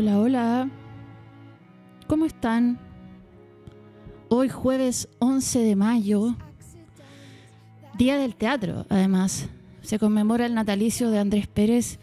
Hola, 0.00 0.18
hola. 0.18 0.70
¿Cómo 2.06 2.24
están? 2.24 2.78
Hoy 4.30 4.48
jueves 4.48 5.10
11 5.18 5.58
de 5.58 5.76
mayo, 5.76 6.36
Día 7.98 8.16
del 8.16 8.34
Teatro, 8.34 8.86
además. 8.88 9.50
Se 9.82 9.98
conmemora 9.98 10.46
el 10.46 10.54
natalicio 10.54 11.10
de 11.10 11.18
Andrés 11.18 11.48
Pérez 11.48 11.98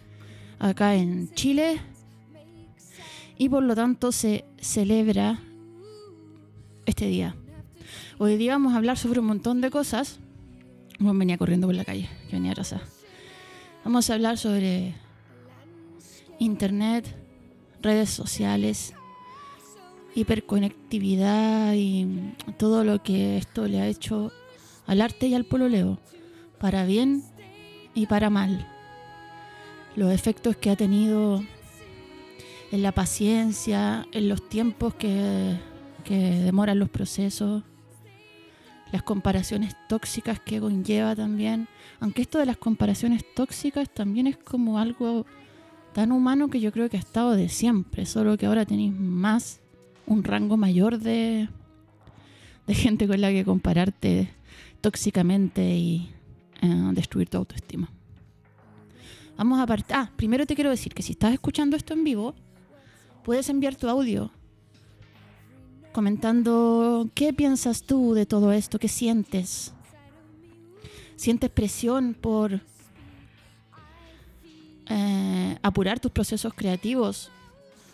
acá 0.60 0.94
en 0.94 1.34
Chile 1.34 1.82
y 3.36 3.50
por 3.50 3.64
lo 3.64 3.74
tanto 3.74 4.12
se 4.12 4.46
celebra 4.62 5.40
este 6.86 7.08
día. 7.08 7.36
Hoy 8.20 8.38
día 8.38 8.52
vamos 8.52 8.74
a 8.74 8.78
hablar 8.78 9.00
sobre 9.00 9.22
un 9.22 9.26
montón 9.26 9.60
de 9.60 9.72
cosas. 9.72 10.20
Bueno, 11.00 11.18
venía 11.18 11.40
corriendo 11.40 11.66
por 11.66 11.76
la 11.76 11.84
calle, 11.84 12.08
que 12.30 12.36
venía 12.36 12.52
atrasada. 12.52 12.84
Vamos 13.84 14.08
a 14.08 14.14
hablar 14.14 14.38
sobre 14.38 14.94
internet, 16.38 17.27
redes 17.82 18.10
sociales, 18.10 18.94
hiperconectividad 20.16 21.74
y 21.76 22.34
todo 22.58 22.84
lo 22.84 23.04
que 23.04 23.38
esto 23.38 23.68
le 23.68 23.80
ha 23.80 23.88
hecho 23.88 24.32
al 24.86 25.02
arte 25.02 25.28
y 25.28 25.36
al 25.36 25.46
pololeo, 25.46 26.00
para 26.60 26.86
bien 26.86 27.24
y 27.94 28.06
para 28.08 28.30
mal. 28.30 28.68
Los 29.96 30.12
efectos 30.12 30.56
que 30.56 30.70
ha 30.70 30.76
tenido 30.76 31.44
en 32.72 32.82
la 32.82 32.92
paciencia, 32.92 34.06
en 34.12 34.30
los 34.30 34.48
tiempos 34.50 34.96
que, 34.96 35.58
que 36.04 36.16
demoran 36.18 36.80
los 36.80 36.90
procesos, 36.90 37.64
las 38.92 39.04
comparaciones 39.04 39.76
tóxicas 39.88 40.40
que 40.40 40.60
conlleva 40.60 41.16
también. 41.16 41.68
Aunque 42.00 42.22
esto 42.22 42.40
de 42.40 42.46
las 42.46 42.58
comparaciones 42.58 43.24
tóxicas 43.36 43.90
también 43.94 44.28
es 44.28 44.38
como 44.38 44.80
algo 44.80 45.26
tan 45.98 46.12
humano 46.12 46.48
que 46.48 46.60
yo 46.60 46.72
creo 46.72 46.92
que 46.92 46.98
ha 46.98 47.00
estado 47.00 47.32
de 47.32 47.50
siempre, 47.50 48.06
solo 48.06 48.38
que 48.38 48.46
ahora 48.46 48.68
tenéis 48.68 48.94
más, 48.94 49.62
un 50.06 50.24
rango 50.24 50.56
mayor 50.56 51.00
de, 51.00 51.50
de 52.68 52.76
gente 52.76 53.08
con 53.08 53.20
la 53.20 53.32
que 53.32 53.44
compararte 53.44 54.30
tóxicamente 54.80 55.76
y 55.76 56.12
eh, 56.62 56.92
destruir 56.94 57.30
tu 57.30 57.38
autoestima. 57.38 57.90
Vamos 59.38 59.60
a 59.60 59.66
partir. 59.66 59.96
Ah, 59.96 60.12
primero 60.16 60.46
te 60.46 60.54
quiero 60.54 60.70
decir 60.70 60.94
que 60.94 61.02
si 61.02 61.14
estás 61.14 61.34
escuchando 61.34 61.76
esto 61.76 61.96
en 61.96 62.04
vivo, 62.04 62.36
puedes 63.24 63.50
enviar 63.50 63.76
tu 63.76 63.90
audio 63.90 64.30
comentando 65.94 67.10
qué 67.16 67.34
piensas 67.34 67.82
tú 67.82 68.14
de 68.14 68.28
todo 68.28 68.52
esto, 68.52 68.78
qué 68.78 68.88
sientes. 68.88 69.74
¿Sientes 71.16 71.50
presión 71.50 72.14
por 72.14 72.62
eh, 74.90 75.58
apurar 75.62 76.00
tus 76.00 76.12
procesos 76.12 76.54
creativos 76.54 77.30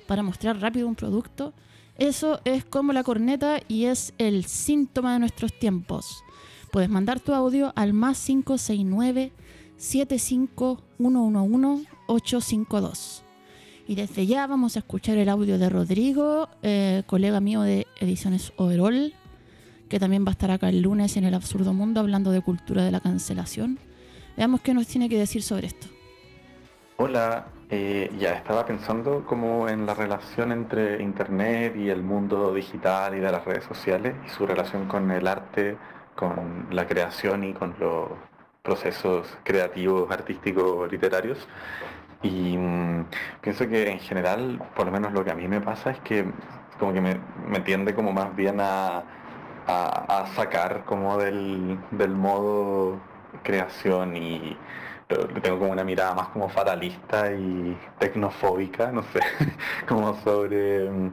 para 0.08 0.24
mostrar 0.24 0.60
rápido 0.60 0.88
un 0.88 0.96
producto? 0.96 1.54
Eso 1.98 2.42
es 2.44 2.66
como 2.66 2.92
la 2.94 3.04
corneta 3.04 3.60
y 3.68 3.86
es 3.86 4.14
el 4.18 4.46
síntoma 4.46 5.14
de 5.14 5.20
nuestros 5.20 5.54
tiempos. 5.58 6.24
Puedes 6.72 6.90
mandar 6.90 7.20
tu 7.20 7.34
audio 7.34 7.72
al 7.76 7.94
más 7.94 8.24
569 8.26 9.32
75111 9.78 11.88
852. 12.08 13.24
Y 13.88 13.96
desde 13.96 14.26
ya 14.26 14.48
vamos 14.48 14.76
a 14.76 14.80
escuchar 14.80 15.18
el 15.18 15.30
audio 15.30 15.60
de 15.60 15.70
Rodrigo, 15.70 16.50
eh, 16.62 17.04
colega 17.06 17.42
mío 17.42 17.62
de 17.62 17.86
Ediciones 18.00 18.54
Overall, 18.56 19.14
que 19.90 20.00
también 20.00 20.26
va 20.26 20.30
a 20.30 20.32
estar 20.32 20.52
acá 20.52 20.70
el 20.70 20.82
lunes 20.82 21.18
en 21.18 21.26
el 21.26 21.34
Absurdo 21.34 21.74
Mundo 21.74 22.00
hablando 22.00 22.32
de 22.32 22.42
cultura 22.42 22.86
de 22.86 22.92
la 22.92 23.02
cancelación. 23.02 23.78
Veamos 24.38 24.62
qué 24.62 24.74
nos 24.74 24.88
tiene 24.88 25.10
que 25.10 25.20
decir 25.20 25.44
sobre 25.44 25.68
esto. 25.68 25.88
Hola, 26.98 27.48
eh, 27.72 28.12
ya 28.20 28.34
estaba 28.34 28.66
pensando 28.68 29.26
como 29.26 29.68
en 29.68 29.88
la 29.88 29.96
relación 29.96 30.52
entre 30.52 31.02
Internet 31.02 31.76
y 31.76 31.90
el 31.90 32.04
mundo 32.04 32.54
digital 32.54 33.16
y 33.16 33.20
de 33.20 33.32
las 33.32 33.44
redes 33.46 33.64
sociales 33.64 34.14
y 34.26 34.30
su 34.30 34.46
relación 34.46 34.88
con 34.88 35.10
el 35.10 35.28
arte, 35.28 35.76
con 36.16 36.68
la 36.70 36.86
creación 36.88 37.46
y 37.46 37.54
con 37.54 37.74
los 37.80 38.10
procesos 38.62 39.28
creativos, 39.44 40.12
artísticos, 40.12 40.92
literarios. 40.92 41.48
Y 42.22 42.58
mm, 42.58 43.06
pienso 43.42 43.68
que 43.68 43.90
en 43.90 44.00
general, 44.00 44.62
por 44.76 44.86
lo 44.86 44.92
menos 44.92 45.14
lo 45.14 45.24
que 45.26 45.32
a 45.32 45.36
mí 45.36 45.48
me 45.48 45.62
pasa 45.62 45.92
es 45.92 46.00
que 46.02 46.26
como 46.80 46.94
que 46.94 47.02
me, 47.02 47.60
tiende 47.62 47.96
como 47.96 48.14
más 48.14 48.36
bien 48.36 48.60
a, 48.62 49.04
a, 49.68 50.26
sacar 50.36 50.84
como 50.86 51.18
del, 51.18 51.80
del 51.92 52.12
modo 52.12 53.00
creación 53.44 54.16
y 54.16 54.58
tengo 55.08 55.60
como 55.60 55.72
una 55.72 55.84
mirada 55.84 56.14
más 56.16 56.28
como 56.30 56.50
fatalista 56.50 57.32
y 57.32 57.78
tecnofóbica, 58.00 58.92
no 58.92 59.04
sé, 59.04 59.20
como 59.88 60.16
sobre, 60.22 60.90
mm, 60.90 61.12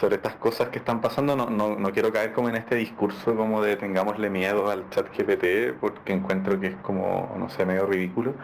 sobre 0.00 0.16
estas 0.16 0.34
cosas 0.36 0.68
que 0.68 0.78
están 0.78 1.00
pasando. 1.00 1.36
No, 1.36 1.48
no, 1.50 1.76
no, 1.76 1.92
quiero 1.92 2.12
caer 2.12 2.32
como 2.32 2.48
en 2.48 2.56
este 2.56 2.76
discurso 2.76 3.36
como 3.36 3.62
de 3.62 3.76
tengámosle 3.76 4.30
miedo 4.30 4.70
al 4.70 4.88
chat 4.90 5.06
GPT, 5.16 5.78
porque 5.80 6.12
encuentro 6.12 6.58
que 6.60 6.68
es 6.68 6.76
como, 6.76 7.34
no 7.38 7.48
sé, 7.48 7.64
medio 7.64 7.86
ridículo 7.86 8.34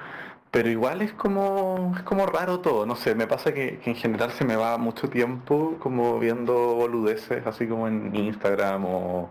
pero 0.55 0.71
igual 0.71 1.03
es 1.03 1.12
como, 1.12 1.93
es 1.97 2.03
como 2.05 2.26
raro 2.26 2.61
todo, 2.61 2.87
no 2.87 2.94
sé, 2.94 3.16
me 3.16 3.26
pasa 3.26 3.53
que, 3.53 3.81
en 3.84 3.97
general 3.97 4.31
se 4.31 4.44
me 4.44 4.55
va 4.55 4.78
mucho 4.78 5.11
tiempo 5.11 5.76
como 5.81 6.21
viendo 6.21 6.55
boludeces, 6.76 7.44
así 7.44 7.66
como 7.66 7.88
en 7.88 8.15
Instagram 8.15 8.84
o, 8.87 9.31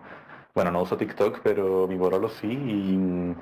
bueno, 0.54 0.70
no 0.70 0.82
uso 0.82 0.98
TikTok, 0.98 1.40
pero 1.42 1.88
mi 1.88 1.96
borolo 1.96 2.28
sí, 2.28 2.48
y, 2.48 3.34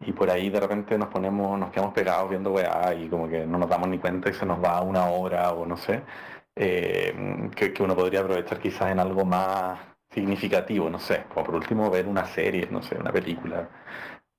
y 0.00 0.12
por 0.12 0.30
ahí 0.30 0.50
de 0.50 0.60
repente 0.60 0.98
nos 0.98 1.08
ponemos, 1.08 1.58
nos 1.58 1.70
quedamos 1.70 1.94
pegados 1.94 2.30
viendo 2.30 2.52
weá 2.52 2.94
y 2.94 3.08
como 3.08 3.28
que 3.28 3.46
no 3.46 3.58
nos 3.58 3.68
damos 3.68 3.88
ni 3.88 3.98
cuenta 3.98 4.30
y 4.30 4.34
se 4.34 4.46
nos 4.46 4.62
va 4.62 4.80
una 4.82 5.06
hora 5.06 5.52
o 5.52 5.66
no 5.66 5.76
sé, 5.76 6.02
eh, 6.56 7.14
que, 7.54 7.72
que 7.72 7.82
uno 7.82 7.94
podría 7.96 8.20
aprovechar 8.20 8.58
quizás 8.58 8.90
en 8.90 9.00
algo 9.00 9.24
más 9.24 9.78
significativo, 10.10 10.90
no 10.90 10.98
sé, 10.98 11.24
como 11.32 11.46
por 11.46 11.54
último 11.56 11.90
ver 11.90 12.06
una 12.06 12.26
serie, 12.26 12.68
no 12.70 12.82
sé, 12.82 12.96
una 12.98 13.12
película. 13.12 13.68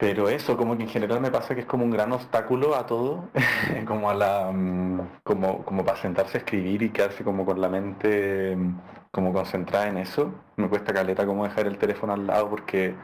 Pero 0.01 0.29
eso, 0.29 0.57
como 0.57 0.75
que 0.75 0.83
en 0.83 0.89
general 0.89 1.21
me 1.21 1.29
pasa 1.29 1.53
que 1.53 1.61
es 1.61 1.67
como 1.67 1.85
un 1.85 1.91
gran 1.91 2.11
obstáculo 2.11 2.75
a 2.75 2.87
todo, 2.87 3.29
como 3.87 4.09
a 4.09 4.15
la 4.15 4.51
mm, 4.51 5.19
como, 5.23 5.63
como 5.63 5.85
para 5.85 5.97
sentarse 6.01 6.37
a 6.37 6.41
escribir 6.41 6.81
y 6.81 6.89
quedarse 6.89 7.23
como 7.23 7.45
con 7.45 7.61
la 7.61 7.69
mente 7.69 8.55
mm, 8.55 8.79
como 9.11 9.31
concentrada 9.31 9.87
en 9.89 9.97
eso. 9.97 10.33
Me 10.55 10.69
cuesta 10.69 10.91
caleta 10.93 11.25
como 11.27 11.43
dejar 11.43 11.67
el 11.67 11.77
teléfono 11.77 12.13
al 12.13 12.25
lado 12.25 12.49
porque 12.49 12.95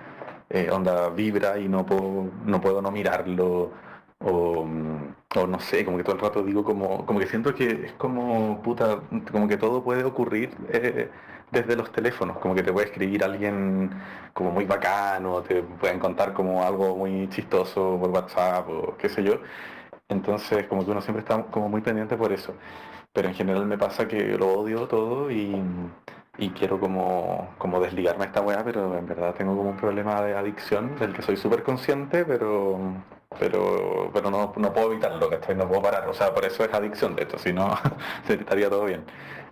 eh, 0.49 0.69
onda 0.71 1.09
vibra 1.09 1.57
y 1.59 1.67
no 1.67 1.85
puedo, 1.85 2.29
no 2.45 2.61
puedo 2.61 2.81
no 2.81 2.91
mirarlo. 2.91 3.71
O, 4.19 4.65
o, 5.35 5.47
no 5.47 5.59
sé, 5.59 5.85
como 5.85 5.97
que 5.97 6.03
todo 6.03 6.15
el 6.15 6.21
rato 6.21 6.43
digo 6.43 6.63
como, 6.63 7.05
como 7.05 7.19
que 7.19 7.27
siento 7.27 7.53
que 7.53 7.85
es 7.85 7.91
como 7.93 8.61
puta, 8.63 9.01
como 9.31 9.47
que 9.47 9.57
todo 9.57 9.83
puede 9.83 10.03
ocurrir. 10.03 10.49
Eh, 10.69 11.09
desde 11.51 11.75
los 11.75 11.91
teléfonos, 11.91 12.37
como 12.39 12.55
que 12.55 12.63
te 12.63 12.73
puede 12.73 12.87
escribir 12.87 13.23
alguien 13.23 13.89
como 14.33 14.51
muy 14.51 14.65
bacano, 14.65 15.41
te 15.43 15.63
pueden 15.63 15.99
contar 15.99 16.33
como 16.33 16.63
algo 16.63 16.95
muy 16.97 17.29
chistoso 17.29 17.97
por 17.99 18.09
WhatsApp 18.09 18.67
o 18.69 18.97
qué 18.97 19.09
sé 19.09 19.23
yo. 19.23 19.39
Entonces 20.09 20.67
como 20.67 20.85
que 20.85 20.91
uno 20.91 21.01
siempre 21.01 21.21
está 21.21 21.43
como 21.43 21.69
muy 21.69 21.81
pendiente 21.81 22.17
por 22.17 22.31
eso. 22.33 22.53
Pero 23.13 23.29
en 23.29 23.35
general 23.35 23.65
me 23.65 23.77
pasa 23.77 24.07
que 24.07 24.37
lo 24.37 24.47
odio 24.59 24.87
todo 24.87 25.31
y, 25.31 25.55
quiero 26.51 26.79
como, 26.79 27.49
como 27.57 27.79
desligarme 27.79 28.25
a 28.25 28.27
esta 28.27 28.41
weá, 28.41 28.63
pero 28.63 28.97
en 28.97 29.07
verdad 29.07 29.33
tengo 29.35 29.55
como 29.57 29.71
un 29.71 29.77
problema 29.77 30.21
de 30.21 30.35
adicción 30.35 30.95
del 30.97 31.13
que 31.13 31.21
soy 31.21 31.35
súper 31.37 31.63
consciente, 31.63 32.25
pero 32.25 32.79
pero 33.39 34.09
pero 34.13 34.31
no, 34.31 34.53
no 34.55 34.73
puedo 34.73 34.91
evitarlo, 34.91 35.29
que 35.29 35.55
no 35.55 35.67
puedo 35.67 35.81
parar. 35.81 36.07
O 36.07 36.13
sea, 36.13 36.33
por 36.33 36.45
eso 36.45 36.63
es 36.63 36.73
adicción 36.73 37.15
de 37.15 37.23
esto, 37.23 37.37
si 37.39 37.53
no 37.53 37.75
estaría 38.29 38.69
todo 38.69 38.85
bien. 38.85 39.03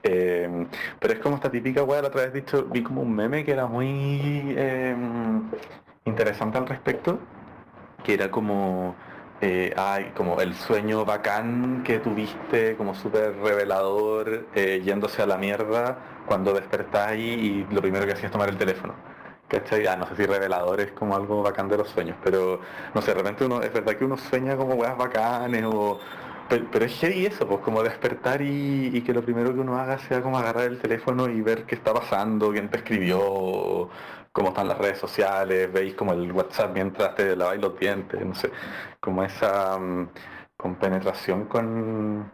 Eh, 0.03 0.67
pero 0.99 1.13
es 1.13 1.19
como 1.19 1.35
esta 1.35 1.49
típica 1.49 1.83
weá, 1.83 2.01
la 2.01 2.09
otra 2.09 2.23
vez 2.23 2.33
dicho, 2.33 2.65
vi 2.65 2.83
como 2.83 3.01
un 3.01 3.15
meme 3.15 3.43
que 3.43 3.51
era 3.51 3.65
muy 3.65 4.53
em, 4.55 5.49
interesante 6.05 6.59
al 6.59 6.67
respecto, 6.67 7.19
que 8.03 8.13
era 8.13 8.29
como, 8.29 8.95
eh, 9.41 9.73
ay, 9.75 10.11
como 10.15 10.39
el 10.41 10.53
sueño 10.55 11.05
bacán 11.05 11.83
que 11.83 11.99
tuviste, 11.99 12.75
como 12.75 12.95
súper 12.95 13.35
revelador, 13.37 14.47
eh, 14.55 14.81
yéndose 14.83 15.21
a 15.21 15.25
la 15.25 15.37
mierda 15.37 15.97
cuando 16.25 16.53
despertáis 16.53 17.21
y 17.21 17.65
lo 17.69 17.81
primero 17.81 18.05
que 18.05 18.13
hacías 18.13 18.25
es 18.25 18.31
tomar 18.31 18.49
el 18.49 18.57
teléfono. 18.57 18.93
¿Cachai? 19.47 19.85
Ah, 19.85 19.95
no 19.95 20.07
sé 20.07 20.15
si 20.15 20.25
revelador 20.25 20.79
es 20.79 20.91
como 20.93 21.15
algo 21.15 21.43
bacán 21.43 21.67
de 21.69 21.77
los 21.77 21.89
sueños, 21.89 22.17
pero 22.23 22.59
no 22.93 23.01
sé, 23.01 23.11
de 23.11 23.17
repente 23.17 23.45
uno, 23.45 23.61
es 23.61 23.71
verdad 23.71 23.95
que 23.95 24.05
uno 24.05 24.17
sueña 24.17 24.57
como 24.57 24.73
weas 24.73 24.97
bacanes 24.97 25.63
o 25.65 25.99
pero, 26.47 26.85
es 26.85 26.99
heavy 26.99 27.25
eso, 27.25 27.47
pues 27.47 27.61
como 27.61 27.81
despertar 27.81 28.41
y, 28.41 29.01
que 29.01 29.13
lo 29.13 29.23
primero 29.23 29.53
que 29.53 29.59
uno 29.59 29.77
haga 29.77 29.97
sea 29.97 30.21
como 30.21 30.37
agarrar 30.37 30.65
el 30.65 30.79
teléfono 30.79 31.27
y 31.27 31.41
ver 31.41 31.65
qué 31.65 31.75
está 31.75 31.93
pasando, 31.93 32.51
quién 32.51 32.69
te 32.69 32.77
escribió, 32.77 33.89
cómo 34.35 34.49
están 34.49 34.67
las 34.67 34.77
redes 34.77 34.97
sociales, 34.97 35.71
veis 35.71 35.95
como 35.95 36.11
el 36.11 36.29
WhatsApp 36.33 36.71
mientras 36.73 37.15
te 37.15 37.37
laváis 37.37 37.61
los 37.61 37.79
dientes, 37.79 38.19
no 38.25 38.35
sé, 38.35 38.51
como 38.99 39.23
esa 39.23 39.77
um, 39.77 40.09
compenetración 40.57 41.45
con, 41.45 42.29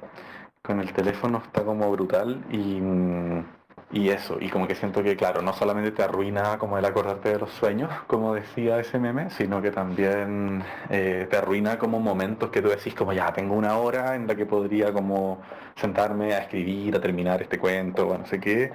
con 0.63 0.79
el 0.79 0.91
teléfono 0.93 1.43
está 1.45 1.63
como 1.63 1.91
brutal 1.91 2.43
y, 2.49 2.81
mm, 2.81 3.45
y 3.91 4.09
eso, 4.09 4.37
y 4.41 4.49
como 4.49 4.67
que 4.67 4.73
siento 4.73 5.03
que, 5.03 5.15
claro, 5.15 5.43
no 5.43 5.53
solamente 5.53 5.91
te 5.91 6.01
arruina 6.01 6.57
como 6.57 6.75
el 6.79 6.85
acordarte 6.85 7.29
de 7.29 7.37
los 7.39 7.51
sueños, 7.51 7.91
como 8.07 8.33
decía 8.33 8.79
ese 8.79 8.97
meme, 8.97 9.29
sino 9.29 9.61
que 9.61 9.69
también 9.69 10.63
eh, 10.89 11.27
te 11.29 11.37
arruina 11.37 11.77
como 11.77 11.99
momentos 11.99 12.49
que 12.49 12.63
tú 12.63 12.69
decís 12.69 12.95
como 12.95 13.13
ya, 13.13 13.31
tengo 13.31 13.53
una 13.53 13.77
hora 13.77 14.15
en 14.15 14.25
la 14.25 14.33
que 14.35 14.47
podría 14.47 14.91
como 14.91 15.39
sentarme 15.75 16.33
a 16.33 16.39
escribir, 16.39 16.95
a 16.95 17.01
terminar 17.01 17.43
este 17.43 17.59
cuento, 17.59 18.07
o 18.07 18.17
no 18.17 18.25
sé 18.25 18.39
qué, 18.39 18.71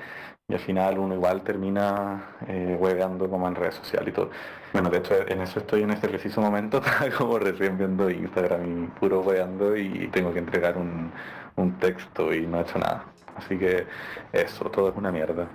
y 0.49 0.55
al 0.55 0.61
final 0.61 0.99
uno 0.99 1.15
igual 1.15 1.43
termina 1.43 2.37
eh, 2.47 2.79
como 3.19 3.49
en 3.49 3.55
redes 3.57 3.75
sociales 3.75 4.11
y 4.11 4.13
todo. 4.13 4.31
Bueno, 4.73 4.91
de 4.91 4.99
hecho 4.99 5.15
en 5.27 5.41
eso 5.41 5.59
estoy 5.59 5.83
en 5.83 5.91
este 5.91 6.09
preciso 6.09 6.41
momento, 6.41 6.81
como 7.19 7.39
recién 7.39 7.77
viendo 7.77 8.09
Instagram 8.09 8.85
y 8.85 8.87
puro 8.99 9.23
hueveando 9.23 9.77
y 9.77 10.09
tengo 10.13 10.33
que 10.33 10.39
entregar 10.39 10.77
un, 10.77 11.11
un 11.57 11.79
texto 11.79 12.33
y 12.33 12.47
no 12.47 12.59
he 12.59 12.63
hecho 12.63 12.79
nada. 12.79 13.07
Así 13.35 13.59
que 13.59 13.87
eso, 14.33 14.71
todo 14.71 14.91
es 14.91 14.97
una 14.97 15.11
mierda. 15.11 15.49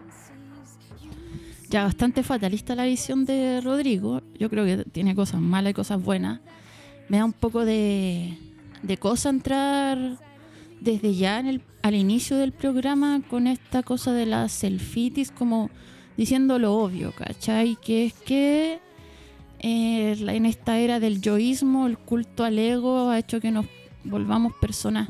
Ya, 1.69 1.85
bastante 1.85 2.21
fatalista 2.21 2.75
la 2.75 2.83
visión 2.83 3.23
de 3.23 3.61
Rodrigo. 3.61 4.21
Yo 4.37 4.49
creo 4.49 4.65
que 4.65 4.83
tiene 4.91 5.15
cosas 5.15 5.39
malas 5.39 5.71
y 5.71 5.73
cosas 5.73 6.03
buenas. 6.03 6.41
Me 7.07 7.17
da 7.17 7.25
un 7.25 7.31
poco 7.31 7.63
de, 7.63 8.37
de 8.83 8.97
cosa 8.97 9.29
entrar 9.29 9.97
desde 10.81 11.13
ya 11.13 11.39
en 11.39 11.47
el, 11.47 11.61
al 11.83 11.95
inicio 11.95 12.37
del 12.37 12.51
programa 12.51 13.21
con 13.29 13.47
esta 13.47 13.83
cosa 13.83 14.11
de 14.11 14.25
la 14.25 14.49
selfitis, 14.49 15.31
como 15.31 15.69
diciendo 16.17 16.59
lo 16.59 16.75
obvio, 16.75 17.13
¿cachai? 17.13 17.77
Que 17.77 18.05
es 18.05 18.13
que 18.13 18.79
eh, 19.59 20.15
en 20.19 20.45
esta 20.45 20.79
era 20.79 20.99
del 20.99 21.21
yoísmo, 21.21 21.87
el 21.87 21.97
culto 21.97 22.43
al 22.43 22.59
ego 22.59 23.09
ha 23.09 23.19
hecho 23.19 23.39
que 23.39 23.51
nos 23.51 23.67
volvamos 24.03 24.53
personas 24.59 25.09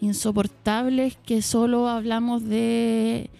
insoportables 0.00 1.18
que 1.26 1.42
solo 1.42 1.88
hablamos 1.88 2.44
de 2.44 3.30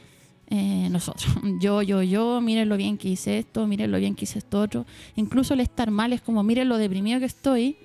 eh, 0.48 0.88
nosotros. 0.90 1.32
Yo, 1.60 1.80
yo, 1.82 2.02
yo, 2.02 2.40
miren 2.40 2.68
lo 2.68 2.76
bien 2.76 2.98
que 2.98 3.08
hice 3.08 3.38
esto, 3.38 3.68
miren 3.68 3.92
lo 3.92 3.98
bien 3.98 4.16
que 4.16 4.24
hice 4.24 4.40
esto 4.40 4.60
otro. 4.60 4.84
Incluso 5.14 5.54
el 5.54 5.60
estar 5.60 5.92
mal 5.92 6.12
es 6.12 6.20
como, 6.20 6.42
miren 6.42 6.68
lo 6.68 6.76
deprimido 6.76 7.20
que 7.20 7.26
estoy. 7.26 7.76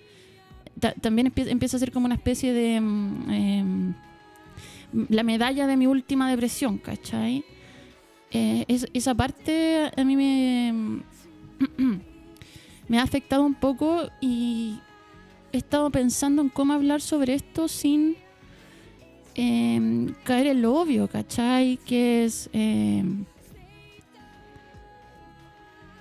También 1.01 1.31
empieza, 1.35 1.77
a 1.77 1.79
ser 1.79 1.91
como 1.91 2.05
una 2.05 2.15
especie 2.15 2.53
de... 2.53 2.81
Mm, 2.81 3.29
em, 3.31 3.93
la 5.09 5.23
medalla 5.23 5.67
de 5.67 5.75
mi 5.75 5.87
última 5.87 6.29
depresión, 6.29 6.77
¿cachai? 6.77 7.43
Eh, 8.31 8.65
esa 8.93 9.13
parte 9.13 9.91
a 9.95 10.03
mí 10.03 10.15
me, 10.15 11.01
me 12.87 12.99
ha 12.99 13.03
afectado 13.03 13.43
un 13.43 13.55
poco 13.55 14.09
y 14.21 14.79
he 15.51 15.57
estado 15.57 15.89
pensando 15.89 16.41
en 16.41 16.49
cómo 16.49 16.73
hablar 16.73 17.01
sobre 17.01 17.33
esto 17.33 17.67
sin 17.67 18.15
Em, 19.37 20.13
caer 20.23 20.47
en 20.47 20.61
lo 20.61 20.75
obvio, 20.75 21.09
¿cachai? 21.09 21.77
Que 21.85 22.23
es 22.23 22.49
em, 22.53 23.25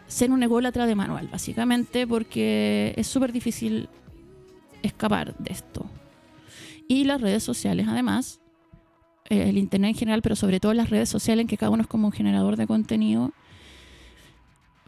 ser 0.06 0.30
un 0.30 0.40
ególatra 0.44 0.86
de 0.86 0.94
manual, 0.94 1.28
básicamente, 1.32 2.06
porque 2.06 2.94
es 2.96 3.08
súper 3.08 3.32
difícil 3.32 3.88
escapar 4.86 5.36
de 5.38 5.52
esto. 5.52 5.86
Y 6.88 7.04
las 7.04 7.20
redes 7.20 7.42
sociales, 7.42 7.86
además, 7.88 8.40
eh, 9.30 9.48
el 9.48 9.58
Internet 9.58 9.90
en 9.90 9.98
general, 9.98 10.22
pero 10.22 10.36
sobre 10.36 10.60
todo 10.60 10.74
las 10.74 10.90
redes 10.90 11.08
sociales, 11.08 11.42
en 11.42 11.48
que 11.48 11.56
cada 11.56 11.70
uno 11.70 11.82
es 11.82 11.88
como 11.88 12.08
un 12.08 12.12
generador 12.12 12.56
de 12.56 12.66
contenido, 12.66 13.32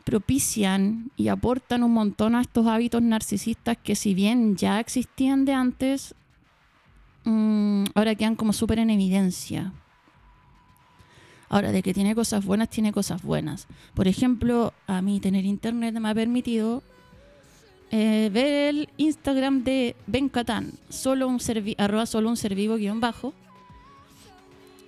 propician 0.04 1.10
y 1.16 1.28
aportan 1.28 1.82
un 1.82 1.92
montón 1.92 2.34
a 2.36 2.40
estos 2.40 2.66
hábitos 2.66 3.02
narcisistas 3.02 3.76
que 3.76 3.96
si 3.96 4.14
bien 4.14 4.56
ya 4.56 4.78
existían 4.78 5.44
de 5.44 5.52
antes, 5.52 6.14
Mm, 7.26 7.86
ahora 7.96 8.14
quedan 8.14 8.36
como 8.36 8.52
súper 8.52 8.78
en 8.78 8.88
evidencia. 8.88 9.72
Ahora, 11.48 11.72
de 11.72 11.82
que 11.82 11.92
tiene 11.92 12.14
cosas 12.14 12.44
buenas, 12.44 12.70
tiene 12.70 12.92
cosas 12.92 13.22
buenas. 13.22 13.66
Por 13.94 14.06
ejemplo, 14.06 14.72
a 14.86 15.02
mí 15.02 15.18
tener 15.18 15.44
internet 15.44 15.94
me 15.98 16.08
ha 16.08 16.14
permitido 16.14 16.84
eh, 17.90 18.30
ver 18.32 18.74
el 18.74 18.88
Instagram 18.96 19.64
de 19.64 19.96
Ben 20.06 20.28
Catán, 20.28 20.72
solo 20.88 21.28
un 21.28 21.38
arroba 21.78 22.06
solo 22.06 22.28
un 22.28 22.36
ser 22.36 22.54
vivo 22.54 22.76
guion 22.76 23.00
bajo, 23.00 23.32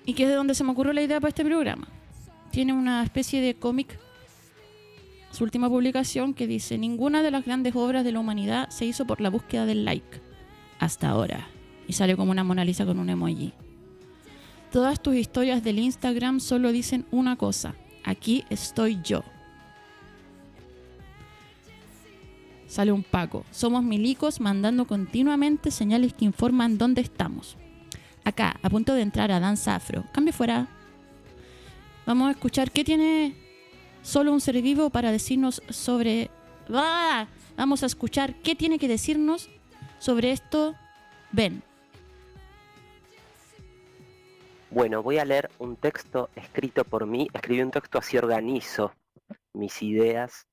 y 0.04 0.14
que 0.14 0.24
es 0.24 0.28
de 0.28 0.34
donde 0.34 0.54
se 0.54 0.64
me 0.64 0.72
ocurrió 0.72 0.92
la 0.92 1.02
idea 1.02 1.20
para 1.20 1.28
este 1.28 1.44
programa. 1.44 1.88
Tiene 2.50 2.72
una 2.72 3.02
especie 3.02 3.40
de 3.40 3.54
cómic, 3.54 3.98
su 5.30 5.44
última 5.44 5.68
publicación, 5.68 6.34
que 6.34 6.46
dice, 6.46 6.78
ninguna 6.78 7.22
de 7.22 7.30
las 7.30 7.44
grandes 7.44 7.76
obras 7.76 8.04
de 8.04 8.12
la 8.12 8.20
humanidad 8.20 8.70
se 8.70 8.86
hizo 8.86 9.06
por 9.06 9.20
la 9.20 9.30
búsqueda 9.30 9.66
del 9.66 9.84
like, 9.84 10.20
hasta 10.78 11.10
ahora 11.10 11.48
y 11.88 11.94
sale 11.94 12.14
como 12.14 12.30
una 12.30 12.44
Mona 12.44 12.64
Lisa 12.64 12.86
con 12.86 13.00
un 13.00 13.08
emoji. 13.08 13.52
Todas 14.70 15.02
tus 15.02 15.16
historias 15.16 15.64
del 15.64 15.78
Instagram 15.78 16.38
solo 16.38 16.70
dicen 16.70 17.06
una 17.10 17.36
cosa, 17.36 17.74
aquí 18.04 18.44
estoy 18.50 18.98
yo. 19.02 19.24
Sale 22.68 22.92
un 22.92 23.02
Paco. 23.02 23.44
Somos 23.50 23.82
milicos 23.82 24.40
mandando 24.40 24.86
continuamente 24.86 25.70
señales 25.70 26.12
que 26.12 26.26
informan 26.26 26.76
dónde 26.76 27.00
estamos. 27.00 27.56
Acá, 28.24 28.60
a 28.62 28.68
punto 28.68 28.94
de 28.94 29.00
entrar 29.00 29.32
a 29.32 29.40
Danza 29.40 29.74
Afro. 29.74 30.04
Cambio 30.12 30.34
fuera. 30.34 30.68
Vamos 32.04 32.28
a 32.28 32.32
escuchar 32.32 32.70
qué 32.70 32.84
tiene 32.84 33.34
solo 34.02 34.32
un 34.32 34.42
ser 34.42 34.60
vivo 34.60 34.90
para 34.90 35.10
decirnos 35.10 35.62
sobre... 35.70 36.30
¡Ah! 36.68 37.26
Vamos 37.56 37.82
a 37.82 37.86
escuchar 37.86 38.34
qué 38.42 38.54
tiene 38.54 38.78
que 38.78 38.86
decirnos 38.86 39.48
sobre 39.98 40.32
esto. 40.32 40.74
Ven. 41.32 41.62
Bueno, 44.70 45.02
voy 45.02 45.16
a 45.16 45.24
leer 45.24 45.50
un 45.58 45.76
texto 45.76 46.28
escrito 46.36 46.84
por 46.84 47.06
mí. 47.06 47.28
Escribí 47.32 47.62
un 47.62 47.70
texto 47.70 47.96
así 47.98 48.18
organizo 48.18 48.92
mis 49.54 49.82
ideas 49.82 50.46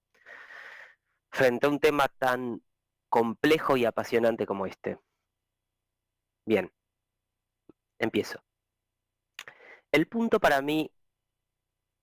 frente 1.35 1.67
a 1.67 1.69
un 1.69 1.79
tema 1.79 2.07
tan 2.07 2.63
complejo 3.09 3.77
y 3.77 3.85
apasionante 3.85 4.45
como 4.45 4.65
este. 4.65 4.97
Bien, 6.45 6.71
empiezo. 7.99 8.43
El 9.91 10.07
punto 10.07 10.39
para 10.39 10.61
mí 10.61 10.91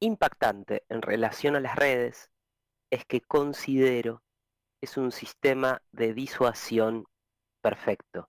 impactante 0.00 0.84
en 0.88 1.02
relación 1.02 1.56
a 1.56 1.60
las 1.60 1.76
redes 1.76 2.30
es 2.90 3.04
que 3.04 3.20
considero 3.20 4.22
es 4.80 4.96
un 4.96 5.12
sistema 5.12 5.82
de 5.92 6.12
disuasión 6.12 7.06
perfecto 7.60 8.28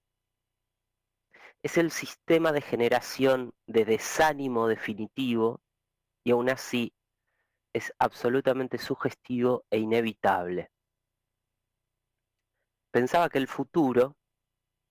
es 1.64 1.78
el 1.78 1.92
sistema 1.92 2.52
de 2.52 2.62
generación 2.62 3.54
de 3.68 3.86
desánimo 3.86 4.68
definitivo 4.68 5.62
y 6.26 6.32
aún 6.32 6.50
así 6.50 6.94
es 7.74 7.94
absolutamente 8.00 8.78
sugestivo 8.78 9.66
e 9.72 9.80
inevitable. 9.80 10.73
Pensaba 12.94 13.28
que 13.28 13.40
el 13.40 13.48
futuro, 13.48 14.16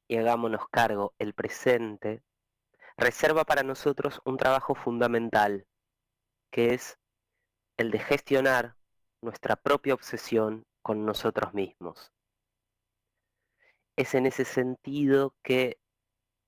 y 0.09 0.17
hagámonos 0.17 0.67
cargo, 0.73 1.15
el 1.21 1.35
presente, 1.35 2.25
reserva 2.97 3.45
para 3.45 3.63
nosotros 3.63 4.21
un 4.25 4.39
trabajo 4.39 4.75
fundamental, 4.75 5.69
que 6.51 6.75
es 6.75 6.99
el 7.77 7.93
de 7.93 8.01
gestionar 8.01 8.75
nuestra 9.21 9.55
propia 9.55 9.95
obsesión 9.95 10.67
con 10.83 11.07
nosotros 11.07 11.55
mismos. 11.55 12.11
Es 13.95 14.17
en 14.17 14.27
ese 14.27 14.47
sentido 14.47 15.37
que 15.41 15.79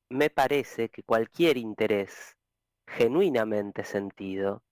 me 0.08 0.30
parece 0.30 0.88
que 0.88 1.04
cualquier 1.04 1.56
interés 1.56 2.37
genuinamente 2.84 3.84
sentido 3.84 4.64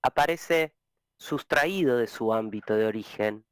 aparece 0.00 0.76
sustraído 1.18 1.96
de 1.96 2.06
su 2.06 2.32
ámbito 2.32 2.76
de 2.76 2.86
origen 2.86 3.44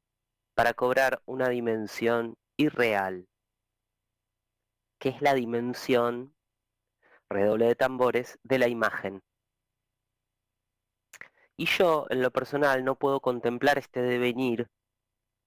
para 0.59 0.73
cobrar 0.73 1.21
una 1.25 1.47
dimensión 1.47 2.37
irreal, 2.57 3.29
que 4.99 5.07
es 5.07 5.21
la 5.21 5.33
dimensión, 5.33 6.35
redoble 7.29 7.67
de 7.67 7.75
tambores, 7.75 8.37
de 8.43 8.59
la 8.59 8.67
imagen. 8.67 9.23
Y 11.55 11.65
yo, 11.65 12.07
en 12.09 12.21
lo 12.21 12.31
personal, 12.31 12.83
no 12.83 12.99
puedo 12.99 13.21
contemplar 13.21 13.77
este 13.77 14.01
devenir 14.01 14.69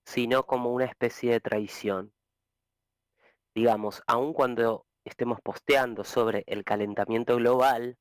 sino 0.07 0.47
como 0.47 0.73
una 0.73 0.87
especie 0.87 1.33
de 1.33 1.41
traición. 1.41 2.15
Digamos, 3.55 4.03
aun 4.07 4.33
cuando 4.33 4.87
estemos 5.05 5.43
posteando 5.43 6.05
sobre 6.05 6.43
el 6.47 6.65
calentamiento 6.65 7.37
global, 7.37 7.99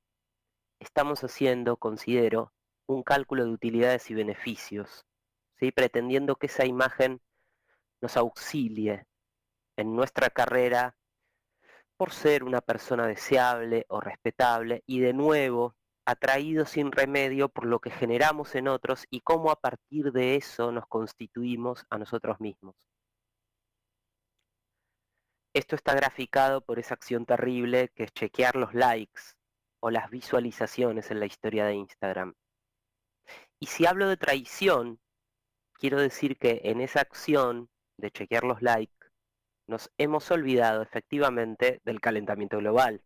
estamos 0.79 1.25
haciendo, 1.25 1.75
considero, 1.75 2.53
un 2.87 3.03
cálculo 3.03 3.43
de 3.43 3.51
utilidades 3.51 4.09
y 4.09 4.13
beneficios, 4.13 5.05
¿sí? 5.61 5.71
pretendiendo 5.71 6.35
que 6.35 6.47
esa 6.47 6.65
imagen 6.65 7.21
nos 8.01 8.17
auxilie 8.17 9.05
en 9.77 9.95
nuestra 9.95 10.29
carrera 10.29 10.95
por 11.95 12.11
ser 12.11 12.43
una 12.43 12.61
persona 12.61 13.05
deseable 13.05 13.85
o 13.87 14.01
respetable 14.01 14.83
y 14.87 14.99
de 14.99 15.13
nuevo 15.13 15.75
atraído 16.03 16.65
sin 16.65 16.91
remedio 16.91 17.47
por 17.47 17.65
lo 17.65 17.79
que 17.79 17.91
generamos 17.91 18.55
en 18.55 18.67
otros 18.67 19.05
y 19.11 19.21
cómo 19.21 19.51
a 19.51 19.55
partir 19.55 20.11
de 20.11 20.35
eso 20.35 20.71
nos 20.71 20.87
constituimos 20.87 21.85
a 21.91 21.99
nosotros 21.99 22.39
mismos. 22.39 22.75
Esto 25.53 25.75
está 25.75 25.93
graficado 25.93 26.61
por 26.61 26.79
esa 26.79 26.95
acción 26.95 27.25
terrible 27.25 27.89
que 27.93 28.05
es 28.05 28.13
chequear 28.13 28.55
los 28.55 28.73
likes 28.73 29.21
o 29.79 29.91
las 29.91 30.09
visualizaciones 30.09 31.11
en 31.11 31.19
la 31.19 31.25
historia 31.27 31.65
de 31.65 31.75
Instagram. 31.75 32.33
Y 33.59 33.67
si 33.67 33.85
hablo 33.85 34.07
de 34.07 34.17
traición, 34.17 34.99
quiero 35.81 35.99
decir 35.99 36.37
que 36.37 36.61
en 36.65 36.79
esa 36.79 37.01
acción 37.01 37.67
de 37.97 38.11
chequear 38.11 38.43
los 38.43 38.61
likes, 38.61 39.07
nos 39.67 39.91
hemos 39.97 40.29
olvidado 40.29 40.83
efectivamente 40.83 41.81
del 41.83 41.99
calentamiento 41.99 42.59
global, 42.59 43.01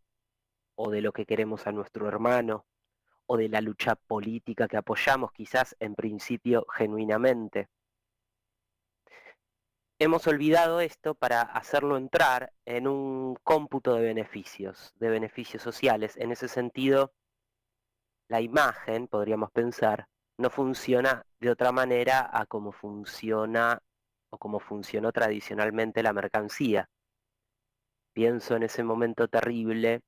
o 0.75 0.91
de 0.91 1.01
lo 1.01 1.13
que 1.13 1.25
queremos 1.25 1.67
a 1.67 1.72
nuestro 1.72 2.10
hermano, 2.10 2.65
o 3.27 3.38
de 3.38 3.48
la 3.48 3.62
lucha 3.62 3.96
política 3.96 4.67
que 4.67 4.75
apoyamos 4.75 5.32
quizás 5.32 5.77
en 5.79 5.96
principio 5.96 6.65
genuinamente. 6.75 7.70
Hemos 9.98 10.27
olvidado 10.27 10.82
esto 10.82 11.15
para 11.15 11.44
hacerlo 11.44 11.96
entrar 11.96 12.51
en 12.65 12.89
un 12.89 13.38
cómputo 13.41 13.94
de 13.94 14.01
beneficios, 14.01 14.91
de 15.00 15.10
beneficios 15.10 15.63
sociales. 15.63 16.17
En 16.17 16.34
ese 16.34 16.50
sentido, 16.50 17.13
la 18.27 18.41
imagen, 18.41 19.08
podríamos 19.08 19.50
pensar, 19.51 20.10
no 20.37 20.49
funciona 20.49 21.25
de 21.39 21.49
otra 21.49 21.71
manera 21.71 22.29
a 22.31 22.45
como 22.45 22.71
funciona 22.71 23.81
o 24.29 24.37
como 24.37 24.59
funcionó 24.59 25.11
tradicionalmente 25.11 26.03
la 26.03 26.13
mercancía. 26.13 26.89
Pienso 28.13 28.55
en 28.55 28.63
ese 28.63 28.83
momento 28.83 29.27
terrible 29.27 30.01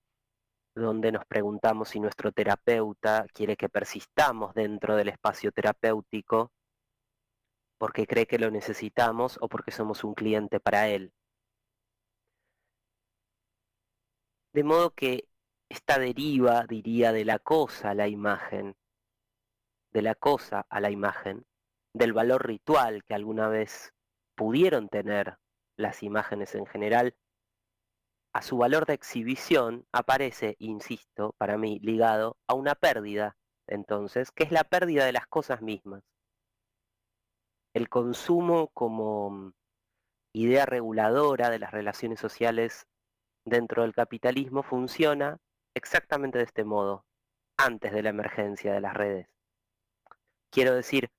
donde 0.76 1.12
nos 1.12 1.26
preguntamos 1.26 1.90
si 1.90 2.00
nuestro 2.00 2.32
terapeuta 2.32 3.26
quiere 3.34 3.56
que 3.58 3.70
persistamos 3.70 4.54
dentro 4.54 4.96
del 4.96 5.10
espacio 5.10 5.52
terapéutico 5.52 6.52
porque 7.78 8.08
cree 8.08 8.26
que 8.28 8.40
lo 8.40 8.52
necesitamos 8.52 9.38
o 9.42 9.48
porque 9.50 9.72
somos 9.72 10.04
un 10.04 10.14
cliente 10.14 10.60
para 10.60 10.88
él. 10.90 11.12
De 14.54 14.64
modo 14.64 14.92
que 14.92 15.28
esta 15.70 16.00
deriva, 16.00 16.66
diría, 16.68 17.12
de 17.12 17.26
la 17.26 17.40
cosa 17.40 17.94
la 17.94 18.08
imagen, 18.08 18.76
de 19.98 20.04
la 20.04 20.14
cosa 20.14 20.68
a 20.70 20.80
la 20.80 20.92
imagen, 20.92 21.44
del 21.92 22.14
valor 22.14 22.46
ritual 22.46 23.04
que 23.04 23.16
alguna 23.16 23.48
vez 23.48 23.96
pudieron 24.36 24.90
tener 24.90 25.40
las 25.76 26.04
imágenes 26.04 26.54
en 26.54 26.68
general, 26.68 27.16
a 28.32 28.44
su 28.44 28.58
valor 28.58 28.86
de 28.86 28.94
exhibición 28.94 29.88
aparece, 29.92 30.56
insisto, 30.60 31.34
para 31.40 31.58
mí, 31.58 31.80
ligado 31.82 32.38
a 32.48 32.54
una 32.54 32.76
pérdida, 32.76 33.38
entonces, 33.66 34.30
que 34.32 34.44
es 34.44 34.52
la 34.52 34.66
pérdida 34.66 35.04
de 35.04 35.14
las 35.14 35.26
cosas 35.26 35.64
mismas. 35.64 36.04
El 37.74 37.90
consumo 37.90 38.68
como 38.76 39.52
idea 40.32 40.68
reguladora 40.68 41.50
de 41.50 41.58
las 41.58 41.72
relaciones 41.72 42.20
sociales 42.20 42.86
dentro 43.46 43.82
del 43.82 43.96
capitalismo 43.96 44.62
funciona 44.62 45.40
exactamente 45.76 46.38
de 46.38 46.44
este 46.44 46.66
modo, 46.66 47.04
antes 47.58 47.92
de 47.92 48.04
la 48.04 48.10
emergencia 48.10 48.72
de 48.74 48.82
las 48.82 48.94
redes. 48.94 49.37
Quiero 50.50 50.74
decir, 50.74 51.10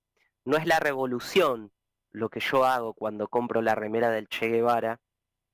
no 0.44 0.56
es 0.56 0.66
la 0.66 0.80
revolución 0.80 1.70
lo 2.10 2.30
que 2.30 2.40
yo 2.40 2.64
hago 2.64 2.94
cuando 2.94 3.28
compro 3.28 3.62
la 3.62 3.74
remera 3.74 4.10
del 4.10 4.28
Che 4.28 4.48
Guevara, 4.48 5.00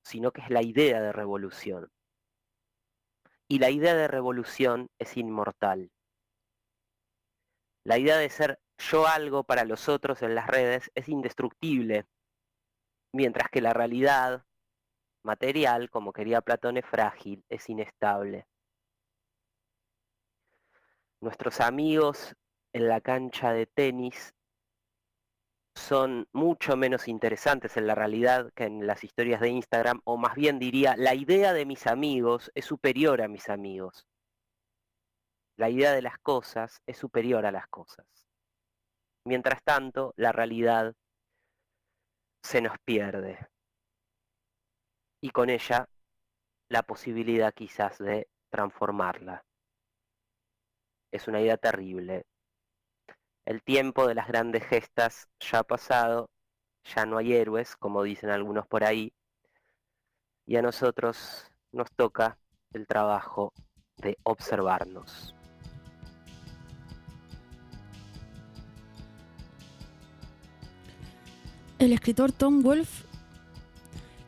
sino 0.03 0.33
que 0.33 0.43
es 0.43 0.51
la 0.51 0.63
idea 0.63 1.01
de 1.01 1.13
revolución. 1.13 1.91
Y 3.49 3.59
la 3.59 3.71
idea 3.71 3.95
de 3.95 4.09
revolución 4.09 4.89
es 4.99 5.17
inmortal. 5.17 5.91
La 7.85 7.99
idea 7.99 8.17
de 8.17 8.31
ser 8.31 8.59
yo 8.79 9.07
algo 9.07 9.45
para 9.45 9.65
los 9.65 9.89
otros 9.89 10.23
en 10.23 10.35
las 10.35 10.47
redes 10.47 10.91
es 10.95 11.09
indestructible, 11.09 12.07
mientras 13.13 13.51
que 13.51 13.61
la 13.61 13.73
realidad 13.73 14.45
material, 15.23 15.91
como 15.91 16.13
quería 16.13 16.41
Platón, 16.41 16.77
es 16.77 16.87
frágil, 16.87 17.45
es 17.49 17.69
inestable. 17.69 18.47
Nuestros 21.21 21.61
amigos 21.61 22.35
en 22.75 22.89
la 22.89 23.01
cancha 23.01 23.53
de 23.53 23.67
tenis 23.67 24.35
son 25.77 26.29
mucho 26.33 26.77
menos 26.77 27.09
interesantes 27.09 27.77
en 27.77 27.87
la 27.87 27.95
realidad 27.95 28.53
que 28.55 28.65
en 28.65 28.87
las 28.87 29.05
historias 29.05 29.41
de 29.41 29.49
Instagram, 29.49 30.01
o 30.05 30.17
más 30.17 30.35
bien 30.35 30.59
diría, 30.59 30.97
la 30.97 31.15
idea 31.15 31.53
de 31.53 31.67
mis 31.67 31.87
amigos 31.87 32.51
es 32.55 32.65
superior 32.65 33.23
a 33.23 33.29
mis 33.29 33.49
amigos. 33.49 34.07
La 35.57 35.71
idea 35.71 35.93
de 35.93 36.03
las 36.03 36.19
cosas 36.19 36.83
es 36.87 36.99
superior 36.99 37.47
a 37.47 37.53
las 37.53 37.69
cosas. 37.69 38.07
Mientras 39.25 39.63
tanto, 39.63 40.13
la 40.17 40.33
realidad 40.33 40.95
se 42.43 42.61
nos 42.61 42.77
pierde. 42.85 43.39
Y 45.23 45.31
con 45.31 45.49
ella, 45.49 45.89
la 46.69 46.83
posibilidad 46.83 47.55
quizás 47.55 47.99
de 47.99 48.29
transformarla. 48.51 49.45
Es 51.13 51.29
una 51.29 51.41
idea 51.41 51.57
terrible, 51.57 52.27
el 53.47 53.63
tiempo 53.63 54.07
de 54.07 54.15
las 54.15 54.29
grandes 54.29 54.65
gestas 54.65 55.29
ya 55.39 55.61
ha 55.61 55.63
pasado, 55.65 56.31
ya 56.95 57.05
no 57.07 57.19
hay 57.19 57.35
héroes, 57.35 57.77
como 57.77 58.03
dicen 58.03 58.31
algunos 58.31 58.67
por 58.67 58.85
ahí, 58.85 59.13
y 60.47 60.57
a 60.57 60.63
nosotros 60.63 61.51
nos 61.73 61.91
toca 61.93 62.39
el 62.73 62.87
trabajo 62.87 63.53
de 63.97 64.19
observarnos. 64.23 65.35
El 71.79 71.93
escritor 71.93 72.33
Tom 72.33 72.63
Wolfe, 72.63 73.05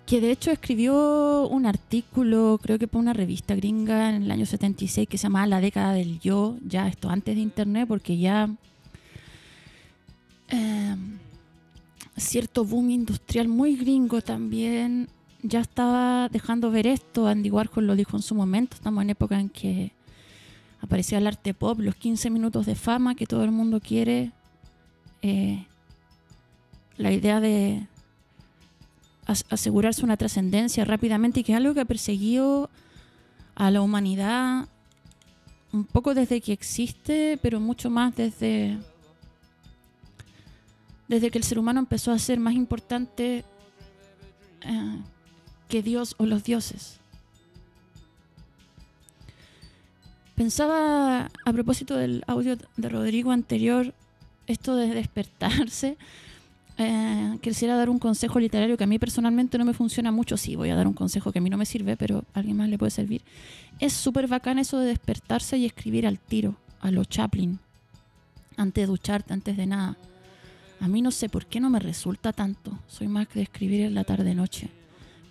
que 0.04 0.20
de 0.20 0.30
hecho 0.30 0.50
escribió 0.50 1.48
un 1.48 1.64
artículo, 1.64 2.58
creo 2.62 2.78
que 2.78 2.86
para 2.86 3.00
una 3.00 3.12
revista 3.12 3.54
gringa 3.54 4.10
en 4.10 4.24
el 4.24 4.30
año 4.30 4.44
76 4.44 5.08
que 5.08 5.16
se 5.16 5.24
llamaba 5.24 5.46
La 5.46 5.60
década 5.60 5.92
del 5.94 6.20
yo, 6.20 6.56
ya 6.60 6.86
esto 6.86 7.08
antes 7.08 7.34
de 7.34 7.40
internet, 7.40 7.88
porque 7.88 8.18
ya 8.18 8.50
Em, 10.48 11.18
cierto 12.16 12.64
boom 12.64 12.90
industrial 12.90 13.48
muy 13.48 13.76
gringo 13.76 14.20
también 14.22 15.08
ya 15.42 15.60
estaba 15.60 16.28
dejando 16.28 16.70
ver 16.70 16.86
esto. 16.86 17.26
Andy 17.26 17.50
Warhol 17.50 17.86
lo 17.86 17.96
dijo 17.96 18.16
en 18.16 18.22
su 18.22 18.34
momento. 18.34 18.76
Estamos 18.76 19.02
en 19.02 19.10
época 19.10 19.38
en 19.38 19.48
que 19.48 19.92
aparecía 20.80 21.18
el 21.18 21.26
arte 21.26 21.54
pop, 21.54 21.78
los 21.80 21.94
15 21.94 22.30
minutos 22.30 22.66
de 22.66 22.74
fama 22.74 23.14
que 23.14 23.26
todo 23.26 23.44
el 23.44 23.52
mundo 23.52 23.80
quiere. 23.80 24.32
Eh, 25.22 25.66
la 26.96 27.12
idea 27.12 27.40
de 27.40 27.86
asegurarse 29.26 30.04
una 30.04 30.16
trascendencia 30.16 30.84
rápidamente 30.84 31.40
y 31.40 31.44
que 31.44 31.52
es 31.52 31.56
algo 31.56 31.74
que 31.74 31.80
ha 31.80 31.84
perseguido 31.84 32.70
a 33.54 33.70
la 33.70 33.82
humanidad 33.82 34.68
un 35.72 35.84
poco 35.84 36.14
desde 36.14 36.40
que 36.40 36.52
existe, 36.52 37.38
pero 37.42 37.60
mucho 37.60 37.90
más 37.90 38.14
desde 38.14 38.78
desde 41.08 41.30
que 41.30 41.38
el 41.38 41.44
ser 41.44 41.58
humano 41.58 41.80
empezó 41.80 42.12
a 42.12 42.18
ser 42.18 42.40
más 42.40 42.54
importante 42.54 43.44
eh, 44.62 44.98
que 45.68 45.82
Dios 45.82 46.14
o 46.18 46.26
los 46.26 46.44
dioses. 46.44 46.98
Pensaba 50.34 51.30
a 51.44 51.52
propósito 51.52 51.96
del 51.96 52.22
audio 52.26 52.56
de 52.76 52.88
Rodrigo 52.88 53.32
anterior, 53.32 53.94
esto 54.46 54.76
de 54.76 54.88
despertarse, 54.88 55.96
eh, 56.78 57.38
quisiera 57.40 57.74
dar 57.76 57.88
un 57.88 57.98
consejo 57.98 58.38
literario 58.38 58.76
que 58.76 58.84
a 58.84 58.86
mí 58.86 58.98
personalmente 58.98 59.56
no 59.56 59.64
me 59.64 59.72
funciona 59.72 60.12
mucho. 60.12 60.36
Sí, 60.36 60.54
voy 60.54 60.68
a 60.68 60.76
dar 60.76 60.86
un 60.86 60.92
consejo 60.92 61.32
que 61.32 61.38
a 61.38 61.42
mí 61.42 61.48
no 61.48 61.56
me 61.56 61.64
sirve, 61.64 61.96
pero 61.96 62.24
a 62.34 62.40
alguien 62.40 62.58
más 62.58 62.68
le 62.68 62.76
puede 62.76 62.90
servir. 62.90 63.22
Es 63.80 63.94
súper 63.94 64.28
bacán 64.28 64.58
eso 64.58 64.78
de 64.78 64.88
despertarse 64.88 65.56
y 65.56 65.64
escribir 65.64 66.06
al 66.06 66.18
tiro, 66.18 66.56
a 66.80 66.90
lo 66.90 67.04
Chaplin, 67.04 67.58
antes 68.58 68.82
de 68.82 68.86
ducharte, 68.86 69.32
antes 69.32 69.56
de 69.56 69.66
nada. 69.66 69.96
A 70.80 70.88
mí 70.88 71.02
no 71.02 71.10
sé 71.10 71.28
por 71.28 71.46
qué 71.46 71.60
no 71.60 71.70
me 71.70 71.78
resulta 71.78 72.32
tanto. 72.32 72.78
Soy 72.86 73.08
más 73.08 73.28
que 73.28 73.38
de 73.38 73.44
escribir 73.44 73.82
en 73.82 73.94
la 73.94 74.04
tarde-noche. 74.04 74.68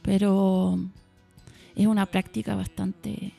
Pero 0.02 0.80
es 1.76 1.88
una 1.88 2.06
práctica 2.06 2.56
bastante, 2.56 3.34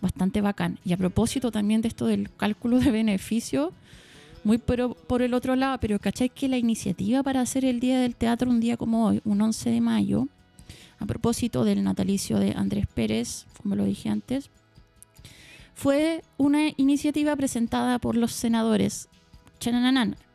bastante 0.00 0.40
bacán. 0.40 0.78
Y 0.84 0.92
a 0.92 0.96
propósito 0.96 1.50
también 1.50 1.80
de 1.80 1.88
esto 1.88 2.06
del 2.06 2.30
cálculo 2.36 2.78
de 2.78 2.90
beneficio, 2.90 3.72
muy 4.44 4.58
pero 4.58 4.94
por 4.94 5.22
el 5.22 5.34
otro 5.34 5.56
lado, 5.56 5.78
pero 5.80 5.98
¿cacháis 5.98 6.32
que 6.32 6.48
la 6.48 6.58
iniciativa 6.58 7.22
para 7.22 7.40
hacer 7.40 7.64
el 7.64 7.80
Día 7.80 7.98
del 8.00 8.14
Teatro 8.14 8.50
un 8.50 8.60
día 8.60 8.76
como 8.76 9.06
hoy, 9.06 9.20
un 9.24 9.40
11 9.40 9.70
de 9.70 9.80
mayo, 9.80 10.28
a 10.98 11.06
propósito 11.06 11.64
del 11.64 11.82
natalicio 11.82 12.38
de 12.38 12.52
Andrés 12.52 12.86
Pérez, 12.86 13.46
como 13.62 13.74
lo 13.74 13.84
dije 13.84 14.10
antes, 14.10 14.50
fue 15.74 16.22
una 16.36 16.68
iniciativa 16.76 17.34
presentada 17.34 17.98
por 17.98 18.16
los 18.16 18.32
senadores 18.32 19.08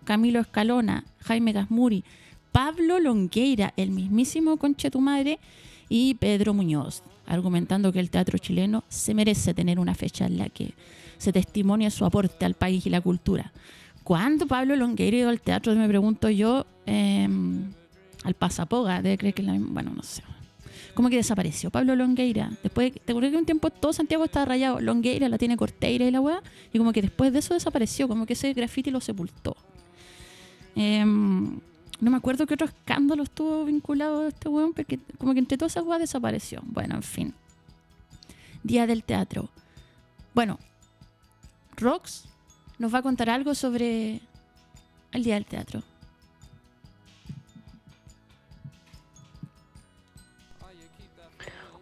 Camilo 0.10 0.40
Escalona, 0.40 1.04
Jaime 1.20 1.52
Gasmuri, 1.52 2.04
Pablo 2.52 3.00
Longueira, 3.00 3.76
el 3.78 3.92
mismísimo 3.92 4.58
Conche 4.58 4.90
tu 4.90 5.02
madre, 5.02 5.38
y 5.88 6.16
Pedro 6.16 6.56
Muñoz, 6.56 7.04
argumentando 7.28 7.92
que 7.92 8.00
el 8.00 8.10
teatro 8.10 8.40
chileno 8.40 8.84
se 8.90 9.14
merece 9.14 9.54
tener 9.54 9.78
una 9.78 9.94
fecha 9.94 10.26
en 10.26 10.40
la 10.40 10.50
que 10.50 10.74
se 11.20 11.32
testimonia 11.32 11.92
su 11.92 12.06
aporte 12.06 12.44
al 12.44 12.56
país 12.56 12.88
y 12.88 12.90
la 12.90 13.02
cultura. 13.02 13.52
¿Cuándo 14.04 14.48
Pablo 14.48 14.76
Longueira 14.76 15.16
ido 15.16 15.30
al 15.30 15.42
teatro? 15.42 15.76
Me 15.76 15.88
pregunto 15.88 16.28
yo, 16.32 16.66
em, 16.88 17.72
al 18.24 18.34
Pasapoga, 18.34 19.04
debe 19.04 19.16
creer 19.20 19.36
que 19.36 19.44
la 19.44 19.56
Bueno, 19.60 19.92
no 19.96 20.02
sé. 20.02 20.24
como 20.96 21.12
que 21.12 21.18
desapareció 21.18 21.70
Pablo 21.70 21.96
Longueira. 21.96 22.50
Después, 22.64 22.94
te 22.94 23.12
acuerdas 23.12 23.32
que 23.32 23.38
un 23.38 23.46
tiempo 23.46 23.70
todo 23.70 23.94
Santiago 23.94 24.26
estaba 24.26 24.46
rayado, 24.46 24.82
Longueira 24.82 25.30
la 25.30 25.38
tiene 25.38 25.56
Corteira 25.56 26.04
y 26.04 26.10
la 26.10 26.20
weá, 26.20 26.42
y 26.74 26.80
como 26.80 26.94
que 26.94 27.04
después 27.04 27.32
de 27.32 27.40
eso 27.40 27.54
desapareció, 27.54 28.08
como 28.08 28.26
que 28.26 28.34
ese 28.34 28.52
graffiti 28.54 28.90
lo 28.90 29.02
sepultó. 29.02 29.56
Em, 30.76 31.60
no 32.00 32.12
me 32.12 32.18
acuerdo 32.18 32.46
qué 32.48 32.54
otro 32.54 32.68
escándalo 32.68 33.24
estuvo 33.24 33.66
vinculado 33.66 34.22
a 34.22 34.28
este 34.30 34.50
weón, 34.50 34.74
porque 34.74 35.00
como 35.18 35.34
que 35.34 35.40
entre 35.40 35.58
todas 35.58 35.74
esas 35.74 35.86
weas 35.86 36.00
desapareció. 36.00 36.62
Bueno, 36.64 36.96
en 36.96 37.04
fin. 37.04 37.34
Día 38.64 38.88
del 38.88 39.04
teatro. 39.04 39.50
Bueno, 40.34 40.60
Rox 41.76 42.26
nos 42.78 42.94
va 42.94 43.00
a 43.00 43.02
contar 43.02 43.30
algo 43.30 43.56
sobre 43.56 44.22
el 45.12 45.24
Día 45.24 45.36
del 45.36 45.46
Teatro. 45.46 45.84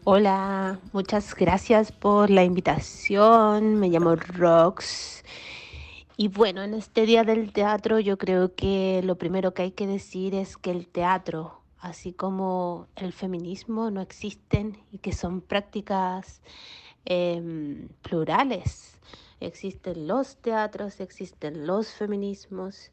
Hola, 0.03 0.79
muchas 0.93 1.35
gracias 1.35 1.91
por 1.91 2.29
la 2.29 2.43
invitación. 2.43 3.75
Me 3.75 3.89
llamo 3.89 4.15
Rox. 4.15 5.16
Y 6.19 6.29
bueno, 6.29 6.63
en 6.63 6.73
este 6.73 7.05
Día 7.05 7.23
del 7.23 7.53
Teatro 7.53 7.99
yo 7.99 8.17
creo 8.17 8.55
que 8.55 9.01
lo 9.03 9.19
primero 9.19 9.53
que 9.53 9.61
hay 9.61 9.71
que 9.71 9.85
decir 9.85 10.33
es 10.33 10.57
que 10.57 10.71
el 10.71 10.87
teatro, 10.87 11.61
así 11.77 12.11
como 12.11 12.87
el 12.95 13.13
feminismo, 13.13 13.91
no 13.91 14.01
existen 14.01 14.79
y 14.91 14.97
que 14.97 15.13
son 15.13 15.41
prácticas 15.41 16.41
em, 17.05 17.89
plurales. 18.01 18.97
Existen 19.39 20.07
los 20.07 20.37
teatros, 20.37 20.99
existen 21.01 21.67
los 21.67 21.89
feminismos 21.93 22.91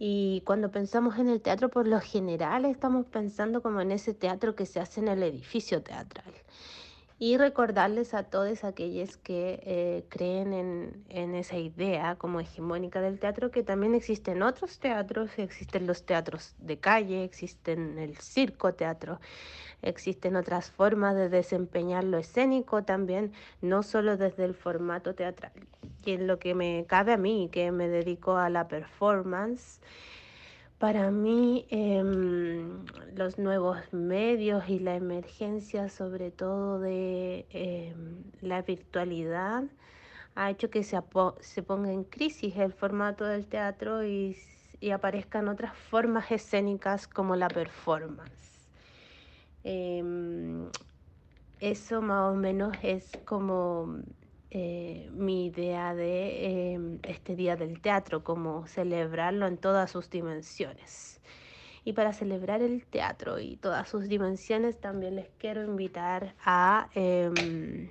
y 0.00 0.42
cuando 0.44 0.72
pensamos 0.72 1.18
en 1.18 1.28
el 1.28 1.42
teatro, 1.42 1.68
por 1.68 1.86
lo 1.86 2.00
general 2.00 2.64
estamos 2.64 3.06
pensando 3.06 3.62
como 3.62 3.80
en 3.80 3.92
ese 3.92 4.12
teatro 4.12 4.56
que 4.56 4.66
se 4.66 4.80
hace 4.80 5.00
en 5.00 5.08
el 5.08 5.22
edificio 5.22 5.82
teatral. 5.82 6.34
Y 7.22 7.36
recordarles 7.36 8.14
a 8.14 8.22
todos 8.22 8.64
aquellos 8.64 9.18
que 9.18 9.60
eh, 9.64 10.06
creen 10.08 10.54
en, 10.54 11.04
en, 11.10 11.34
esa 11.34 11.58
idea 11.58 12.16
como 12.16 12.40
hegemónica 12.40 13.02
del 13.02 13.18
teatro 13.18 13.50
que 13.50 13.62
también 13.62 13.94
existen 13.94 14.42
otros 14.42 14.78
teatros, 14.78 15.30
existen 15.38 15.86
los 15.86 16.04
teatros 16.04 16.54
de 16.56 16.78
calle, 16.78 17.22
existen 17.22 17.98
el 17.98 18.16
circo 18.16 18.72
teatro, 18.72 19.20
existen 19.82 20.34
otras 20.34 20.70
formas 20.70 21.14
de 21.14 21.28
desempeñar 21.28 22.04
lo 22.04 22.16
escénico 22.16 22.84
también, 22.84 23.34
no 23.60 23.82
solo 23.82 24.16
desde 24.16 24.46
el 24.46 24.54
formato 24.54 25.14
teatral. 25.14 25.52
Y 26.06 26.12
en 26.12 26.26
lo 26.26 26.38
que 26.38 26.54
me 26.54 26.86
cabe 26.88 27.12
a 27.12 27.18
mí, 27.18 27.50
que 27.52 27.70
me 27.70 27.88
dedico 27.88 28.38
a 28.38 28.48
la 28.48 28.66
performance, 28.66 29.82
para 30.80 31.10
mí 31.10 31.66
em, 31.68 32.86
los 33.14 33.38
nuevos 33.38 33.76
medios 33.92 34.66
y 34.66 34.78
la 34.78 34.96
emergencia 34.96 35.90
sobre 35.90 36.30
todo 36.30 36.80
de 36.80 37.44
em, 37.50 38.22
la 38.40 38.62
virtualidad 38.62 39.64
ha 40.34 40.50
hecho 40.50 40.70
que 40.70 40.82
se, 40.82 41.02
ponga 41.02 41.92
en 41.92 42.04
crisis 42.04 42.56
el 42.56 42.72
formato 42.72 43.26
del 43.26 43.46
teatro 43.46 44.06
y, 44.06 44.38
y 44.80 44.90
aparezcan 44.92 45.48
otras 45.48 45.76
formas 45.76 46.32
escénicas 46.32 47.06
como 47.06 47.36
la 47.36 47.48
performance. 47.48 48.66
Em, 49.64 50.66
eso 51.60 52.00
más 52.00 52.32
o 52.32 52.34
menos 52.34 52.74
es 52.82 53.18
como 53.26 53.98
eh, 54.50 55.08
mi 55.12 55.46
idea 55.46 55.94
de 55.94 56.72
em, 56.72 56.98
este 57.04 57.36
Día 57.36 57.56
del 57.56 57.80
Teatro, 57.80 58.24
como 58.24 58.66
celebrarlo 58.66 59.46
en 59.46 59.56
todas 59.56 59.90
sus 59.92 60.10
dimensiones. 60.10 61.20
Y 61.84 61.92
para 61.92 62.12
celebrar 62.12 62.60
el 62.60 62.84
teatro 62.84 63.38
y 63.38 63.56
todas 63.56 63.88
sus 63.88 64.08
dimensiones, 64.08 64.80
también 64.80 65.16
les 65.16 65.28
quiero 65.38 65.64
invitar 65.64 66.34
a 66.44 66.88
em, 66.94 67.90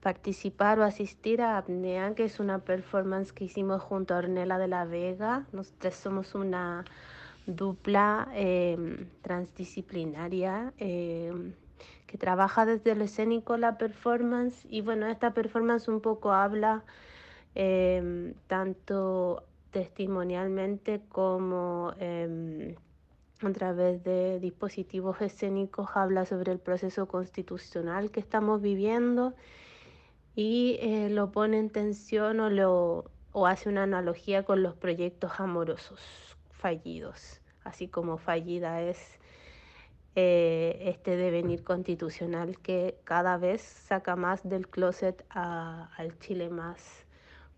participar 0.00 0.78
o 0.78 0.84
asistir 0.84 1.40
a 1.40 1.56
Apnea, 1.56 2.14
que 2.14 2.24
es 2.24 2.40
una 2.40 2.58
performance 2.58 3.32
que 3.32 3.44
hicimos 3.44 3.82
junto 3.82 4.14
a 4.14 4.18
Ornella 4.18 4.58
de 4.58 4.68
la 4.68 4.84
Vega. 4.84 5.46
Nosotros 5.52 5.94
somos 5.94 6.34
una 6.34 6.84
dupla 7.46 8.28
em, 8.34 9.08
transdisciplinaria 9.22 10.72
trabaja 12.16 12.66
desde 12.66 12.94
lo 12.94 13.04
escénico 13.04 13.56
la 13.56 13.78
performance 13.78 14.66
y 14.70 14.80
bueno, 14.80 15.06
esta 15.06 15.32
performance 15.32 15.88
un 15.88 16.00
poco 16.00 16.32
habla 16.32 16.84
em, 17.54 18.34
tanto 18.46 19.44
testimonialmente 19.70 21.02
como 21.08 21.94
a 23.42 23.52
través 23.52 24.02
de 24.02 24.40
dispositivos 24.40 25.20
escénicos 25.20 25.88
habla 25.94 26.24
sobre 26.24 26.52
el 26.52 26.58
proceso 26.58 27.06
constitucional 27.06 28.10
que 28.10 28.20
estamos 28.20 28.62
viviendo 28.62 29.34
y 30.34 30.78
eh, 30.80 31.08
lo 31.10 31.32
pone 31.32 31.58
en 31.58 31.70
tensión 31.70 32.40
o, 32.40 32.50
lo, 32.50 33.10
o 33.32 33.46
hace 33.46 33.68
una 33.68 33.82
analogía 33.82 34.44
con 34.44 34.62
los 34.62 34.74
proyectos 34.74 35.38
amorosos 35.38 36.00
fallidos, 36.50 37.40
así 37.64 37.88
como 37.88 38.16
fallida 38.16 38.82
es 38.82 39.18
eh, 40.16 40.78
este 40.80 41.16
devenir 41.16 41.62
constitucional 41.62 42.58
que 42.58 42.98
cada 43.04 43.36
vez 43.36 43.60
saca 43.60 44.16
más 44.16 44.48
del 44.48 44.66
closet 44.66 45.24
al 45.28 46.18
Chile 46.20 46.48
más 46.48 47.04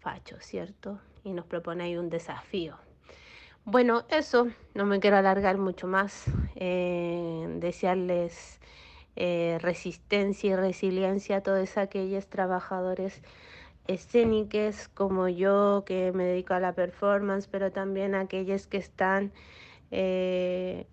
facho, 0.00 0.36
¿cierto? 0.40 0.98
Y 1.22 1.32
nos 1.32 1.46
propone 1.46 1.84
ahí 1.84 1.96
un 1.96 2.10
desafío. 2.10 2.76
Bueno, 3.64 4.04
eso, 4.08 4.48
no 4.74 4.86
me 4.86 4.98
quiero 4.98 5.18
alargar 5.18 5.56
mucho 5.56 5.86
más, 5.86 6.24
eh, 6.56 7.46
desearles 7.60 8.58
eh, 9.14 9.58
resistencia 9.60 10.50
y 10.50 10.56
resiliencia 10.56 11.36
a 11.36 11.42
todos 11.42 11.76
aquellos 11.76 12.26
trabajadores 12.26 13.22
escénicas 13.86 14.88
como 14.88 15.28
yo 15.28 15.84
que 15.86 16.12
me 16.12 16.24
dedico 16.24 16.54
a 16.54 16.60
la 16.60 16.72
performance, 16.72 17.46
pero 17.46 17.70
también 17.70 18.14
aquellos 18.14 18.66
que 18.66 18.78
están 18.78 19.32
eh, 19.90 20.86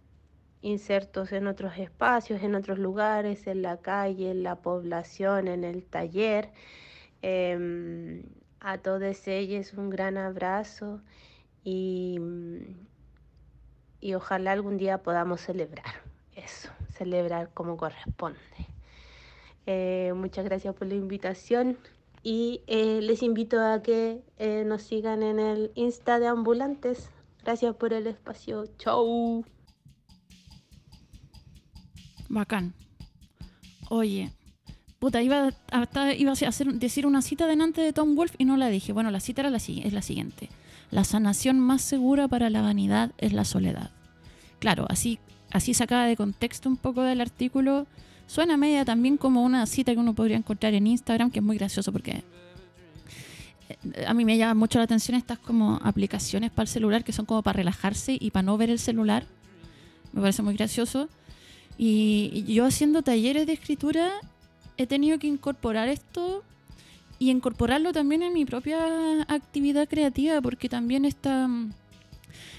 insertos 0.65 1.31
en 1.31 1.47
otros 1.47 1.77
espacios, 1.77 2.41
en 2.41 2.55
otros 2.55 2.79
lugares, 2.79 3.45
en 3.47 3.61
la 3.61 3.77
calle, 3.77 4.31
en 4.31 4.43
la 4.43 4.55
población, 4.57 5.47
en 5.47 5.63
el 5.63 5.85
taller. 5.85 6.51
Em, 7.21 8.23
a 8.59 8.79
todos 8.79 9.27
ellos 9.27 9.73
un 9.73 9.89
gran 9.89 10.17
abrazo 10.17 11.01
y, 11.63 12.19
y 14.01 14.13
ojalá 14.15 14.51
algún 14.53 14.77
día 14.77 15.03
podamos 15.03 15.41
celebrar 15.41 15.85
eso, 16.35 16.69
celebrar 16.89 17.51
como 17.53 17.77
corresponde. 17.77 18.39
Eh, 19.67 20.13
muchas 20.15 20.45
gracias 20.45 20.75
por 20.75 20.87
la 20.87 20.95
invitación 20.95 21.77
y 22.23 22.61
eh, 22.67 23.01
les 23.01 23.21
invito 23.21 23.59
a 23.61 23.81
que 23.83 24.23
eh, 24.39 24.63
nos 24.65 24.81
sigan 24.81 25.21
en 25.21 25.39
el 25.39 25.71
Insta 25.75 26.19
de 26.19 26.27
Ambulantes. 26.27 27.11
Gracias 27.43 27.75
por 27.75 27.93
el 27.93 28.07
espacio. 28.07 28.65
Chau. 28.77 29.45
Bacán. 32.29 32.73
Oye, 33.89 34.31
puta, 34.99 35.21
iba 35.21 35.49
a, 35.71 36.13
iba 36.13 36.31
a 36.31 36.33
hacer, 36.33 36.73
decir 36.73 37.05
una 37.05 37.21
cita 37.21 37.47
delante 37.47 37.81
de 37.81 37.93
Tom 37.93 38.15
Wolf 38.15 38.33
y 38.37 38.45
no 38.45 38.57
la 38.57 38.69
dije. 38.69 38.93
Bueno, 38.93 39.11
la 39.11 39.19
cita 39.19 39.41
era 39.41 39.49
la, 39.49 39.57
es 39.57 39.93
la 39.93 40.01
siguiente. 40.01 40.49
La 40.91 41.03
sanación 41.03 41.59
más 41.59 41.81
segura 41.81 42.27
para 42.27 42.49
la 42.49 42.61
vanidad 42.61 43.11
es 43.17 43.33
la 43.33 43.45
soledad. 43.45 43.91
Claro, 44.59 44.85
así, 44.89 45.19
así 45.51 45.73
sacada 45.73 46.05
de 46.05 46.15
contexto 46.15 46.69
un 46.69 46.77
poco 46.77 47.01
del 47.01 47.21
artículo 47.21 47.87
Suena 48.27 48.57
media 48.57 48.85
también 48.85 49.17
como 49.17 49.43
una 49.43 49.65
cita 49.65 49.93
que 49.93 49.99
uno 49.99 50.13
podría 50.13 50.37
encontrar 50.37 50.73
en 50.73 50.87
Instagram, 50.87 51.29
que 51.29 51.39
es 51.39 51.45
muy 51.45 51.57
gracioso 51.57 51.91
porque 51.91 52.23
eh, 53.69 54.05
a 54.07 54.13
mí 54.13 54.25
me 54.25 54.37
llama 54.37 54.55
mucho 54.55 54.79
la 54.79 54.85
atención 54.85 55.15
estas 55.15 55.37
como 55.37 55.79
aplicaciones 55.83 56.51
para 56.51 56.63
el 56.63 56.67
celular 56.67 57.03
que 57.03 57.13
son 57.13 57.25
como 57.25 57.43
para 57.43 57.57
relajarse 57.57 58.17
y 58.19 58.31
para 58.31 58.43
no 58.43 58.57
ver 58.57 58.71
el 58.71 58.79
celular. 58.79 59.25
Me 60.11 60.21
parece 60.21 60.41
muy 60.41 60.55
gracioso. 60.55 61.07
Y 61.77 62.43
yo 62.45 62.65
haciendo 62.65 63.01
talleres 63.01 63.47
de 63.47 63.53
escritura 63.53 64.11
he 64.77 64.87
tenido 64.87 65.19
que 65.19 65.27
incorporar 65.27 65.87
esto 65.89 66.43
y 67.19 67.31
incorporarlo 67.31 67.93
también 67.93 68.23
en 68.23 68.33
mi 68.33 68.45
propia 68.45 69.21
actividad 69.27 69.87
creativa, 69.87 70.41
porque 70.41 70.69
también 70.69 71.05
esta, 71.05 71.49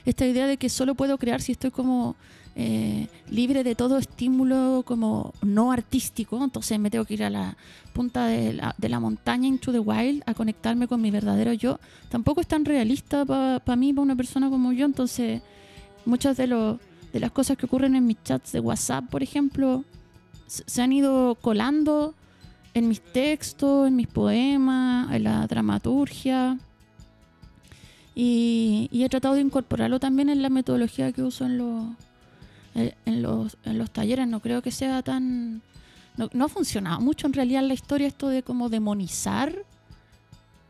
esta 0.05 0.27
idea 0.27 0.47
de 0.47 0.57
que 0.57 0.69
solo 0.69 0.95
puedo 0.95 1.19
crear 1.19 1.43
si 1.43 1.53
estoy 1.53 1.71
como 1.71 2.17
eh, 2.59 3.09
libre 3.29 3.65
de 3.65 3.75
todo 3.75 3.99
estímulo 3.99 4.83
como 4.87 5.35
no 5.43 5.73
artístico, 5.73 6.43
entonces 6.43 6.79
me 6.79 6.91
tengo 6.91 7.05
que 7.05 7.15
ir 7.15 7.25
a 7.25 7.29
la 7.29 7.57
punta 7.93 8.27
de 8.29 8.55
la, 8.89 9.01
montaña 9.01 9.47
into 9.47 9.73
the 9.73 9.79
wild 9.79 10.23
a 10.25 10.33
conectarme 10.33 10.89
con 10.89 11.03
mi 11.03 11.11
verdadero 11.11 11.53
yo, 11.53 11.79
tampoco 12.09 12.41
es 12.41 12.47
tan 12.47 12.65
realista 12.65 13.27
para 13.27 13.77
mí, 13.77 13.93
para 13.93 14.03
una 14.03 14.17
persona 14.17 14.49
como 14.49 14.73
yo, 14.73 14.87
entonces 14.87 15.43
muchas 16.07 16.39
de, 16.39 16.47
de 17.17 17.21
las 17.21 17.31
cosas 17.33 17.57
que 17.57 17.65
ocurren 17.65 17.97
en 17.97 18.07
mis 18.07 18.23
chats 18.23 18.53
de 18.53 18.61
WhatsApp, 18.61 19.05
por 19.09 19.23
ejemplo, 19.23 19.85
se 20.47 20.83
han 20.83 20.93
ido 20.93 21.35
colando 21.41 22.15
en 22.75 22.89
mis 22.89 23.01
textos, 23.01 23.89
en 23.89 23.97
mis 23.97 24.07
poemas, 24.07 25.11
en 25.15 25.25
la 25.25 25.47
dramaturgia. 25.47 26.59
Y, 28.15 28.91
he 28.93 29.09
tratado 29.09 29.35
de 29.35 29.41
incorporarlo 29.41 29.99
también 29.99 30.29
en 30.29 30.43
la 30.43 30.51
metodología 30.51 31.11
que 31.13 31.23
uso 31.23 31.47
en 31.47 31.57
los, 31.57 31.87
eh, 32.75 32.95
en 33.07 33.23
los, 33.23 33.57
en 33.65 33.79
los 33.79 33.91
talleres 33.91 34.29
no 34.29 34.41
creo 34.41 34.61
que 34.63 34.71
sea 34.71 35.03
tan... 35.03 35.63
No, 36.19 36.45
ha 36.45 36.49
funcionado 36.49 37.01
mucho 37.01 37.27
en 37.27 37.33
realidad 37.35 37.63
en 37.63 37.69
la 37.69 37.75
historia 37.75 38.07
esto 38.09 38.29
de 38.29 38.43
como 38.43 38.69
demonizar 38.71 39.55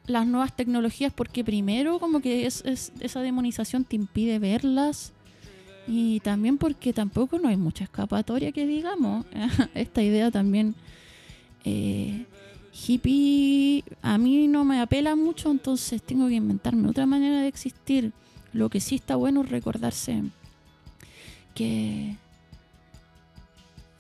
las 0.06 0.26
nuevas 0.28 0.54
tecnologías 0.54 1.12
porque 1.12 1.42
primero 1.44 1.98
como 2.00 2.20
que 2.20 2.46
es, 2.46 2.62
es- 2.64 2.92
esa 3.00 3.20
demonización 3.20 3.85
te 3.85 3.96
impide 3.96 4.38
verlas 4.40 5.12
y 5.87 6.20
también 6.20 6.59
porque 6.59 6.92
tampoco 6.92 7.38
no 7.38 7.49
hay 7.49 7.57
mucha 7.57 7.85
escapatoria 7.85 8.53
que 8.53 8.66
digamos. 8.66 9.25
Esta 9.75 10.03
idea 10.03 10.31
también 10.31 10.75
eh, 11.64 12.27
hippie 12.72 13.85
a 14.03 14.18
mí 14.18 14.49
no 14.49 14.64
me 14.64 14.81
apela 14.81 15.16
mucho, 15.16 15.51
entonces 15.51 16.03
tengo 16.03 16.29
que 16.29 16.35
inventarme 16.35 16.88
otra 16.88 17.07
manera 17.07 17.40
de 17.40 17.49
existir. 17.49 18.12
Lo 18.53 18.68
que 18.68 18.81
sí 18.81 18.96
está 18.96 19.16
bueno 19.16 19.42
es 19.42 19.51
recordarse 19.51 20.22
que, 21.55 22.16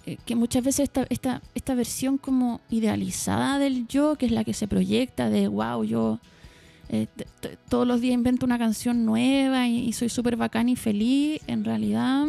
eh, 0.06 0.16
que 0.24 0.34
muchas 0.34 0.64
veces 0.64 0.84
esta, 0.84 1.06
esta, 1.08 1.42
esta 1.54 1.74
versión 1.74 2.18
como 2.18 2.60
idealizada 2.70 3.58
del 3.58 3.86
yo, 3.86 4.16
que 4.16 4.26
es 4.26 4.32
la 4.32 4.44
que 4.44 4.54
se 4.54 4.68
proyecta 4.68 5.30
de 5.30 5.48
wow, 5.48 5.84
yo 5.84 6.20
eh, 6.88 7.08
todos 7.68 7.86
los 7.86 8.00
días 8.00 8.14
invento 8.14 8.46
una 8.46 8.58
canción 8.58 9.04
nueva 9.04 9.66
y, 9.66 9.92
soy 9.92 10.08
súper 10.08 10.36
bacán 10.36 10.68
y 10.68 10.76
feliz, 10.76 11.40
en 11.46 11.64
realidad 11.64 12.26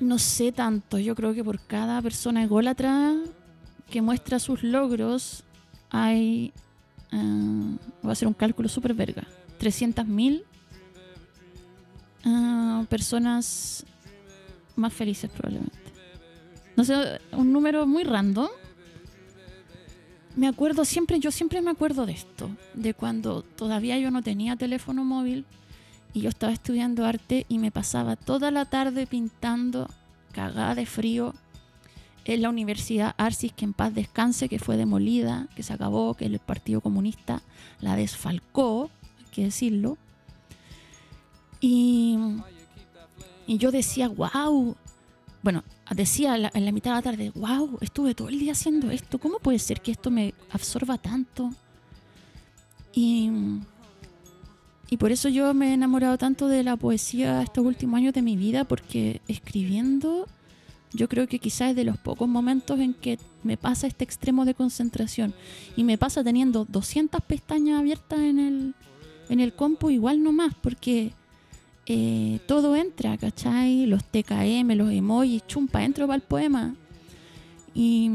no 0.00 0.18
sé 0.18 0.52
tanto. 0.52 0.98
Yo 0.98 1.14
creo 1.14 1.34
que 1.34 1.42
por 1.42 1.60
cada 1.60 2.00
persona 2.02 2.44
ególatra 2.44 3.16
que 3.90 4.02
muestra 4.02 4.38
sus 4.38 4.62
logros 4.62 5.44
hay... 5.90 6.52
ah, 7.12 7.72
voy 8.02 8.10
a 8.10 8.12
hacer 8.12 8.28
un 8.28 8.34
cálculo 8.34 8.68
súper 8.68 8.94
verga. 8.94 9.24
300.000 9.58 10.42
ah, 12.24 12.84
personas 12.88 13.84
más 14.76 14.92
felices 14.92 15.30
probablemente. 15.30 15.76
No 16.76 16.84
sé, 16.84 17.20
un 17.32 17.52
número 17.52 17.86
muy 17.86 18.04
random. 18.04 18.48
Me 20.38 20.46
acuerdo 20.46 20.84
siempre, 20.84 21.18
yo 21.18 21.32
siempre 21.32 21.60
me 21.60 21.72
acuerdo 21.72 22.06
de 22.06 22.12
esto, 22.12 22.48
de 22.74 22.94
cuando 22.94 23.42
todavía 23.42 23.98
yo 23.98 24.12
no 24.12 24.22
tenía 24.22 24.54
teléfono 24.54 25.04
móvil 25.04 25.44
y 26.14 26.20
yo 26.20 26.28
estaba 26.28 26.52
estudiando 26.52 27.04
arte 27.04 27.44
y 27.48 27.58
me 27.58 27.72
pasaba 27.72 28.14
toda 28.14 28.52
la 28.52 28.64
tarde 28.64 29.08
pintando, 29.08 29.90
cagada 30.30 30.76
de 30.76 30.86
frío, 30.86 31.34
en 32.24 32.42
la 32.42 32.50
Universidad 32.50 33.16
Arcis, 33.18 33.52
que 33.52 33.64
en 33.64 33.72
paz 33.72 33.92
descanse, 33.92 34.48
que 34.48 34.60
fue 34.60 34.76
demolida, 34.76 35.48
que 35.56 35.64
se 35.64 35.72
acabó, 35.72 36.14
que 36.14 36.26
el 36.26 36.38
Partido 36.38 36.80
Comunista 36.80 37.42
la 37.80 37.96
desfalcó, 37.96 38.90
hay 39.18 39.24
que 39.32 39.42
decirlo. 39.42 39.98
Y, 41.60 42.16
y 43.48 43.58
yo 43.58 43.72
decía, 43.72 44.08
wow, 44.08 44.76
bueno, 45.42 45.64
decía 45.94 46.34
en 46.34 46.42
la, 46.42 46.50
en 46.54 46.74
mitad 46.74 46.90
de 46.90 46.96
la 46.96 47.02
tarde, 47.02 47.32
wow, 47.34 47.78
estuve 47.80 48.14
todo 48.14 48.28
el 48.28 48.38
día 48.38 48.52
haciendo 48.52 48.90
esto, 48.90 49.18
¿cómo 49.18 49.38
puede 49.38 49.58
ser 49.58 49.80
que 49.80 49.92
esto 49.92 50.10
me 50.10 50.34
absorba 50.50 50.98
tanto? 50.98 51.50
Y, 52.92 53.30
y 54.90 54.96
por 54.96 55.12
eso 55.12 55.28
yo 55.28 55.54
me 55.54 55.70
he 55.70 55.74
enamorado 55.74 56.18
tanto 56.18 56.48
de 56.48 56.62
la 56.62 56.76
poesía 56.76 57.42
estos 57.42 57.64
últimos 57.64 57.98
años 57.98 58.14
de 58.14 58.22
mi 58.22 58.36
vida, 58.36 58.64
porque 58.64 59.20
escribiendo 59.28 60.26
yo 60.92 61.08
creo 61.08 61.26
que 61.26 61.38
quizás 61.38 61.70
es 61.70 61.76
de 61.76 61.84
los 61.84 61.98
pocos 61.98 62.28
momentos 62.28 62.80
en 62.80 62.94
que 62.94 63.18
me 63.42 63.56
pasa 63.56 63.86
este 63.86 64.04
extremo 64.04 64.44
de 64.44 64.54
concentración. 64.54 65.34
Y 65.76 65.84
me 65.84 65.98
pasa 65.98 66.24
teniendo 66.24 66.64
200 66.64 67.20
pestañas 67.22 67.78
abiertas 67.78 68.20
en 68.20 68.38
el, 68.38 68.74
en 69.28 69.40
el 69.40 69.52
compu, 69.52 69.90
igual 69.90 70.22
no 70.22 70.32
más, 70.32 70.54
porque 70.54 71.12
eh, 71.90 72.40
todo 72.46 72.76
entra, 72.76 73.16
¿cachai? 73.16 73.86
Los 73.86 74.04
TKM, 74.04 74.74
los 74.74 74.92
emojis, 74.92 75.46
chumpa, 75.46 75.82
entro 75.82 76.06
para 76.06 76.16
el 76.16 76.22
poema. 76.22 76.74
Y 77.74 78.10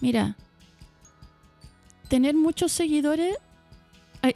mira, 0.00 0.34
tener 2.08 2.34
muchos 2.34 2.72
seguidores, 2.72 3.36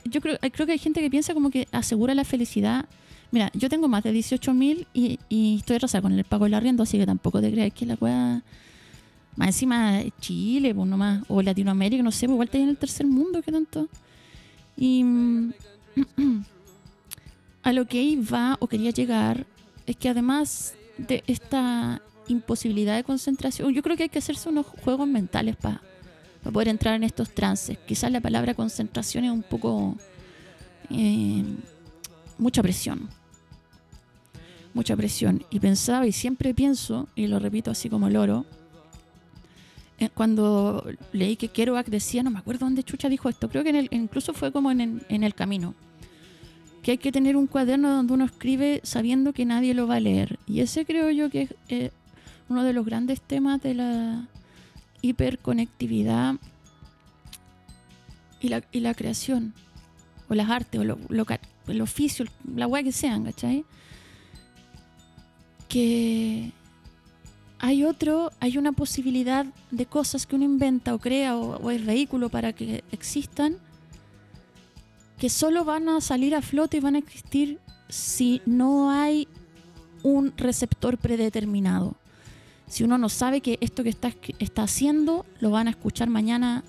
yo 0.05 0.20
creo, 0.20 0.38
creo 0.38 0.66
que 0.66 0.72
hay 0.72 0.79
gente 0.79 1.00
que 1.00 1.09
piensa 1.09 1.33
como 1.33 1.48
que 1.48 1.66
asegura 1.72 2.14
la 2.14 2.24
felicidad. 2.24 2.85
Mira, 3.31 3.50
yo 3.55 3.70
tengo 3.70 3.88
más 3.88 4.05
de 4.05 4.12
18.000 4.12 4.87
y, 4.92 5.18
y 5.31 5.57
estoy 5.57 5.77
atrasada 5.77 6.03
con 6.03 6.12
el 6.12 6.24
pago 6.24 6.44
del 6.44 6.55
arriendo, 6.55 6.83
así 6.83 6.98
que 6.98 7.07
tampoco 7.07 7.40
te 7.40 7.50
creas 7.50 7.72
que 7.72 7.87
la 7.87 7.96
pueda... 7.96 8.42
Más 9.37 9.48
encima 9.48 10.00
Chile, 10.20 10.72
pues 10.74 10.87
nomás, 10.87 11.24
o 11.29 11.42
Latinoamérica, 11.42 12.03
no 12.03 12.12
sé, 12.12 12.27
pues 12.27 12.35
igual 12.35 12.50
ahí 12.53 12.62
en 12.62 12.68
el 12.68 12.77
tercer 12.77 13.07
mundo, 13.07 13.42
¿qué 13.42 13.50
tanto? 13.50 13.88
Y 14.77 15.05
a 17.64 17.72
lo 17.72 17.87
que 17.87 18.03
iba 18.03 18.57
o 18.61 18.66
quería 18.68 18.90
llegar 18.90 19.46
es 19.87 19.96
que 19.96 20.09
además 20.09 20.74
de 20.98 21.24
esta 21.27 22.00
imposibilidad 22.29 22.94
de 22.94 23.05
concentración, 23.05 23.72
yo 23.72 23.83
creo 23.83 23.96
que 23.96 24.05
hay 24.05 24.09
que 24.09 24.18
hacerse 24.18 24.48
unos 24.48 24.66
juegos 24.66 25.09
mentales 25.09 25.57
para 25.57 25.81
poder 26.53 26.68
entrar 26.68 26.94
en 26.94 27.05
estos 27.05 27.31
trances. 27.35 27.79
Quizás 27.87 28.12
la 28.12 28.20
palabra 28.20 28.55
concentración 28.55 29.24
es 29.24 29.31
un 29.31 29.42
poco... 29.42 29.96
eh, 30.90 31.42
mucha 32.38 32.62
presión. 32.62 33.09
Mucha 34.74 34.96
presión. 34.96 35.44
Y 35.50 35.61
pensaba, 35.61 36.07
y 36.07 36.12
siempre 36.12 36.53
pienso, 36.55 37.09
y 37.14 37.27
lo 37.29 37.38
repito 37.38 37.70
así 37.70 37.88
como 37.88 38.09
loro, 38.11 38.44
eh, 39.98 40.09
cuando 40.12 40.85
leí 41.12 41.37
que 41.37 41.48
Kerouac 41.48 41.87
decía, 41.87 42.22
no 42.22 42.31
me 42.31 42.40
acuerdo 42.40 42.66
dónde 42.66 42.83
Chucha 42.83 43.09
dijo 43.09 43.29
esto, 43.29 43.48
creo 43.48 43.62
que 43.62 43.70
en 43.70 43.77
el- 43.77 43.88
incluso 43.92 44.33
fue 44.33 44.50
como 44.50 44.70
el- 44.72 45.07
en 45.09 45.22
el 45.22 45.35
camino, 45.35 45.74
que 46.85 46.90
hay 46.90 46.99
que 46.99 47.12
tener 47.12 47.35
un 47.35 47.47
cuaderno 47.47 47.88
donde 47.88 48.12
uno 48.12 48.27
escribe 48.27 48.81
sabiendo 48.85 49.33
que 49.33 49.47
nadie 49.47 49.73
lo 49.73 49.87
va 49.87 49.94
a 49.94 50.01
leer. 50.01 50.38
Y 50.47 50.61
ese 50.61 50.85
creo 50.85 51.11
yo 51.11 51.31
que 51.31 51.42
es 51.42 51.55
eh, 51.70 51.90
uno 52.51 52.62
de 52.62 52.75
los 52.75 52.85
grandes 52.85 53.23
temas 53.23 53.62
de 53.62 53.73
la 53.73 54.29
hiperconectividad 55.01 56.35
y 58.38 58.51
la, 58.51 58.62
y 58.70 58.81
la 58.81 58.92
creación, 58.92 59.55
o 60.29 60.35
las 60.35 60.51
artes, 60.51 60.79
o 60.79 60.85
lo, 60.85 60.99
el 61.68 61.81
oficio, 61.81 62.27
la 62.55 62.66
weá 62.66 62.83
que 62.83 62.92
sean, 62.92 63.25
¿cachai? 63.25 63.64
Que 65.70 66.53
hay 67.61 67.85
otro, 67.85 68.31
hay 68.40 68.59
una 68.59 68.73
posibilidad 68.73 69.47
de 69.70 69.87
cosas 69.87 70.27
que 70.27 70.37
uno 70.37 70.44
inventa 70.44 70.94
o 70.94 70.99
crea 70.99 71.35
o, 71.35 71.57
o 71.57 71.70
es 71.70 71.83
vehículo 71.83 72.29
para 72.29 72.53
que 72.53 72.85
existan 72.92 73.57
que 75.24 75.30
solo 75.30 75.64
van 75.64 75.88
a 75.88 76.02
salir 76.02 76.34
a 76.34 76.42
flote 76.42 76.76
y 76.76 76.80
van 76.80 76.96
a 76.96 76.98
existir 76.98 77.58
si 77.88 78.42
no 78.44 78.90
hay 78.90 79.26
un 80.02 80.37
receptor 80.37 80.98
predeterminado. 80.98 81.96
Si 82.66 82.84
uno 82.84 82.98
no 82.98 83.08
sabe 83.08 83.40
que 83.40 83.56
esto 83.62 83.82
que 83.82 83.88
está, 83.88 84.12
está 84.38 84.64
haciendo 84.64 85.24
lo 85.40 85.50
van 85.50 85.66
a 85.66 85.70
escuchar 85.70 86.10
mañana 86.10 86.62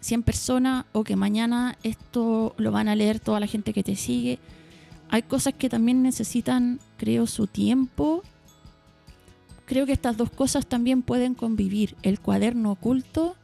100 0.00 0.24
personas 0.24 0.84
o 0.90 1.04
que 1.04 1.14
mañana 1.14 1.78
esto 1.84 2.56
lo 2.56 2.72
van 2.72 2.88
a 2.88 2.96
leer 2.96 3.20
toda 3.20 3.38
la 3.38 3.46
gente 3.46 3.72
que 3.72 3.84
te 3.84 3.94
sigue. 3.94 4.40
Hay 5.08 5.22
cosas 5.22 5.54
que 5.54 5.68
también 5.68 6.02
necesitan, 6.02 6.80
creo, 6.96 7.28
su 7.28 7.46
tiempo. 7.46 8.24
Creo 9.64 9.86
que 9.86 9.92
estas 9.92 10.16
dos 10.16 10.30
cosas 10.30 10.66
también 10.66 11.02
pueden 11.02 11.36
convivir, 11.36 11.94
el 12.02 12.18
cuaderno 12.18 12.72
oculto 12.72 13.36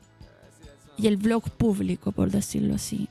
y 0.98 1.06
el 1.06 1.16
blog 1.16 1.48
público, 1.48 2.10
por 2.10 2.32
decirlo 2.32 2.74
así. 2.74 3.08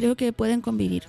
Creo 0.00 0.16
que 0.16 0.32
pueden 0.32 0.62
convivir. 0.62 1.04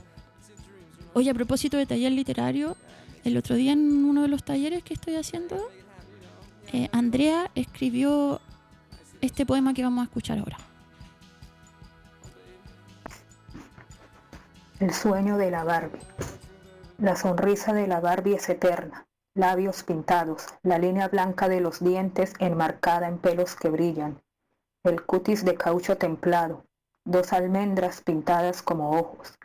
Oye, 1.13 1.29
a 1.29 1.33
propósito 1.33 1.77
de 1.77 1.85
taller 1.85 2.11
literario, 2.11 2.75
el 3.23 3.37
otro 3.37 3.55
día 3.55 3.71
en 3.71 4.03
uno 4.03 4.21
de 4.21 4.27
los 4.27 4.43
talleres 4.43 4.83
que 4.83 4.95
estoy 4.95 5.15
haciendo, 5.15 5.55
eh, 6.73 6.89
Andrea 6.91 7.49
escribió 7.55 8.41
este 9.21 9.45
poema 9.45 9.73
que 9.73 9.81
vamos 9.81 10.01
a 10.01 10.03
escuchar 10.03 10.39
ahora. 10.39 10.57
El 14.81 14.93
sueño 14.93 15.37
de 15.37 15.51
la 15.51 15.63
Barbie. 15.63 16.01
La 16.97 17.15
sonrisa 17.15 17.71
de 17.71 17.87
la 17.87 18.01
Barbie 18.01 18.35
es 18.35 18.49
eterna. 18.49 19.07
Labios 19.35 19.83
pintados, 19.83 20.47
la 20.63 20.79
línea 20.79 21.07
blanca 21.07 21.47
de 21.47 21.61
los 21.61 21.79
dientes 21.79 22.33
enmarcada 22.39 23.07
en 23.07 23.19
pelos 23.19 23.55
que 23.55 23.69
brillan. 23.69 24.21
El 24.83 25.01
cutis 25.05 25.45
de 25.45 25.55
caucho 25.55 25.95
templado, 25.95 26.65
dos 27.11 27.33
almendras 27.33 28.01
pintadas 28.01 28.61
como 28.61 28.91
ojos. 28.91 29.37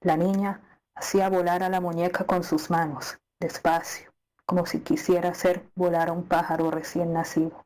La 0.00 0.16
niña 0.16 0.60
hacía 0.94 1.28
volar 1.28 1.62
a 1.62 1.68
la 1.68 1.80
muñeca 1.80 2.24
con 2.24 2.42
sus 2.42 2.70
manos, 2.70 3.18
despacio, 3.38 4.12
como 4.46 4.66
si 4.66 4.80
quisiera 4.80 5.30
hacer 5.30 5.68
volar 5.74 6.08
a 6.08 6.12
un 6.12 6.24
pájaro 6.24 6.70
recién 6.70 7.12
nacido. 7.12 7.64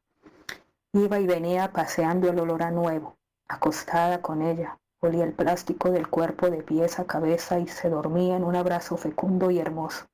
Iba 0.93 1.19
y 1.19 1.27
venía 1.27 1.73
paseando 1.73 2.29
el 2.29 2.39
olor 2.39 2.63
a 2.63 2.71
nuevo, 2.71 3.17
acostada 3.49 4.21
con 4.21 4.43
ella, 4.43 4.79
olía 5.01 5.25
el 5.25 5.33
plástico 5.33 5.91
del 5.91 6.09
cuerpo 6.09 6.51
de 6.51 6.63
pies 6.63 6.99
a 6.99 7.05
cabeza 7.05 7.59
y 7.59 7.69
se 7.69 7.89
dormía 7.89 8.37
en 8.37 8.45
un 8.45 8.57
abrazo 8.57 8.97
fecundo 8.97 9.51
y 9.51 9.59
hermoso. 9.59 10.07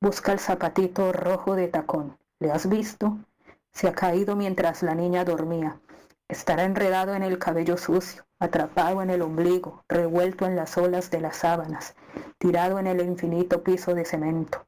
Busca 0.00 0.32
el 0.32 0.38
zapatito 0.38 1.12
rojo 1.12 1.54
de 1.54 1.68
tacón. 1.68 2.18
¿Le 2.38 2.50
has 2.50 2.68
visto? 2.68 3.16
Se 3.72 3.88
ha 3.88 3.92
caído 3.92 4.36
mientras 4.36 4.82
la 4.82 4.94
niña 4.94 5.24
dormía. 5.24 5.80
Estará 6.34 6.64
enredado 6.64 7.14
en 7.14 7.22
el 7.22 7.38
cabello 7.38 7.76
sucio, 7.76 8.26
atrapado 8.40 9.02
en 9.02 9.10
el 9.10 9.22
ombligo, 9.22 9.84
revuelto 9.88 10.46
en 10.46 10.56
las 10.56 10.76
olas 10.76 11.10
de 11.10 11.20
las 11.20 11.36
sábanas, 11.36 11.94
tirado 12.38 12.78
en 12.80 12.88
el 12.88 13.00
infinito 13.00 13.62
piso 13.62 13.94
de 13.94 14.04
cemento. 14.04 14.66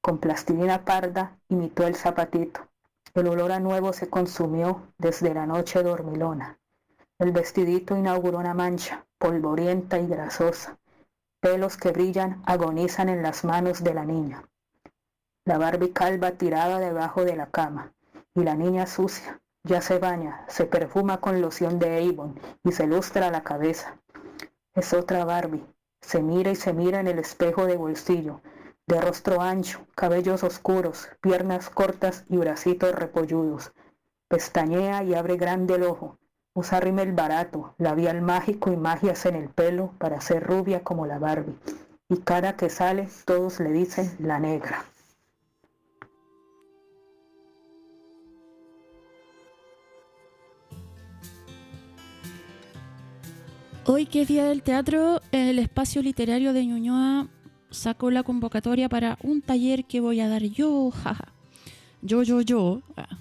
Con 0.00 0.18
plastilina 0.18 0.84
parda 0.84 1.38
imitó 1.48 1.86
el 1.86 1.96
zapatito. 1.96 2.62
El 3.14 3.28
olor 3.28 3.52
a 3.52 3.60
nuevo 3.60 3.92
se 3.92 4.08
consumió 4.08 4.88
desde 4.96 5.34
la 5.34 5.44
noche 5.44 5.82
dormilona. 5.82 6.58
El 7.18 7.30
vestidito 7.30 7.94
inauguró 7.94 8.38
una 8.38 8.54
mancha, 8.54 9.04
polvorienta 9.18 9.98
y 9.98 10.06
grasosa. 10.06 10.78
Pelos 11.40 11.76
que 11.76 11.92
brillan 11.92 12.42
agonizan 12.46 13.10
en 13.10 13.22
las 13.22 13.44
manos 13.44 13.84
de 13.84 13.92
la 13.92 14.06
niña. 14.06 14.48
La 15.44 15.58
Barbie 15.58 15.92
calva 15.92 16.32
tirada 16.32 16.78
debajo 16.78 17.24
de 17.24 17.36
la 17.36 17.50
cama. 17.50 17.92
Y 18.34 18.44
la 18.44 18.54
niña 18.54 18.86
sucia, 18.86 19.41
ya 19.64 19.80
se 19.80 19.98
baña, 19.98 20.44
se 20.48 20.66
perfuma 20.66 21.20
con 21.20 21.40
loción 21.40 21.78
de 21.78 22.08
Avon 22.08 22.40
y 22.64 22.72
se 22.72 22.86
lustra 22.86 23.30
la 23.30 23.44
cabeza. 23.44 23.96
Es 24.74 24.92
otra 24.92 25.24
Barbie. 25.24 25.66
Se 26.00 26.20
mira 26.20 26.50
y 26.50 26.56
se 26.56 26.72
mira 26.72 26.98
en 26.98 27.06
el 27.06 27.20
espejo 27.20 27.66
de 27.66 27.76
bolsillo, 27.76 28.40
de 28.88 29.00
rostro 29.00 29.40
ancho, 29.40 29.86
cabellos 29.94 30.42
oscuros, 30.42 31.08
piernas 31.20 31.70
cortas 31.70 32.24
y 32.28 32.38
bracitos 32.38 32.92
repolludos. 32.94 33.72
Pestañea 34.28 35.04
y 35.04 35.14
abre 35.14 35.36
grande 35.36 35.76
el 35.76 35.84
ojo. 35.84 36.18
Usa 36.54 36.80
rímel 36.80 37.12
barato, 37.12 37.74
labial 37.78 38.20
mágico 38.20 38.72
y 38.72 38.76
magias 38.76 39.24
en 39.26 39.36
el 39.36 39.48
pelo 39.48 39.94
para 39.98 40.20
ser 40.20 40.42
rubia 40.42 40.82
como 40.82 41.06
la 41.06 41.18
Barbie. 41.18 41.58
Y 42.08 42.18
cada 42.18 42.56
que 42.56 42.68
sale 42.68 43.08
todos 43.24 43.60
le 43.60 43.70
dicen 43.70 44.16
la 44.18 44.40
negra. 44.40 44.84
Hoy 53.84 54.06
que 54.06 54.22
es 54.22 54.28
Día 54.28 54.44
del 54.44 54.62
Teatro, 54.62 55.20
el 55.32 55.58
espacio 55.58 56.02
literario 56.02 56.52
de 56.52 56.64
Ñuñoa 56.64 57.28
sacó 57.70 58.12
la 58.12 58.22
convocatoria 58.22 58.88
para 58.88 59.18
un 59.24 59.42
taller 59.42 59.86
que 59.86 59.98
voy 60.00 60.20
a 60.20 60.28
dar 60.28 60.44
yo, 60.44 60.92
jaja. 60.92 61.32
Yo, 62.00 62.22
yo, 62.22 62.42
yo. 62.42 62.82
ah, 62.96 63.18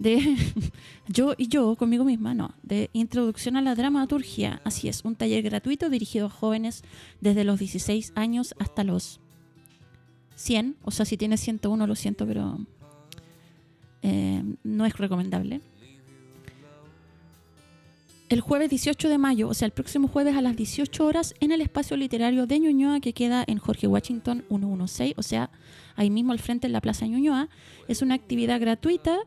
De 0.00 0.36
yo 1.06 1.34
y 1.38 1.46
yo, 1.46 1.76
conmigo 1.76 2.04
misma, 2.04 2.34
no. 2.34 2.54
De 2.64 2.90
introducción 2.92 3.56
a 3.56 3.62
la 3.62 3.76
dramaturgia. 3.76 4.60
Así 4.64 4.88
es, 4.88 5.04
un 5.04 5.14
taller 5.14 5.42
gratuito 5.42 5.88
dirigido 5.88 6.26
a 6.26 6.30
jóvenes 6.30 6.82
desde 7.20 7.44
los 7.44 7.60
16 7.60 8.14
años 8.16 8.56
hasta 8.58 8.82
los 8.82 9.20
100. 10.34 10.76
O 10.82 10.90
sea, 10.90 11.06
si 11.06 11.16
tienes 11.16 11.40
101, 11.40 11.86
lo 11.86 11.94
siento, 11.94 12.26
pero 12.26 12.58
eh, 14.02 14.42
no 14.64 14.86
es 14.86 14.98
recomendable. 14.98 15.60
El 18.34 18.40
jueves 18.40 18.68
18 18.68 19.08
de 19.08 19.16
mayo, 19.16 19.48
o 19.48 19.54
sea, 19.54 19.66
el 19.66 19.70
próximo 19.70 20.08
jueves 20.08 20.36
a 20.36 20.42
las 20.42 20.56
18 20.56 21.06
horas, 21.06 21.34
en 21.38 21.52
el 21.52 21.60
espacio 21.60 21.96
literario 21.96 22.48
de 22.48 22.58
Ñuñoa, 22.58 22.98
que 22.98 23.12
queda 23.12 23.44
en 23.46 23.58
Jorge 23.58 23.86
Washington 23.86 24.44
116, 24.48 25.14
o 25.16 25.22
sea, 25.22 25.52
ahí 25.94 26.10
mismo 26.10 26.32
al 26.32 26.40
frente 26.40 26.66
en 26.66 26.72
la 26.72 26.80
Plaza 26.80 27.06
Ñuñoa. 27.06 27.48
Es 27.86 28.02
una 28.02 28.16
actividad 28.16 28.60
gratuita, 28.60 29.20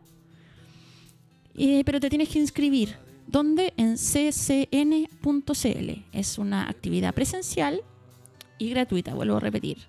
eh, 1.55 1.83
pero 1.85 2.01
te 2.01 2.09
tienes 2.09 2.27
que 2.27 2.39
inscribir. 2.39 2.97
¿Dónde? 3.27 3.73
En 3.77 3.95
ccn.cl. 3.95 5.89
Es 6.11 6.37
una 6.37 6.67
actividad 6.67 7.13
presencial 7.13 7.83
y 8.57 8.71
gratuita, 8.71 9.13
vuelvo 9.13 9.37
a 9.37 9.39
repetir. 9.39 9.87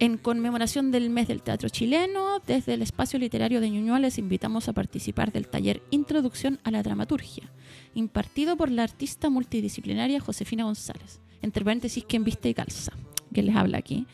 En 0.00 0.16
conmemoración 0.16 0.92
del 0.92 1.10
mes 1.10 1.26
del 1.26 1.42
teatro 1.42 1.68
chileno, 1.68 2.38
desde 2.46 2.74
el 2.74 2.82
espacio 2.82 3.18
literario 3.18 3.60
de 3.60 3.68
Ñuñoa 3.68 3.98
les 3.98 4.18
invitamos 4.18 4.68
a 4.68 4.72
participar 4.72 5.32
del 5.32 5.48
taller 5.48 5.82
Introducción 5.90 6.60
a 6.62 6.70
la 6.70 6.84
Dramaturgia, 6.84 7.50
impartido 7.98 8.56
por 8.56 8.70
la 8.70 8.84
artista 8.84 9.30
multidisciplinaria 9.30 10.20
Josefina 10.20 10.64
González, 10.64 11.20
entre 11.42 11.64
paréntesis, 11.64 12.04
quien 12.04 12.24
viste 12.24 12.48
y 12.48 12.54
calza, 12.54 12.92
que 13.32 13.42
les 13.42 13.54
habla 13.54 13.78
aquí. 13.78 14.06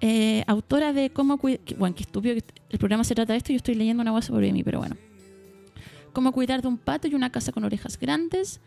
Eh, 0.00 0.44
autora 0.46 0.92
de 0.92 1.10
Cómo 1.10 1.36
cuidar, 1.38 1.60
bueno, 1.76 1.94
qué 1.94 2.02
estúpido, 2.02 2.34
el 2.34 2.78
programa 2.78 3.04
se 3.04 3.14
trata 3.14 3.32
de 3.34 3.38
esto, 3.38 3.52
yo 3.52 3.56
estoy 3.56 3.74
leyendo 3.74 4.00
una 4.00 4.12
cosa 4.12 4.28
sobre 4.28 4.52
mí, 4.52 4.62
pero 4.62 4.78
bueno. 4.78 4.96
Cómo 6.12 6.32
cuidar 6.32 6.62
de 6.62 6.68
un 6.68 6.78
pato 6.78 7.06
y 7.06 7.14
una 7.14 7.30
casa 7.30 7.52
con 7.52 7.64
orejas 7.64 7.98
grandes. 7.98 8.60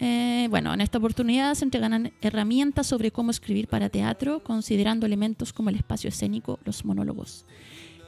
Eh, 0.00 0.48
bueno, 0.50 0.74
en 0.74 0.80
esta 0.80 0.98
oportunidad 0.98 1.54
se 1.54 1.64
entregarán 1.64 2.12
herramientas 2.22 2.86
sobre 2.86 3.10
cómo 3.10 3.30
escribir 3.30 3.68
para 3.68 3.88
teatro, 3.88 4.42
considerando 4.42 5.06
elementos 5.06 5.52
como 5.52 5.68
el 5.70 5.76
espacio 5.76 6.08
escénico, 6.08 6.58
los 6.64 6.84
monólogos, 6.84 7.44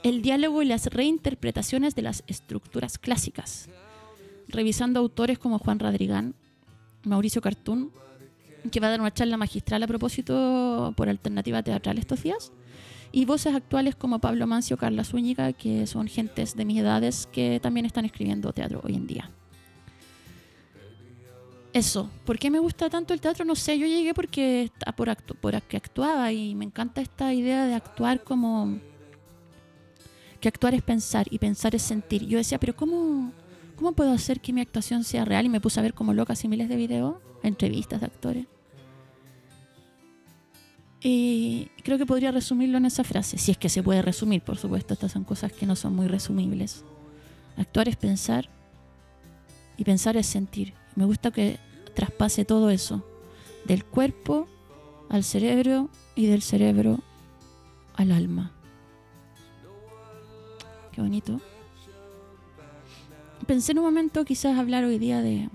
el 0.03 0.22
diálogo 0.22 0.62
y 0.62 0.66
las 0.66 0.87
reinterpretaciones 0.87 1.94
de 1.94 2.03
las 2.03 2.24
estructuras 2.27 2.98
clásicas, 2.98 3.68
revisando 4.48 5.00
autores 5.00 5.38
como 5.38 5.59
Juan 5.59 5.78
Radrigán, 5.78 6.35
Mauricio 7.04 7.40
Cartún, 7.40 7.90
que 8.70 8.80
va 8.80 8.88
a 8.88 8.90
dar 8.90 9.00
una 9.00 9.12
charla 9.12 9.37
magistral 9.37 9.83
a 9.83 9.87
propósito 9.87 10.94
por 10.96 11.09
alternativa 11.09 11.62
teatral 11.62 11.98
estos 11.98 12.22
días, 12.22 12.52
y 13.12 13.26
voces 13.26 13.54
actuales 13.54 13.94
como 13.94 14.18
Pablo 14.18 14.46
Mancio, 14.46 14.76
Carla 14.76 15.04
Zúñiga, 15.04 15.52
que 15.52 15.87
son 15.87 16.09
gentes 16.09 16.57
de 16.57 16.64
mis 16.64 16.80
edades 16.80 17.28
que 17.30 17.61
también 17.61 17.87
están 17.87 18.04
escribiendo 18.04 18.52
teatro 18.52 18.80
hoy 18.83 18.94
en 18.94 19.07
día. 19.07 19.30
Eso, 21.72 22.09
¿por 22.24 22.38
qué 22.38 22.50
me 22.50 22.61
gusta 22.61 22.88
tanto 22.88 23.14
el 23.14 23.20
teatro? 23.20 23.44
No 23.44 23.57
sé, 23.57 23.78
yo 23.78 23.87
llegué 23.87 24.14
porque 24.14 24.70
por, 24.96 25.11
actu 25.11 25.35
por 25.35 25.61
que 25.62 25.76
actuaba 25.76 26.33
y 26.33 26.54
me 26.54 26.64
encanta 26.64 27.00
esta 27.00 27.35
idea 27.35 27.66
de 27.66 27.74
actuar 27.74 28.22
como 28.22 28.78
que 30.40 30.48
actuar 30.48 30.74
es 30.74 30.83
pensar 30.83 31.26
y 31.30 31.38
pensar 31.38 31.74
es 31.74 31.83
sentir. 31.83 32.26
Yo 32.26 32.38
decía, 32.38 32.61
pero 32.61 32.76
¿cómo, 32.76 33.33
cómo 33.76 33.92
puedo 33.92 34.12
hacer 34.12 34.40
que 34.40 34.52
mi 34.52 34.60
actuación 34.60 35.04
sea 35.04 35.24
real? 35.24 35.46
Y 35.46 35.48
me 35.48 35.60
puse 35.60 35.80
a 35.80 35.82
ver 35.82 35.94
como 35.94 36.14
locas 36.14 36.44
y 36.44 36.48
miles 36.48 36.68
de 36.68 36.76
videos, 36.76 37.16
entrevistas 37.42 38.00
de 38.00 38.06
actores. 38.06 38.46
Y 41.06 41.68
creo 41.82 41.98
que 41.98 42.06
podría 42.06 42.32
resumirlo 42.32 42.78
en 42.78 42.87
esa 42.87 43.04
frase, 43.04 43.37
si 43.37 43.50
es 43.50 43.58
que 43.58 43.68
se 43.68 43.82
puede 43.82 44.00
resumir, 44.00 44.40
por 44.40 44.56
supuesto, 44.56 44.94
estas 44.94 45.12
son 45.12 45.24
cosas 45.24 45.52
que 45.52 45.66
no 45.66 45.76
son 45.76 45.94
muy 45.94 46.08
resumibles. 46.08 46.82
Actuar 47.58 47.88
es 47.88 47.96
pensar 47.96 48.48
y 49.76 49.84
pensar 49.84 50.16
es 50.16 50.26
sentir. 50.26 50.72
Me 50.96 51.04
gusta 51.04 51.30
que 51.30 51.58
traspase 51.94 52.46
todo 52.46 52.70
eso, 52.70 53.04
del 53.66 53.84
cuerpo 53.84 54.48
al 55.10 55.24
cerebro 55.24 55.90
y 56.14 56.26
del 56.26 56.40
cerebro 56.40 57.00
al 57.94 58.10
alma. 58.10 58.52
Qué 60.92 61.02
bonito. 61.02 61.38
Pensé 63.46 63.72
en 63.72 63.78
un 63.78 63.85
momento 63.85 64.24
quizás 64.24 64.59
hablar 64.59 64.85
hoy 64.85 64.98
día 64.98 65.20
de 65.20 65.48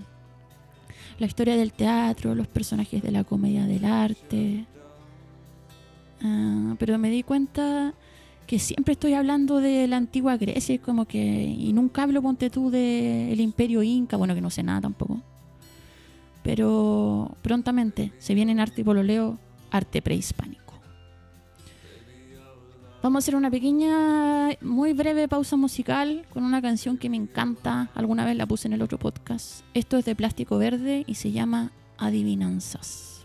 la 1.18 1.26
historia 1.26 1.56
del 1.56 1.72
teatro, 1.72 2.34
los 2.34 2.46
personajes 2.46 3.02
de 3.02 3.10
la 3.10 3.24
comedia 3.24 3.66
del 3.66 3.84
arte. 3.84 4.66
Ah, 6.22 6.74
pero 6.78 6.98
me 6.98 7.10
di 7.10 7.22
cuenta 7.22 7.94
que 8.46 8.58
siempre 8.58 8.92
estoy 8.92 9.14
hablando 9.14 9.60
de 9.60 9.86
la 9.86 9.96
antigua 9.96 10.36
Grecia, 10.36 10.74
es 10.74 10.80
como 10.80 11.06
que. 11.06 11.18
Y 11.18 11.72
nunca 11.72 12.02
hablo, 12.02 12.22
ponte 12.22 12.50
tú, 12.50 12.70
del 12.70 13.40
imperio 13.40 13.82
inca, 13.82 14.16
bueno, 14.16 14.34
que 14.34 14.40
no 14.40 14.50
sé 14.50 14.62
nada 14.62 14.82
tampoco. 14.82 15.20
Pero 16.42 17.36
prontamente 17.42 18.12
se 18.18 18.34
viene 18.34 18.52
en 18.52 18.60
arte 18.60 18.80
y 18.80 18.84
pololeo, 18.84 19.38
arte 19.70 20.02
prehispánico. 20.02 20.59
Vamos 23.02 23.16
a 23.16 23.22
hacer 23.24 23.36
una 23.36 23.50
pequeña, 23.50 24.50
muy 24.60 24.92
breve 24.92 25.26
pausa 25.26 25.56
musical 25.56 26.26
con 26.34 26.44
una 26.44 26.60
canción 26.60 26.98
que 26.98 27.08
me 27.08 27.16
encanta. 27.16 27.88
Alguna 27.94 28.26
vez 28.26 28.36
la 28.36 28.44
puse 28.44 28.68
en 28.68 28.74
el 28.74 28.82
otro 28.82 28.98
podcast. 28.98 29.64
Esto 29.72 29.96
es 29.96 30.04
de 30.04 30.14
Plástico 30.14 30.58
Verde 30.58 31.04
y 31.06 31.14
se 31.14 31.32
llama 31.32 31.72
Adivinanzas. 31.96 33.19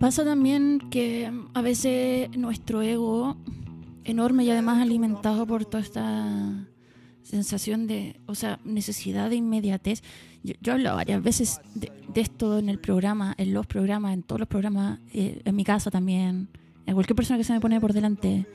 Pasa 0.00 0.24
también 0.24 0.80
que 0.90 1.30
a 1.54 1.62
veces 1.62 2.36
nuestro 2.36 2.82
ego, 2.82 3.36
enorme 4.04 4.44
y 4.44 4.50
además 4.50 4.82
alimentado 4.82 5.46
por 5.46 5.64
toda 5.64 5.82
esta 5.82 6.66
sensación 7.22 7.86
de, 7.86 8.18
o 8.26 8.34
sea, 8.34 8.58
necesidad 8.64 9.30
de 9.30 9.36
inmediatez. 9.36 10.02
Yo, 10.42 10.54
yo 10.60 10.72
he 10.72 10.74
hablado 10.74 10.96
varias 10.96 11.22
veces 11.22 11.60
de 11.74 12.20
esto 12.20 12.58
en 12.58 12.68
el 12.70 12.80
programa, 12.80 13.34
en 13.38 13.54
los 13.54 13.66
programas, 13.66 14.14
en 14.14 14.22
todos 14.24 14.40
los 14.40 14.48
programas, 14.48 14.98
eh, 15.12 15.40
en 15.44 15.54
mi 15.54 15.62
casa 15.62 15.92
también, 15.92 16.48
en 16.86 16.94
cualquier 16.94 17.14
persona 17.14 17.38
que 17.38 17.44
se 17.44 17.52
me 17.52 17.60
pone 17.60 17.80
por 17.80 17.92
delante. 17.92 18.46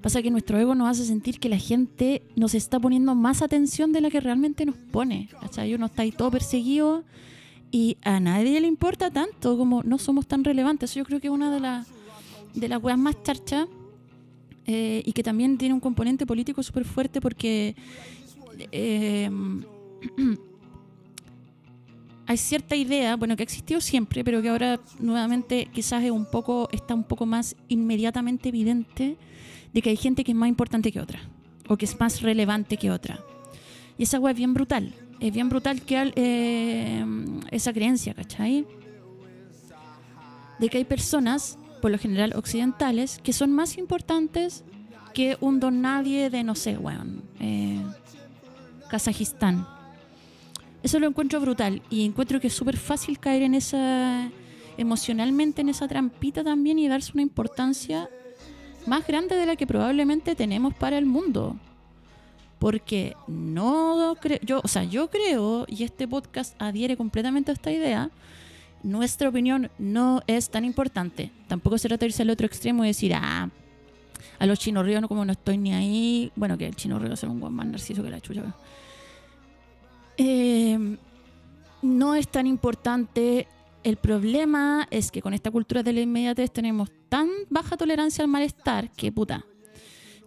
Pasa 0.00 0.22
que 0.22 0.30
nuestro 0.30 0.58
ego 0.58 0.74
nos 0.74 0.88
hace 0.88 1.06
sentir 1.06 1.40
que 1.40 1.48
la 1.48 1.58
gente 1.58 2.22
nos 2.36 2.54
está 2.54 2.78
poniendo 2.78 3.16
más 3.16 3.42
atención 3.42 3.90
de 3.90 4.00
la 4.00 4.10
que 4.10 4.20
realmente 4.20 4.64
nos 4.64 4.76
pone. 4.76 5.28
¿cachai? 5.40 5.74
Uno 5.74 5.86
está 5.86 6.02
ahí 6.02 6.12
todo 6.12 6.30
perseguido 6.30 7.04
y 7.74 7.96
a 8.02 8.20
nadie 8.20 8.60
le 8.60 8.68
importa 8.68 9.10
tanto 9.10 9.58
como 9.58 9.82
no 9.82 9.98
somos 9.98 10.28
tan 10.28 10.44
relevantes. 10.44 10.94
Yo 10.94 11.04
creo 11.04 11.18
que 11.18 11.26
es 11.26 11.32
una 11.32 11.52
de, 11.52 11.58
las 11.58 11.88
de 12.54 12.68
las 12.68 12.80
weas 12.80 12.96
más 12.96 13.20
charchas 13.24 13.66
eh, 14.64 15.02
y 15.04 15.12
que 15.12 15.24
también 15.24 15.58
tiene 15.58 15.74
un 15.74 15.80
componente 15.80 16.24
político 16.24 16.62
súper 16.62 16.84
fuerte 16.84 17.20
porque 17.20 17.74
eh, 18.70 19.28
hay 22.26 22.36
cierta 22.36 22.76
idea, 22.76 23.16
bueno, 23.16 23.34
que 23.34 23.42
ha 23.42 23.48
existido 23.50 23.80
siempre, 23.80 24.22
pero 24.22 24.40
que 24.40 24.50
ahora 24.50 24.78
nuevamente 25.00 25.68
quizás 25.72 26.04
es 26.04 26.12
un 26.12 26.26
poco, 26.26 26.68
está 26.70 26.94
un 26.94 27.02
poco 27.02 27.26
más 27.26 27.56
inmediatamente 27.66 28.50
evidente 28.50 29.16
de 29.72 29.82
que 29.82 29.90
hay 29.90 29.96
gente 29.96 30.22
que 30.22 30.30
es 30.30 30.38
más 30.38 30.48
importante 30.48 30.92
que 30.92 31.00
otra 31.00 31.18
o 31.68 31.76
que 31.76 31.86
es 31.86 31.98
más 31.98 32.22
relevante 32.22 32.76
que 32.76 32.92
otra. 32.92 33.18
Y 33.98 34.04
esa 34.04 34.20
wea 34.20 34.30
es 34.30 34.38
bien 34.38 34.54
brutal. 34.54 34.94
Es 35.20 35.32
bien 35.32 35.48
brutal 35.48 35.82
que 35.82 36.12
eh, 36.16 37.04
esa 37.50 37.72
creencia, 37.72 38.14
¿cachai? 38.14 38.66
De 40.58 40.68
que 40.68 40.78
hay 40.78 40.84
personas, 40.84 41.58
por 41.80 41.90
lo 41.90 41.98
general 41.98 42.34
occidentales, 42.36 43.18
que 43.22 43.32
son 43.32 43.52
más 43.52 43.78
importantes 43.78 44.64
que 45.14 45.36
un 45.40 45.60
don 45.60 45.80
nadie 45.80 46.28
de, 46.28 46.42
no 46.42 46.54
sé, 46.54 46.76
weón, 46.76 47.22
eh, 47.40 47.82
Kazajistán. 48.90 49.66
Eso 50.82 50.98
lo 50.98 51.06
encuentro 51.06 51.40
brutal 51.40 51.80
y 51.88 52.04
encuentro 52.04 52.40
que 52.40 52.48
es 52.48 52.52
súper 52.52 52.76
fácil 52.76 53.18
caer 53.18 53.42
en 53.42 53.54
esa, 53.54 54.30
emocionalmente 54.76 55.62
en 55.62 55.70
esa 55.70 55.88
trampita 55.88 56.44
también 56.44 56.78
y 56.78 56.88
darse 56.88 57.12
una 57.14 57.22
importancia 57.22 58.10
más 58.86 59.06
grande 59.06 59.36
de 59.36 59.46
la 59.46 59.56
que 59.56 59.66
probablemente 59.66 60.34
tenemos 60.34 60.74
para 60.74 60.98
el 60.98 61.06
mundo. 61.06 61.56
Porque 62.64 63.14
no 63.28 64.16
creo, 64.22 64.38
yo, 64.40 64.62
o 64.64 64.68
sea, 64.68 64.84
yo 64.84 65.10
creo, 65.10 65.66
y 65.68 65.84
este 65.84 66.08
podcast 66.08 66.54
adhiere 66.58 66.96
completamente 66.96 67.50
a 67.50 67.52
esta 67.52 67.70
idea, 67.70 68.10
nuestra 68.82 69.28
opinión 69.28 69.70
no 69.78 70.22
es 70.26 70.48
tan 70.48 70.64
importante. 70.64 71.30
Tampoco 71.46 71.76
se 71.76 71.88
trata 71.88 72.06
irse 72.06 72.22
al 72.22 72.30
otro 72.30 72.46
extremo 72.46 72.82
y 72.82 72.86
decir, 72.86 73.12
ah, 73.16 73.50
a 74.38 74.46
los 74.46 74.58
chinos 74.58 74.86
ríos 74.86 75.02
no, 75.02 75.08
como 75.08 75.26
no 75.26 75.32
estoy 75.32 75.58
ni 75.58 75.74
ahí. 75.74 76.32
Bueno, 76.36 76.56
que 76.56 76.66
el 76.66 76.74
chino 76.74 76.98
río 76.98 77.14
sea 77.16 77.28
un 77.28 77.38
buen 77.38 77.52
más 77.52 77.66
narciso 77.66 78.02
que 78.02 78.08
la 78.08 78.20
chucha. 78.22 78.54
Eh, 80.16 80.96
no 81.82 82.14
es 82.14 82.28
tan 82.28 82.46
importante. 82.46 83.46
El 83.82 83.98
problema 83.98 84.88
es 84.90 85.10
que 85.10 85.20
con 85.20 85.34
esta 85.34 85.50
cultura 85.50 85.82
de 85.82 85.92
la 85.92 86.00
inmediatez 86.00 86.50
tenemos 86.50 86.90
tan 87.10 87.28
baja 87.50 87.76
tolerancia 87.76 88.24
al 88.24 88.30
malestar 88.30 88.90
que 88.92 89.12
puta. 89.12 89.44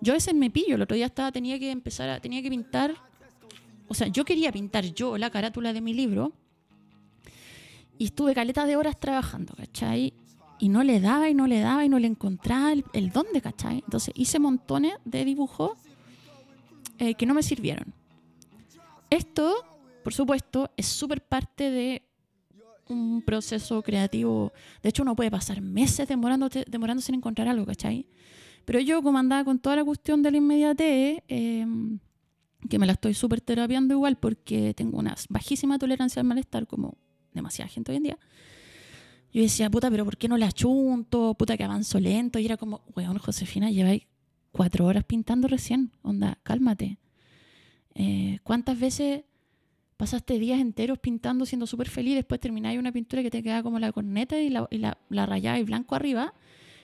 Yo 0.02 0.14
a 0.14 0.16
veces 0.16 0.34
me 0.34 0.50
pillo, 0.50 0.76
el 0.76 0.82
otro 0.82 0.96
día 0.96 1.08
estaba, 1.08 1.32
tenía 1.32 1.58
que 1.60 1.72
empezar 1.72 2.20
tenía 2.22 2.42
que 2.42 2.50
pintar. 2.50 2.96
O 3.88 3.94
sea, 3.94 4.08
yo 4.08 4.26
quería 4.26 4.52
pintar 4.52 4.86
yo 4.86 5.18
la 5.18 5.30
carátula 5.30 5.74
de 5.74 5.82
mi 5.82 5.94
libro. 5.94 6.34
Y 7.98 8.06
estuve 8.06 8.36
caleta 8.36 8.66
de 8.66 8.76
horas 8.76 9.00
trabajando, 9.00 9.56
¿cachai? 9.56 10.14
Y 10.60 10.70
no 10.70 10.84
le 10.84 11.00
daba 11.00 11.30
y 11.30 11.34
no 11.34 11.48
le 11.48 11.60
daba 11.60 11.84
y 11.86 11.90
no 11.90 11.98
le 11.98 12.08
encontraba 12.08 12.74
el, 12.74 12.84
el 12.94 13.12
dónde, 13.12 13.42
¿cachai? 13.42 13.78
Entonces 13.78 14.14
hice 14.16 14.40
montones 14.40 14.94
de 15.06 15.26
dibujos 15.26 15.72
eh, 17.00 17.16
que 17.16 17.26
no 17.26 17.34
me 17.34 17.42
sirvieron. 17.42 17.94
Esto, 19.10 19.56
por 20.04 20.14
supuesto, 20.14 20.70
es 20.78 20.86
súper 20.86 21.22
parte 21.22 21.72
de 21.72 22.04
un 22.90 23.22
proceso 23.22 23.82
creativo. 23.82 24.52
De 24.84 24.90
hecho, 24.90 25.02
uno 25.04 25.16
puede 25.16 25.32
pasar 25.32 25.62
meses 25.62 26.08
demorándote- 26.08 26.66
demorándose 26.68 27.12
en 27.12 27.16
encontrar 27.16 27.48
algo, 27.48 27.66
¿cachai? 27.66 28.06
Pero 28.68 28.82
yo, 28.82 29.02
como 29.02 29.18
andaba 29.18 29.46
con 29.46 29.60
toda 29.60 29.78
la 29.78 29.86
cuestión 29.86 30.22
de 30.22 30.30
la 30.30 30.38
inmediatez, 30.38 31.24
eh, 31.30 31.66
que 32.70 32.78
me 32.78 32.86
la 32.86 32.92
estoy 32.92 33.14
súper 33.14 33.40
terapiando 33.40 33.94
igual 33.94 34.18
porque 34.18 34.74
tengo 34.74 35.00
una 35.00 35.16
bajísima 35.30 35.80
tolerancia 35.80 36.20
al 36.20 36.28
malestar, 36.28 36.68
como 36.68 36.98
demasiada 37.34 37.70
gente 37.70 37.94
hoy 37.94 37.98
en 38.00 38.04
día. 38.04 38.20
Yo 39.32 39.42
decía, 39.42 39.70
puta, 39.70 39.90
pero 39.90 40.04
¿por 40.04 40.18
qué 40.18 40.28
no 40.28 40.36
la 40.36 40.52
chunto? 40.52 41.34
Puta, 41.36 41.56
que 41.56 41.64
avanzo 41.64 41.98
lento. 42.02 42.40
Y 42.40 42.46
era 42.46 42.58
como, 42.58 42.82
weón, 42.94 43.18
Josefina, 43.20 43.72
lleváis 43.72 44.04
cuatro 44.52 44.86
horas 44.86 45.06
pintando 45.06 45.48
recién. 45.48 45.94
Onda, 46.02 46.38
cálmate. 46.44 46.98
Eh, 47.96 48.40
¿Cuántas 48.44 48.78
veces 48.78 49.24
pasaste 49.96 50.40
días 50.40 50.60
enteros 50.60 51.00
pintando, 51.00 51.46
siendo 51.46 51.68
súper 51.68 51.88
feliz, 51.88 52.16
después 52.16 52.42
termináis 52.42 52.78
una 52.78 52.92
pintura 52.92 53.24
que 53.24 53.32
te 53.32 53.42
queda 53.42 53.64
como 53.64 53.80
la 53.80 53.94
corneta 53.94 54.38
y 54.42 54.50
la, 54.50 54.68
y 54.70 54.80
la, 54.80 54.98
la 55.08 55.26
rayáis 55.26 55.66
blanco 55.66 55.96
arriba 55.96 56.34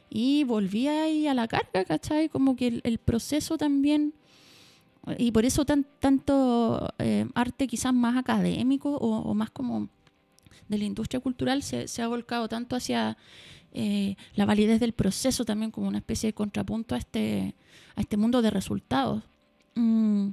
y 0.10 0.44
volvíais 0.44 1.28
a 1.28 1.34
la 1.34 1.48
carga, 1.48 1.86
¿cachai? 1.86 2.30
Como 2.30 2.56
que 2.56 2.82
el, 2.84 2.98
proceso 3.00 3.58
también, 3.58 4.14
y 5.18 5.32
por 5.32 5.46
eso 5.46 5.66
tan, 5.66 5.86
tanto 6.00 6.94
eh, 7.00 7.28
arte 7.34 7.68
quizás 7.68 7.94
más 7.94 8.18
académico 8.18 8.96
o, 8.98 9.34
más 9.34 9.50
como 9.50 9.90
de 10.70 10.78
la 10.78 10.84
industria 10.86 11.20
cultural 11.20 11.62
se, 11.62 11.88
se 11.88 12.02
ha 12.02 12.08
volcado 12.08 12.48
tanto 12.48 12.76
hacia 12.76 13.18
eh, 13.76 14.16
la 14.36 14.46
validez 14.46 14.80
del 14.80 14.94
proceso 14.94 15.46
también 15.46 15.72
como 15.72 15.88
una 15.88 15.98
especie 15.98 16.28
de 16.28 16.34
contrapunto 16.34 16.94
a 16.94 17.00
este, 17.00 17.56
a 17.96 18.02
este 18.02 18.18
mundo 18.18 18.44
de 18.44 18.52
resultados. 18.52 19.24
Mm, 19.74 20.30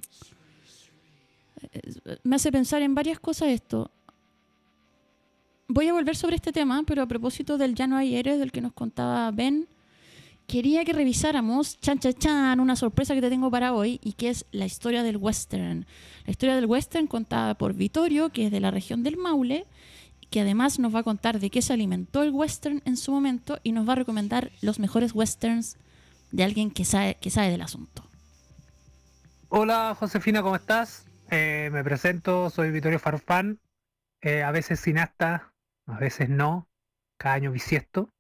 eh, 1.73 2.19
me 2.23 2.37
hace 2.37 2.53
pensar 2.53 2.83
en 2.83 2.95
varias 2.95 3.19
cosas 3.19 3.49
esto. 3.49 3.91
Voy 5.73 5.87
a 5.87 5.93
volver 5.93 6.17
sobre 6.17 6.35
este 6.35 6.51
tema, 6.51 6.83
pero 6.85 7.01
a 7.01 7.07
propósito 7.07 7.57
del 7.57 7.77
Ya 7.77 7.87
no 7.87 7.97
hay 7.97 8.17
héroes 8.17 8.41
del 8.41 8.51
que 8.51 8.61
nos 8.61 8.73
contaba 8.73 9.31
Ben, 9.31 9.69
quería 10.49 10.85
que 10.85 10.93
revisáramos, 10.93 11.79
chan, 11.79 12.01
chan, 12.01 12.15
chan, 12.15 12.59
una 12.59 12.75
sorpresa 12.75 13.15
que 13.15 13.21
te 13.21 13.31
tengo 13.31 13.53
para 13.53 13.73
hoy, 13.73 14.01
y 14.03 14.15
que 14.15 14.31
es 14.31 14.47
la 14.51 14.67
historia 14.67 15.05
del 15.05 15.17
western. 15.17 15.87
La 16.27 16.33
historia 16.33 16.57
del 16.57 16.67
western 16.67 17.07
contada 17.07 17.55
por 17.55 17.75
Vittorio, 17.75 18.31
que 18.31 18.47
es 18.47 18.51
de 18.51 18.59
la 18.59 18.73
región 18.73 19.05
del 19.05 19.17
Maule, 19.17 19.65
que 20.29 20.41
además 20.41 20.81
nos 20.81 20.93
va 20.93 20.99
a 20.99 21.05
contar 21.05 21.39
de 21.39 21.51
qué 21.51 21.63
se 21.63 21.73
alimentó 21.73 22.25
el 22.25 22.33
western 22.33 22.83
en 22.85 22.97
su 22.97 23.13
momento 23.13 23.61
y 23.63 23.71
nos 23.71 23.89
va 23.89 23.93
a 23.93 23.97
recomendar 23.97 24.51
los 24.63 24.81
mejores 24.81 25.15
westerns 25.15 25.77
de 26.33 26.43
alguien 26.43 26.73
que 26.73 26.85
sabe, 26.85 27.17
que 27.21 27.31
sabe 27.31 27.49
del 27.53 27.63
asunto. 27.63 28.03
Hola 29.51 29.97
Josefina, 29.97 30.43
¿cómo 30.43 30.57
estás? 30.57 31.07
Eh, 31.31 31.71
me 31.73 31.85
presento, 31.85 32.51
soy 32.51 32.73
Vittorio 32.73 32.99
Farfán, 32.99 33.61
eh, 34.21 34.43
a 34.43 34.51
veces 34.51 34.81
cineasta, 34.81 35.51
a 35.93 35.99
veces 35.99 36.29
no, 36.29 36.69
cada 37.19 37.35
año 37.37 37.53
bisiesto. 37.53 38.13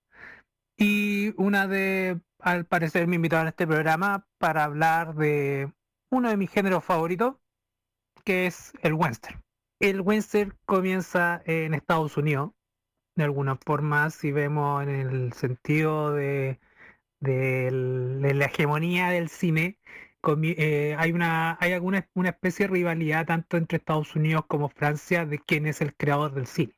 Y 0.77 1.35
una 1.37 1.66
de, 1.68 2.21
al 2.39 2.66
parecer, 2.66 3.07
me 3.07 3.16
invitaron 3.16 3.47
a 3.47 3.51
este 3.51 3.66
programa 3.66 4.27
para 4.39 4.64
hablar 4.64 5.14
de 5.14 5.73
uno 6.11 6.31
de 6.31 6.37
mis 6.37 6.51
géneros 6.51 6.85
favoritos, 6.85 7.37
que 8.25 8.47
es 8.47 8.73
el 8.83 8.95
western. 8.95 9.43
El 9.79 10.01
western 10.01 10.57
comienza 10.66 11.43
en 11.47 11.75
Estados 11.75 12.16
Unidos, 12.16 12.53
de 13.16 13.25
alguna 13.25 13.57
forma, 13.57 14.11
si 14.11 14.33
vemos 14.33 14.83
en 14.83 14.89
el 14.91 15.33
sentido 15.33 16.12
de, 16.12 16.59
la 17.21 18.45
hegemonía 18.47 19.09
del 19.11 19.29
cine 19.29 19.79
eh, 20.43 20.97
hay 20.99 21.12
una 21.12 21.57
hay 21.61 21.73
alguna 21.73 22.07
una 22.14 22.31
especie 22.31 22.66
de 22.66 22.73
rivalidad 22.73 23.27
tanto 23.27 23.57
entre 23.57 23.79
Estados 23.79 24.14
Unidos 24.16 24.45
como 24.47 24.68
Francia 24.68 25.25
de 25.27 25.39
quién 25.39 25.66
es 25.66 25.81
el 25.81 25.95
creador 25.95 26.35
del 26.35 26.47
cine. 26.47 26.75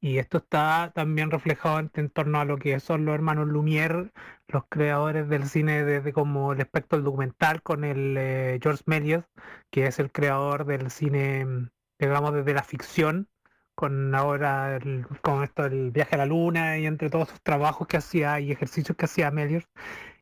Y 0.00 0.18
esto 0.18 0.38
está 0.38 0.92
también 0.94 1.30
reflejado 1.30 1.80
en, 1.92 2.10
torno 2.10 2.38
a 2.40 2.44
lo 2.44 2.56
que 2.58 2.78
son 2.80 3.04
los 3.04 3.14
hermanos 3.14 3.48
Lumière, 3.48 4.12
los 4.46 4.64
creadores 4.68 5.28
del 5.28 5.48
cine 5.48 5.84
desde 5.84 6.12
como 6.12 6.52
el 6.52 6.60
aspecto 6.60 6.96
del 6.96 7.04
documental 7.04 7.62
con 7.62 7.84
el 7.84 8.16
eh, 8.16 8.60
George 8.62 8.82
Méliès, 8.86 9.24
que 9.70 9.86
es 9.88 9.98
el 9.98 10.12
creador 10.12 10.66
del 10.66 10.90
cine, 10.90 11.44
mm, 11.44 11.70
digamos, 11.98 12.32
desde 12.34 12.54
la 12.54 12.62
ficción, 12.62 13.28
con 13.74 14.14
ahora 14.14 14.76
el- 14.76 15.06
con 15.22 15.42
esto 15.44 15.64
el 15.66 15.90
viaje 15.90 16.14
a 16.14 16.18
la 16.18 16.26
luna 16.26 16.78
y 16.78 16.86
entre 16.86 17.10
todos 17.10 17.28
sus 17.30 17.42
trabajos 17.42 17.86
que 17.88 17.96
hacía 17.98 18.38
y 18.40 18.52
ejercicios 18.52 18.96
que 18.96 19.04
hacía 19.06 19.30
Méliès. 19.32 19.64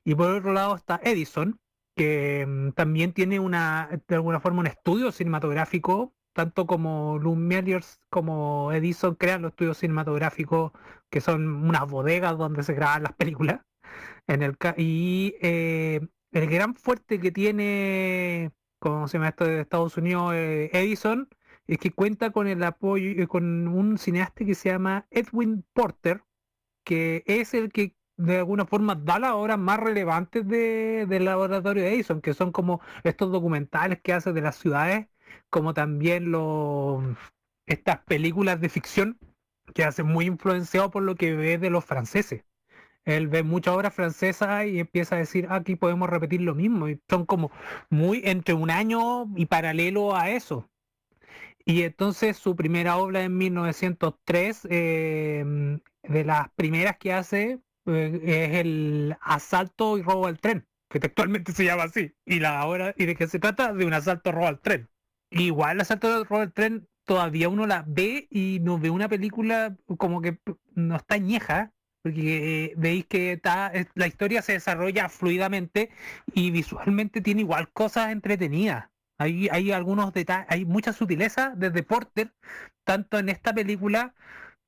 Y 0.05 0.14
por 0.14 0.31
otro 0.31 0.53
lado 0.53 0.77
está 0.77 1.01
Edison, 1.03 1.59
que 1.95 2.45
mm, 2.47 2.72
también 2.72 3.12
tiene 3.12 3.41
una, 3.41 3.89
de 4.09 4.14
alguna 4.14 4.41
forma, 4.41 4.61
un 4.61 4.66
estudio 4.66 5.12
cinematográfico, 5.12 6.14
tanto 6.37 6.66
como 6.66 7.18
Lumière 7.18 7.82
como 8.11 8.70
Edison 8.72 9.14
crean 9.14 9.41
los 9.43 9.53
estudios 9.53 9.78
cinematográficos, 9.78 10.72
que 11.11 11.22
son 11.22 11.64
unas 11.64 11.89
bodegas 11.91 12.37
donde 12.37 12.62
se 12.62 12.74
graban 12.74 13.05
las 13.05 13.14
películas. 13.14 13.62
En 14.26 14.43
el, 14.43 14.57
y 14.76 15.34
eh, 15.41 16.01
el 16.32 16.47
gran 16.51 16.74
fuerte 16.74 17.20
que 17.20 17.32
tiene, 17.32 18.53
como 18.78 19.09
se 19.09 19.16
llama 19.18 19.30
esto 19.30 19.47
de 19.47 19.62
Estados 19.62 19.97
Unidos, 19.97 20.34
eh, 20.34 20.70
Edison, 20.74 21.28
es 21.66 21.78
que 21.78 21.91
cuenta 21.93 22.30
con 22.32 22.49
el 22.49 22.62
apoyo, 22.64 23.11
eh, 23.22 23.26
con 23.26 23.66
un 23.68 23.97
cineasta 23.99 24.45
que 24.45 24.55
se 24.55 24.68
llama 24.70 25.07
Edwin 25.11 25.64
Porter, 25.72 26.22
que 26.84 27.24
es 27.26 27.55
el 27.55 27.72
que 27.72 27.97
de 28.18 28.39
alguna 28.39 28.66
forma 28.66 28.95
da 28.95 29.18
las 29.18 29.32
obras 29.32 29.59
más 29.59 29.80
relevantes 29.80 30.47
de, 30.47 31.07
del 31.09 31.24
laboratorio 31.24 31.82
de 31.82 31.95
Edison, 31.95 32.20
que 32.20 32.34
son 32.34 32.53
como 32.53 32.80
estos 33.05 33.32
documentales 33.32 34.01
que 34.03 34.12
hace 34.12 34.32
de 34.34 34.43
las 34.43 34.57
ciudades, 34.57 35.09
como 35.51 35.74
también 35.74 36.31
los 36.31 37.03
estas 37.66 37.99
películas 38.05 38.61
de 38.61 38.68
ficción 38.68 39.18
que 39.74 39.85
hace 39.85 40.03
muy 40.03 40.27
influenciado 40.27 40.91
por 40.91 41.03
lo 41.03 41.16
que 41.16 41.35
ve 41.35 41.59
de 41.59 41.70
los 41.70 41.85
franceses. 41.85 42.45
Él 43.05 43.29
ve 43.29 43.43
muchas 43.43 43.74
obras 43.74 43.95
francesas 43.95 44.66
y 44.66 44.81
empieza 44.81 45.16
a 45.16 45.18
decir, 45.18 45.47
"Ah, 45.51 45.57
aquí 45.57 45.77
podemos 45.77 46.11
repetir 46.11 46.41
lo 46.43 46.55
mismo. 46.55 46.89
Y 46.89 47.01
son 47.09 47.27
como 47.27 47.51
muy 47.91 48.22
entre 48.24 48.55
un 48.55 48.70
año 48.70 49.27
y 49.37 49.47
paralelo 49.47 50.16
a 50.16 50.31
eso. 50.31 50.68
Y 51.64 51.83
entonces 51.83 52.37
su 52.37 52.55
primera 52.57 52.97
obra 52.97 53.24
en 53.24 53.37
1903, 53.37 54.66
eh, 54.70 55.45
de 56.03 56.24
las 56.24 56.49
primeras 56.57 56.97
que 56.99 57.12
hace, 57.12 57.61
eh, 57.87 58.20
es 58.24 58.57
el 58.59 59.16
asalto 59.20 59.99
y 59.99 60.03
robo 60.03 60.27
al 60.27 60.39
tren, 60.39 60.66
que 60.89 61.01
textualmente 61.01 61.53
se 61.53 61.64
llama 61.64 61.85
así. 61.85 62.14
Y 62.24 62.41
la 62.41 62.64
obra, 62.66 62.95
y 62.97 63.07
de 63.07 63.16
qué 63.16 63.27
se 63.27 63.41
trata, 63.41 63.72
de 63.72 63.85
un 63.85 63.95
asalto 63.95 64.33
robo 64.33 64.47
al 64.47 64.61
tren. 64.61 64.89
Igual 65.31 65.81
asalto 65.81 66.24
robo 66.24 66.41
al 66.43 66.53
tren 66.53 66.89
todavía 67.05 67.49
uno 67.49 67.66
la 67.66 67.85
ve 67.87 68.27
y 68.31 68.59
no 68.62 68.79
ve 68.79 68.91
una 68.91 69.09
película 69.09 69.77
como 69.99 70.20
que 70.22 70.39
no 70.74 70.97
está 70.97 71.18
ñeja, 71.18 71.72
porque 72.03 72.64
eh, 72.66 72.74
veis 72.77 73.07
que 73.07 73.33
está, 73.33 73.68
es- 73.68 73.89
la 73.95 74.07
historia 74.07 74.43
se 74.43 74.53
desarrolla 74.53 75.09
fluidamente 75.09 75.91
y 76.35 76.51
visualmente 76.51 77.20
tiene 77.20 77.43
igual 77.43 77.70
cosas 77.72 78.11
entretenidas. 78.12 78.89
Hay, 79.18 79.49
hay 79.51 79.72
algunos 79.72 80.12
detalles, 80.12 80.47
hay 80.51 80.64
mucha 80.64 80.93
sutileza 80.93 81.53
desde 81.57 81.83
Porter, 81.83 82.33
tanto 82.85 83.18
en 83.18 83.29
esta 83.29 83.53
película 83.55 84.14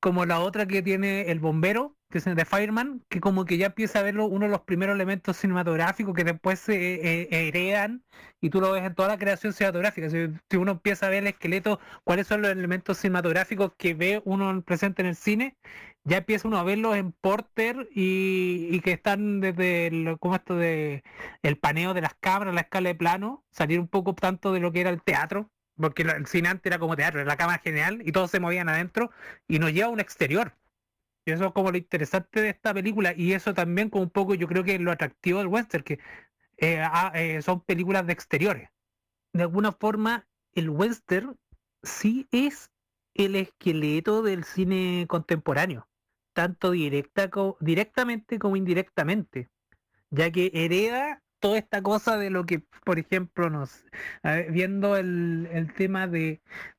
como 0.01 0.27
la 0.27 0.41
otra 0.41 0.67
que 0.67 0.83
tiene 0.83 1.31
el 1.31 1.41
bombero, 1.41 1.97
que 2.11 2.19
es 2.19 2.25
The 2.25 2.45
Fireman, 2.45 3.05
que 3.09 3.21
como 3.21 3.45
que 3.45 3.59
ya 3.59 3.67
empieza 3.67 3.99
a 3.99 4.03
verlo 4.03 4.27
uno 4.27 4.47
de 4.47 4.53
los 4.53 4.63
primeros 4.63 4.95
elementos 4.95 5.37
cinematográficos 5.37 6.15
que 6.15 6.25
después 6.25 6.59
se 6.59 6.75
eh, 6.75 7.29
eh, 7.31 7.49
heredan 7.49 8.03
y 8.41 8.51
tú 8.51 8.61
lo 8.61 8.73
ves 8.73 8.85
en 8.85 8.95
toda 8.95 9.09
la 9.09 9.19
creación 9.19 9.53
cinematográfica. 9.53 10.09
Si, 10.11 10.57
uno 10.57 10.73
empieza 10.73 11.07
a 11.07 11.11
ver 11.11 11.25
el 11.25 11.29
esqueleto, 11.29 11.81
cuáles 12.05 12.27
son 12.27 12.43
los 12.43 12.51
elementos 12.51 12.99
cinematográficos 12.99 13.73
que 13.77 13.95
ve 13.95 14.23
uno 14.25 14.63
presente 14.63 15.03
en 15.03 15.09
el 15.09 15.17
cine, 15.17 15.57
ya 16.05 16.19
empieza 16.19 16.49
uno 16.49 16.59
a 16.59 16.65
verlos 16.65 16.97
en 16.97 17.13
Porter 17.13 17.89
y, 17.95 18.69
y 18.71 18.81
que 18.81 18.93
están 18.93 19.41
desde 19.41 19.89
el, 19.89 20.19
como 20.19 20.37
esto 20.37 20.57
de 20.57 21.03
el 21.43 21.59
paneo 21.59 21.95
de 21.95 22.01
las 22.03 22.15
cámaras, 22.15 22.55
la 22.55 22.63
escala 22.63 22.89
de 22.89 22.95
plano, 22.95 23.45
salir 23.51 23.81
un 23.81 23.89
poco 23.89 24.15
tanto 24.15 24.53
de 24.53 24.61
lo 24.61 24.73
que 24.73 24.81
era 24.81 24.91
el 24.91 25.03
teatro, 25.03 25.51
porque 25.79 26.03
el 26.03 26.27
cine 26.27 26.49
antes 26.49 26.67
era 26.67 26.79
como 26.79 26.97
teatro, 26.97 27.21
era 27.21 27.29
la 27.29 27.37
cámara 27.37 27.61
general 27.61 28.03
y 28.05 28.13
todos 28.13 28.31
se 28.31 28.41
movían 28.41 28.69
adentro 28.69 29.11
y 29.47 29.59
nos 29.59 29.73
lleva 29.73 29.89
a 29.89 29.91
un 29.91 30.01
exterior. 30.01 30.55
Y 31.25 31.33
eso 31.33 31.47
es 31.47 31.53
como 31.53 31.71
lo 31.71 31.79
interesante 31.79 32.41
de 32.41 32.51
esta 32.51 32.75
película 32.75 33.15
y 33.17 33.33
eso 33.33 33.55
también 33.55 33.91
como 33.91 34.05
un 34.05 34.11
poco 34.11 34.35
yo 34.35 34.49
creo 34.49 34.65
que 34.65 34.75
es 34.75 34.81
lo 34.81 34.93
atractivo 34.93 35.39
del 35.39 35.49
western, 35.49 35.85
que 35.85 35.99
eh, 36.57 36.81
ah, 36.83 37.13
eh, 37.15 37.43
son 37.43 37.61
películas 37.61 38.07
de 38.07 38.13
exteriores. 38.13 38.71
De 39.33 39.43
alguna 39.43 39.73
forma 39.73 40.27
el 40.55 40.71
western 40.71 41.39
sí 41.83 42.27
es 42.33 42.71
el 43.15 43.37
esqueleto 43.37 44.23
del 44.23 44.45
cine 44.45 45.07
contemporáneo, 45.09 45.89
tanto 46.33 46.71
directa 46.73 47.31
directamente 47.61 48.39
como 48.39 48.57
indirectamente, 48.57 49.51
ya 50.11 50.31
que 50.31 50.51
hereda 50.55 51.23
toda 51.41 51.59
esta 51.59 51.83
cosa 51.83 52.17
de 52.17 52.31
lo 52.31 52.45
que, 52.47 52.61
por 52.85 52.99
ejemplo, 52.99 53.51
nos 53.51 53.85
viendo 54.51 54.97
el, 54.97 55.49
el 55.53 55.73
tema 55.75 56.07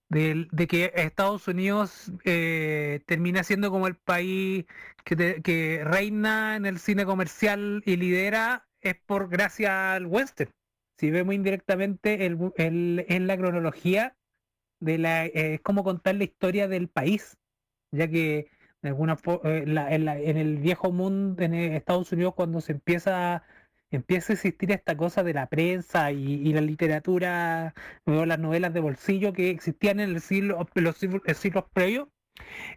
de, 0.10 0.48
de 0.52 0.68
que 0.68 0.92
Estados 0.96 1.48
Unidos 1.48 2.12
eh, 2.26 3.02
termina 3.06 3.44
siendo 3.44 3.72
como 3.72 3.88
el 3.88 3.96
país 3.96 4.66
que, 5.06 5.16
te- 5.16 5.42
que 5.42 5.84
reina 5.86 6.56
en 6.56 6.66
el 6.66 6.80
cine 6.80 7.06
comercial 7.06 7.82
y 7.86 7.96
lidera, 7.98 8.68
es 8.82 8.96
por 9.06 9.30
gracias 9.30 9.72
al 9.72 10.06
western. 10.08 10.52
Si 10.98 11.12
vemos 11.12 11.36
indirectamente 11.36 12.26
el, 12.26 12.38
el- 12.58 13.06
en 13.10 13.28
la 13.28 13.38
cronología 13.38 14.18
de 14.80 14.98
la 14.98 15.26
eh, 15.26 15.56
es 15.56 15.62
como 15.62 15.84
contar 15.84 16.16
la 16.16 16.24
historia 16.24 16.68
del 16.68 16.88
país, 16.90 17.38
ya 17.92 18.08
que 18.10 18.50
de 18.82 18.92
eh, 19.46 19.64
en, 19.68 20.38
el 20.38 20.58
viejo 20.58 20.92
mundo 20.92 21.44
en 21.44 21.54
Estados 21.54 22.12
Unidos 22.12 22.34
cuando 22.36 22.62
se 22.62 22.74
empieza 22.74 23.44
empieza 23.92 24.34
a 24.34 24.36
existir 24.36 24.72
esta 24.72 24.96
cosa 24.98 25.24
de 25.24 25.34
la 25.34 25.48
prensa 25.48 26.12
y, 26.12 26.54
la 26.54 26.62
literatura 26.62 27.74
o 28.06 28.26
las 28.26 28.40
novelas 28.40 28.74
de 28.74 28.80
bolsillo 28.80 29.34
que 29.34 29.50
existían 29.50 30.00
en 30.00 30.10
el 30.12 30.22
siglo, 30.22 30.68
los 30.76 30.98
siglos, 30.98 31.66
previos, 31.74 32.08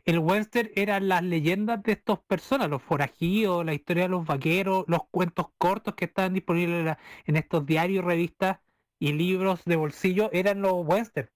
el 0.05 0.19
western 0.19 0.71
eran 0.75 1.09
las 1.09 1.23
leyendas 1.23 1.83
de 1.83 1.93
estas 1.93 2.19
personas, 2.21 2.69
los 2.69 2.83
forajidos, 2.83 3.65
la 3.65 3.75
historia 3.75 4.05
de 4.05 4.09
los 4.11 4.27
vaqueros, 4.27 4.85
los 4.89 5.03
cuentos 5.11 5.47
cortos 5.59 5.95
que 5.95 6.07
estaban 6.07 6.35
disponibles 6.35 6.97
en, 7.27 7.37
estos 7.37 7.67
diarios, 7.67 8.05
revistas 8.05 8.59
y 8.99 9.13
libros 9.13 9.65
de 9.65 9.77
bolsillo, 9.77 10.31
eran 10.33 10.63
los 10.63 10.87
western. 10.87 11.29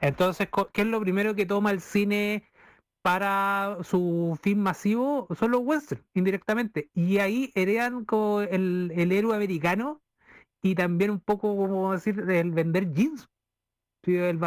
Entonces, 0.00 0.48
¿qué 0.72 0.82
es 0.82 0.86
lo 0.86 1.00
primero 1.00 1.34
que 1.34 1.46
toma 1.46 1.70
el 1.70 1.80
cine 1.80 2.44
para 3.02 3.78
su 3.82 4.38
fin 4.42 4.60
masivo? 4.60 5.28
Son 5.38 5.50
los 5.50 5.60
western, 5.62 6.02
indirectamente. 6.14 6.88
Y 6.94 7.18
ahí 7.18 7.52
heredan 7.54 8.04
como 8.04 8.40
el, 8.42 8.92
el 8.94 9.12
héroe 9.12 9.36
americano 9.36 10.00
y 10.62 10.74
también 10.74 11.10
un 11.10 11.20
poco, 11.20 11.56
como 11.56 11.92
decir, 11.92 12.18
el 12.30 12.52
vender 12.52 12.92
jeans. 12.92 13.28
Sí, 14.04 14.16
el 14.16 14.38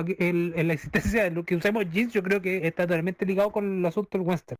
la 0.67 0.73
existencia 0.73 1.23
de 1.23 1.31
lo 1.31 1.45
que 1.45 1.55
usemos 1.55 1.89
jeans, 1.89 2.13
yo 2.13 2.23
creo 2.23 2.41
que 2.41 2.67
está 2.67 2.83
totalmente 2.87 3.25
ligado 3.25 3.51
con 3.51 3.79
el 3.79 3.85
asunto 3.85 4.17
del 4.17 4.27
western. 4.27 4.57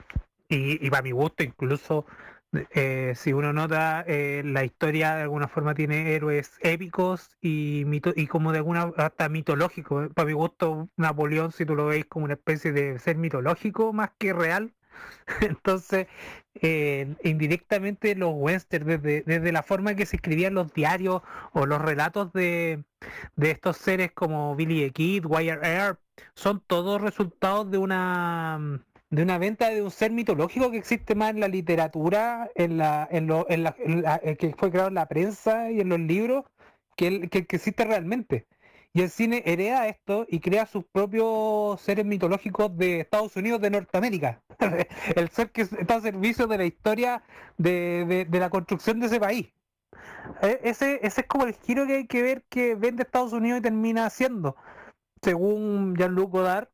Y, 0.48 0.86
y 0.86 0.90
para 0.90 1.02
mi 1.02 1.12
gusto, 1.12 1.44
incluso 1.44 2.06
eh, 2.72 3.14
si 3.16 3.34
uno 3.34 3.54
nota, 3.54 4.04
eh, 4.08 4.42
la 4.46 4.64
historia 4.64 5.16
de 5.16 5.24
alguna 5.24 5.48
forma 5.48 5.74
tiene 5.76 6.14
héroes 6.16 6.58
épicos 6.62 7.38
y, 7.42 7.84
mito 7.86 8.14
y 8.16 8.28
como 8.28 8.52
de 8.52 8.60
alguna 8.60 8.92
hasta 8.98 9.30
mitológico. 9.30 10.10
Para 10.14 10.28
mi 10.28 10.34
gusto, 10.34 10.90
Napoleón, 10.98 11.52
si 11.52 11.66
tú 11.66 11.76
lo 11.76 11.88
veis 11.88 12.06
como 12.06 12.26
una 12.26 12.36
especie 12.36 12.72
de 12.72 13.00
ser 13.00 13.18
mitológico 13.18 13.94
más 13.94 14.12
que 14.18 14.34
real. 14.34 14.74
Entonces, 15.42 16.08
eh, 16.56 17.16
indirectamente 17.24 18.16
los 18.16 18.34
westerns, 18.36 18.88
desde, 18.88 19.24
desde 19.24 19.52
la 19.52 19.64
forma 19.64 19.96
que 19.96 20.06
se 20.06 20.18
escribían 20.18 20.54
los 20.54 20.74
diarios 20.74 21.22
o 21.54 21.66
los 21.66 21.82
relatos 21.82 22.32
de, 22.34 22.84
de 23.36 23.52
estos 23.52 23.78
seres 23.78 24.12
como 24.14 24.56
Billy 24.56 24.86
the 24.86 24.92
Kid, 24.92 25.26
Wire 25.26 25.60
Earp, 25.64 26.00
son 26.36 26.62
todos 26.66 27.02
resultados 27.02 27.70
de 27.72 27.78
una 27.78 28.82
de 29.16 29.24
una 29.24 29.38
venta 29.38 29.70
de 29.70 29.82
un 29.84 29.92
ser 29.92 30.12
mitológico 30.12 30.72
que 30.72 30.78
existe 30.78 31.16
más 31.16 31.32
en 31.32 31.40
la 31.40 31.48
literatura, 31.48 32.50
en 32.56 32.78
la, 32.78 33.08
en 33.12 33.28
lo, 33.28 33.46
en 33.50 33.64
la, 33.64 33.76
en 33.80 34.04
eh, 34.24 34.36
que 34.38 34.54
fue 34.58 34.72
creado 34.72 34.90
en 34.90 34.96
la 34.96 35.08
prensa 35.08 35.72
y 35.72 35.82
en 35.82 35.90
los 35.90 36.00
libros, 36.00 36.46
que 36.98 37.08
el 37.08 37.30
que, 37.30 37.40
existe 37.40 37.86
realmente. 37.86 38.48
Y 38.94 39.02
el 39.02 39.10
cine 39.10 39.44
hereda 39.46 39.88
esto 39.88 40.26
y 40.30 40.40
crea 40.40 40.66
sus 40.66 40.86
propios 40.86 41.82
seres 41.82 42.06
mitológicos 42.06 42.76
de 42.78 43.02
Estados 43.02 43.36
Unidos, 43.36 43.62
de 43.62 43.70
Norteamérica. 43.70 44.42
el 45.16 45.30
ser 45.30 45.52
que 45.52 45.62
está 45.64 45.96
a 45.96 46.02
servicio 46.02 46.48
de 46.48 46.58
la 46.58 46.66
historia 46.66 47.24
de, 47.58 48.26
de- 48.30 48.40
la 48.40 48.50
construcción 48.50 49.00
de 49.00 49.08
ese 49.08 49.20
país. 49.20 49.48
E- 50.42 50.60
Ese, 50.64 51.00
ese 51.04 51.22
es 51.22 51.28
como 51.28 51.46
el 51.46 51.54
giro 51.56 51.86
que 51.88 51.96
hay 51.96 52.08
que 52.08 52.22
ver 52.22 52.44
que 52.50 52.76
vende 52.76 53.04
Estados 53.04 53.34
Unidos 53.34 53.60
y 53.60 53.64
termina 53.64 54.06
haciendo. 54.06 54.56
Según 55.24 55.96
Jean-Luc 55.98 56.32
Godard, 56.32 56.70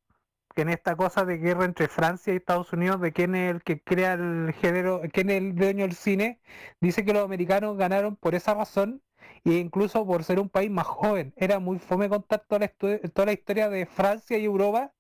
en 0.62 0.70
esta 0.70 0.96
cosa 0.96 1.26
de 1.26 1.38
guerra 1.38 1.66
entre 1.66 1.88
Francia 1.88 2.34
y 2.34 2.38
Estados 2.38 2.72
Unidos, 2.74 3.02
de 3.02 3.12
quién 3.12 3.36
es 3.36 3.52
el 3.52 3.64
que 3.64 3.82
crea 3.82 4.14
el 4.14 4.54
género, 4.54 5.02
quién 5.12 5.30
es 5.30 5.38
el 5.38 5.56
dueño 5.56 5.84
del 5.86 5.96
cine, 5.96 6.40
dice 6.80 7.06
que 7.06 7.14
los 7.14 7.24
americanos 7.24 7.78
ganaron 7.78 8.16
por 8.16 8.36
esa 8.36 8.54
razón 8.54 9.02
e 9.44 9.54
incluso 9.54 10.06
por 10.06 10.24
ser 10.24 10.40
un 10.40 10.50
país 10.50 10.72
más 10.72 10.88
joven. 10.88 11.34
Era 11.36 11.60
muy 11.60 11.80
fome 11.80 12.10
contar 12.10 12.44
toda 12.48 12.60
la, 12.60 12.68
toda 13.10 13.26
la 13.26 13.34
historia 13.34 13.70
de 13.70 13.86
Francia 13.86 14.38
y 14.38 14.46
Europa, 14.46 14.94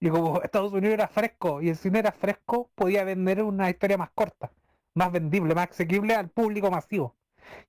y 0.00 0.10
como 0.10 0.40
Estados 0.42 0.72
Unidos 0.72 0.94
era 0.94 1.08
fresco 1.08 1.60
y 1.62 1.70
el 1.70 1.76
cine 1.76 2.00
era 2.00 2.12
fresco, 2.12 2.70
podía 2.74 3.04
vender 3.04 3.42
una 3.42 3.70
historia 3.70 3.98
más 3.98 4.10
corta, 4.14 4.52
más 4.94 5.12
vendible, 5.12 5.54
más 5.54 5.70
asequible 5.70 6.14
al 6.14 6.30
público 6.30 6.70
masivo. 6.70 7.16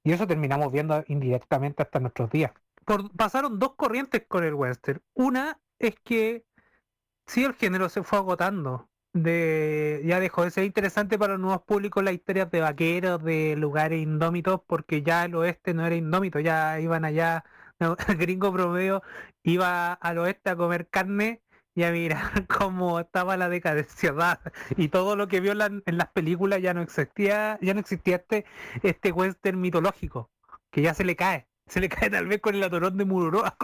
Y 0.04 0.12
eso 0.12 0.28
terminamos 0.28 0.72
viendo 0.72 1.04
indirectamente 1.08 1.84
hasta 1.84 2.00
nuestros 2.00 2.30
días. 2.30 2.52
Pasaron 3.16 3.60
dos 3.60 3.76
corrientes 3.76 4.26
con 4.28 4.44
el 4.44 4.54
western. 4.56 5.02
Una 5.14 5.60
es 5.78 5.96
que 6.04 6.44
sí 7.30 7.44
el 7.46 7.54
género 7.56 7.90
se 7.90 8.04
fue 8.04 8.20
agotando. 8.20 8.90
Ya 9.14 10.20
dejó 10.20 10.44
de 10.44 10.52
ser 10.52 10.64
interesante 10.66 11.18
para 11.18 11.34
los 11.34 11.42
nuevos 11.42 11.64
públicos 11.64 12.04
las 12.04 12.14
historias 12.14 12.50
de 12.52 12.62
vaqueros, 12.62 13.24
de 13.24 13.56
lugares 13.58 14.02
indómitos, 14.02 14.62
porque 14.68 15.02
ya 15.02 15.26
el 15.26 15.36
oeste 15.36 15.74
no 15.74 15.86
era 15.86 15.96
indómito, 15.96 16.40
ya 16.40 16.80
iban 16.80 17.06
allá, 17.06 17.44
el 17.80 18.16
gringo 18.18 18.54
promedio 18.54 19.02
iba 19.44 19.94
al 19.94 20.18
oeste 20.20 20.50
a 20.52 20.56
comer 20.56 20.88
carne 20.90 21.42
y 21.76 21.84
a 21.84 21.92
mirar 21.92 22.48
cómo 22.48 23.00
estaba 23.00 23.38
la 23.38 23.50
decadencia. 23.50 24.14
Y 24.78 24.90
todo 24.90 25.16
lo 25.16 25.28
que 25.28 25.40
vio 25.42 25.52
en, 25.54 25.58
la- 25.60 25.82
en 25.86 25.98
las 25.98 26.08
películas 26.10 26.62
ya 26.62 26.74
no 26.74 26.82
existía, 26.82 27.58
ya 27.62 27.74
no 27.74 27.80
existía 27.82 28.18
este, 28.18 28.46
este 28.84 29.12
western 29.12 29.60
mitológico, 29.60 30.32
que 30.72 30.82
ya 30.82 30.94
se 30.94 31.04
le 31.06 31.16
cae, 31.16 31.48
se 31.68 31.80
le 31.80 31.90
cae 31.90 32.10
tal 32.10 32.28
vez 32.28 32.42
con 32.42 32.56
el 32.56 32.64
atorón 32.64 32.98
de 32.98 33.06
Mururoa, 33.06 33.56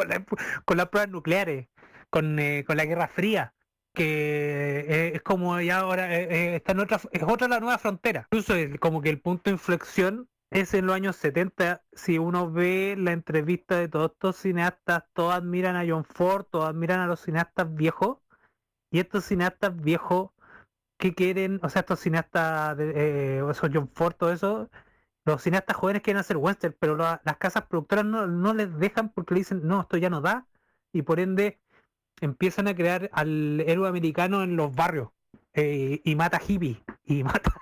con 0.65 0.77
las 0.77 0.87
pruebas 0.89 1.09
nucleares 1.09 1.67
con, 2.15 2.39
eh, 2.39 2.63
con 2.65 2.77
la 2.77 2.85
Guerra 2.85 3.07
Fría, 3.09 3.53
que 3.93 4.85
eh, 4.87 5.11
es 5.15 5.21
como 5.21 5.59
ya 5.61 5.79
ahora 5.79 6.13
eh, 6.15 6.27
eh, 6.53 6.55
está 6.57 6.71
en 6.73 6.79
otra, 6.81 6.99
es 7.11 7.23
otra 7.23 7.47
la 7.49 7.59
nueva 7.59 7.77
frontera. 7.77 8.21
Incluso 8.31 8.55
el- 8.55 8.79
como 8.79 9.01
que 9.01 9.09
el 9.09 9.19
punto 9.21 9.43
de 9.49 9.51
inflexión 9.53 10.29
es 10.49 10.73
en 10.73 10.85
los 10.85 10.95
años 10.95 11.15
70. 11.17 11.83
Si 11.93 12.17
uno 12.17 12.51
ve 12.51 12.95
la 12.97 13.11
entrevista 13.11 13.77
de 13.77 13.89
todos 13.89 14.11
estos 14.13 14.37
cineastas, 14.37 15.03
todos 15.13 15.33
admiran 15.33 15.75
a 15.75 15.85
John 15.87 16.05
Ford, 16.05 16.45
todos 16.49 16.69
admiran 16.69 16.99
a 17.01 17.07
los 17.07 17.21
cineastas 17.21 17.73
viejos, 17.75 18.17
y 18.91 18.99
estos 18.99 19.25
cineastas 19.25 19.75
viejos 19.75 20.31
que 20.97 21.13
quieren, 21.15 21.59
o 21.63 21.69
sea, 21.69 21.81
estos 21.81 21.99
cineastas, 21.99 22.77
de, 22.77 23.39
esos 23.51 23.69
John 23.73 23.89
Ford, 23.93 24.15
todo 24.17 24.31
eso, 24.33 24.69
los 25.25 25.41
cineastas 25.43 25.77
jóvenes 25.77 26.01
quieren 26.03 26.19
hacer 26.21 26.37
western, 26.37 26.75
pero 26.79 26.95
la- 26.97 27.21
las 27.25 27.37
casas 27.37 27.65
productoras 27.67 28.05
no, 28.05 28.27
no 28.27 28.53
les 28.53 28.77
dejan 28.79 29.09
porque 29.11 29.33
le 29.35 29.41
dicen, 29.41 29.61
no, 29.67 29.81
esto 29.81 29.97
ya 29.97 30.09
no 30.09 30.21
da, 30.21 30.47
y 30.93 31.01
por 31.03 31.19
ende 31.19 31.59
empiezan 32.21 32.67
a 32.67 32.75
crear 32.75 33.09
al 33.13 33.61
héroe 33.61 33.87
americano 33.89 34.43
en 34.43 34.55
los 34.55 34.73
barrios 34.75 35.09
eh, 35.53 36.01
y 36.03 36.15
mata 36.15 36.39
hippie 36.45 36.81
y 37.05 37.23
mata 37.23 37.53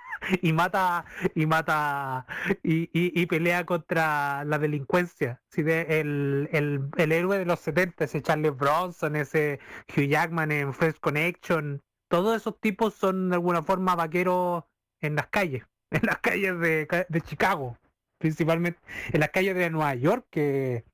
y 0.42 0.54
mata 0.54 1.06
y 1.36 1.46
mata 1.46 2.26
y, 2.64 2.84
y- 2.98 3.12
y 3.22 3.26
pelea 3.26 3.66
contra 3.66 4.44
la 4.46 4.58
delincuencia 4.58 5.42
¿sí? 5.50 5.64
de- 5.64 6.00
el, 6.00 6.50
el- 6.54 6.90
el 6.98 7.12
héroe 7.12 7.38
de 7.38 7.46
los 7.46 7.60
70 7.60 8.06
ese 8.06 8.22
Charles 8.22 8.56
Bronson 8.56 9.16
ese 9.18 9.60
Hugh 9.90 10.08
Jackman 10.08 10.52
en 10.52 10.74
Fresh 10.74 11.00
Connection 11.02 11.82
todos 12.10 12.38
esos 12.38 12.60
tipos 12.60 12.94
son 12.94 13.30
de 13.30 13.36
alguna 13.36 13.64
forma 13.64 13.96
vaqueros 13.96 14.64
en 15.02 15.16
las 15.16 15.28
calles 15.28 15.64
en 15.92 16.02
las 16.04 16.20
calles 16.20 16.58
de, 16.60 17.06
de 17.10 17.22
Chicago 17.22 17.78
principalmente 18.18 18.80
en 19.12 19.20
las 19.20 19.30
calles 19.30 19.56
de 19.56 19.70
Nueva 19.70 19.94
York 19.96 20.26
que 20.30 20.86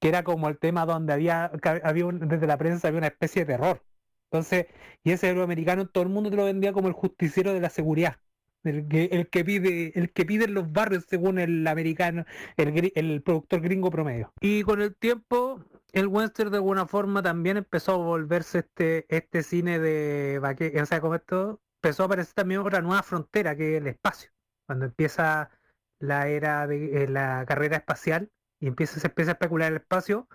que 0.00 0.08
era 0.08 0.24
como 0.24 0.48
el 0.48 0.58
tema 0.58 0.86
donde 0.86 1.12
había, 1.12 1.50
había 1.84 2.06
un- 2.06 2.28
desde 2.28 2.46
la 2.46 2.58
prensa 2.58 2.88
había 2.88 2.98
una 2.98 3.06
especie 3.08 3.44
de 3.44 3.54
terror. 3.54 3.82
Entonces, 4.30 4.66
y 5.04 5.12
ese 5.12 5.28
héroe 5.30 5.44
americano 5.44 5.86
todo 5.88 6.04
el 6.04 6.10
mundo 6.10 6.30
te 6.30 6.36
lo 6.36 6.44
vendía 6.44 6.72
como 6.72 6.88
el 6.88 6.94
justiciero 6.94 7.52
de 7.52 7.60
la 7.60 7.70
seguridad. 7.70 8.16
El 8.64 8.86
que, 8.86 9.04
el 9.06 9.28
que 9.28 9.44
pide, 9.44 9.98
el 9.98 10.12
que 10.12 10.24
pide 10.24 10.44
en 10.44 10.54
los 10.54 10.70
barrios 10.70 11.04
según 11.08 11.40
el 11.40 11.66
americano, 11.66 12.24
el, 12.56 12.92
el 12.94 13.22
productor 13.22 13.60
gringo 13.60 13.90
promedio. 13.90 14.32
Y 14.40 14.62
con 14.62 14.80
el 14.80 14.94
tiempo, 14.94 15.64
el 15.92 16.06
western 16.06 16.50
de 16.52 16.58
alguna 16.58 16.86
forma 16.86 17.22
también 17.22 17.56
empezó 17.56 17.92
a 17.94 17.96
volverse 17.96 18.60
este, 18.60 19.04
este 19.14 19.42
cine 19.42 19.80
de 19.80 20.40
o 20.80 20.86
sea, 20.86 21.00
como 21.00 21.16
esto, 21.16 21.60
empezó 21.82 22.04
a 22.04 22.06
aparecer 22.06 22.34
también 22.34 22.60
otra 22.60 22.80
nueva 22.80 23.02
frontera 23.02 23.56
que 23.56 23.76
es 23.76 23.82
el 23.82 23.88
espacio. 23.88 24.30
Cuando 24.66 24.84
empieza 24.86 25.50
la 25.98 26.28
era 26.28 26.66
de 26.68 27.04
eh, 27.04 27.08
la 27.08 27.44
carrera 27.46 27.76
espacial 27.78 28.30
y 28.62 28.68
empieza, 28.68 29.00
se 29.00 29.08
empieza 29.08 29.32
a 29.32 29.34
especular 29.34 29.72
el 29.72 29.78
espacio, 29.78 30.28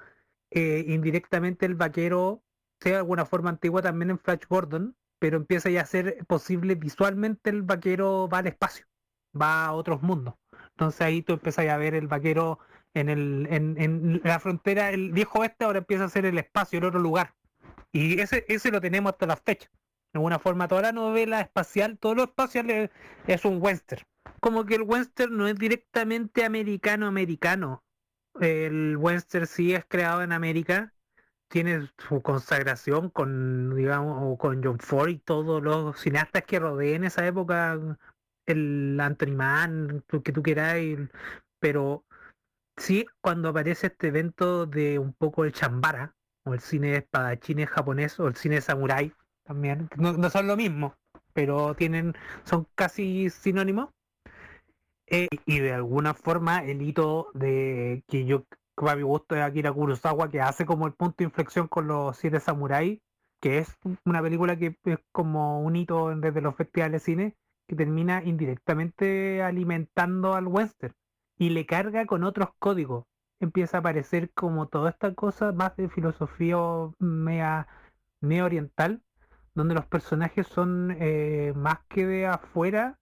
eh, 0.52 0.84
indirectamente 0.86 1.66
el 1.66 1.76
vaquero, 1.76 2.44
sea 2.82 2.92
de 2.92 2.98
alguna 2.98 3.26
forma 3.26 3.50
antigua 3.50 3.82
también 3.82 4.12
en 4.12 4.20
Flash 4.20 4.44
Gordon, 4.50 4.98
pero 5.18 5.38
empieza 5.38 5.70
ya 5.70 5.82
a 5.82 5.86
ser 5.86 6.26
posible 6.28 6.76
visualmente 6.76 7.50
el 7.50 7.64
vaquero 7.64 8.28
va 8.28 8.40
al 8.40 8.48
espacio, 8.48 8.86
va 9.40 9.66
a 9.66 9.74
otros 9.74 10.02
mundos. 10.02 10.36
Entonces 10.72 11.02
ahí 11.02 11.22
tú 11.22 11.34
empiezas 11.34 11.70
a 11.70 11.78
ver 11.78 11.96
el 11.96 12.08
vaquero 12.08 12.60
en, 12.94 13.08
el, 13.08 13.48
en, 13.50 14.20
la 14.26 14.40
frontera, 14.42 14.90
el 14.90 15.14
viejo 15.14 15.40
oeste 15.40 15.64
ahora 15.64 15.80
empieza 15.80 16.04
a 16.04 16.10
ser 16.10 16.26
el 16.26 16.38
espacio, 16.38 16.80
el 16.80 16.86
otro 16.86 17.00
lugar. 17.00 17.34
Y 17.94 18.20
ese, 18.20 18.44
ese 18.50 18.72
lo 18.72 18.82
tenemos 18.82 19.14
hasta 19.14 19.26
la 19.26 19.38
fecha. 19.38 19.70
De 20.12 20.20
alguna 20.20 20.38
forma, 20.38 20.68
toda 20.68 20.82
la 20.82 20.92
novela 20.92 21.40
espacial, 21.40 21.98
todo 21.98 22.14
lo 22.14 22.24
espacial 22.24 22.70
es, 22.70 22.90
es 23.26 23.46
un 23.46 23.62
western. 23.62 24.04
Como 24.42 24.66
que 24.66 24.76
el 24.76 24.82
western 24.82 25.38
no 25.38 25.48
es 25.48 25.56
directamente 25.56 26.44
americano-americano. 26.44 27.86
El 28.40 28.98
western 28.98 29.48
sí 29.48 29.74
es 29.74 29.86
creado 29.86 30.22
en 30.22 30.32
América, 30.32 30.94
tiene 31.48 31.90
su 31.98 32.22
consagración 32.22 33.10
con, 33.10 33.76
digamos, 33.76 34.38
con 34.38 34.64
John 34.64 34.80
Ford 34.80 35.10
y 35.10 35.18
todos 35.18 35.64
los 35.64 36.00
cineastas 36.00 36.44
que 36.44 36.60
rodean 36.60 37.04
esa 37.04 37.26
época, 37.26 37.80
el 38.46 39.00
Anthony 39.00 39.34
Mann, 39.34 40.04
que 40.24 40.32
tú 40.32 40.44
quieras, 40.44 40.78
pero 41.60 42.06
sí 42.76 43.06
cuando 43.22 43.50
aparece 43.50 43.88
este 43.88 44.08
evento 44.08 44.66
de 44.66 45.00
un 45.00 45.14
poco 45.14 45.46
el 45.46 45.54
chambara, 45.54 46.16
o 46.44 46.54
el 46.54 46.60
cine 46.60 46.92
de 46.92 46.98
espadachines 46.98 47.70
japonés, 47.70 48.20
o 48.20 48.28
el 48.28 48.36
cine 48.36 48.62
samurái 48.62 49.14
también, 49.44 49.90
no 49.98 50.30
son 50.30 50.48
lo 50.48 50.58
mismo, 50.58 50.96
pero 51.34 51.76
tienen, 51.76 52.16
son 52.44 52.68
casi 52.76 53.30
sinónimos. 53.30 53.90
Eh, 55.08 55.28
y 55.46 55.60
de 55.60 55.74
alguna 55.74 56.14
forma 56.14 56.64
el 56.66 56.82
hito 56.82 57.30
de 57.34 58.04
que 58.08 58.26
yo 58.26 58.44
a 58.76 58.96
mi 58.96 59.04
gusto 59.04 59.36
es 59.36 59.42
Akira 59.42 59.72
Kurosawa 59.72 60.30
que 60.30 60.42
hace 60.42 60.66
como 60.66 60.86
el 60.86 60.94
punto 60.94 61.16
de 61.20 61.26
inflexión 61.26 61.68
con 61.68 61.88
los 61.88 62.18
siete 62.18 62.40
samuráis 62.42 63.00
que 63.40 63.60
es 63.60 63.78
una 64.06 64.22
película 64.22 64.58
que 64.58 64.78
es 64.86 65.00
como 65.12 65.62
un 65.62 65.76
hito 65.76 66.16
desde 66.16 66.42
los 66.42 66.56
festivales 66.56 66.94
de 66.94 67.06
cine 67.06 67.38
que 67.68 67.76
termina 67.76 68.24
indirectamente 68.24 69.44
alimentando 69.44 70.34
al 70.36 70.48
western 70.48 70.94
y 71.38 71.50
le 71.50 71.66
carga 71.66 72.06
con 72.06 72.24
otros 72.24 72.50
códigos. 72.60 73.06
Empieza 73.40 73.78
a 73.78 73.80
aparecer 73.82 74.32
como 74.34 74.68
toda 74.68 74.90
esta 74.90 75.14
cosa 75.14 75.52
más 75.52 75.76
de 75.76 75.90
filosofía 75.90 76.58
mea, 77.00 77.68
mea 78.22 78.46
oriental 78.46 79.04
donde 79.54 79.76
los 79.76 79.86
personajes 79.86 80.48
son 80.48 80.96
eh, 81.00 81.54
más 81.56 81.80
que 81.90 82.06
de 82.06 82.28
afuera 82.28 83.00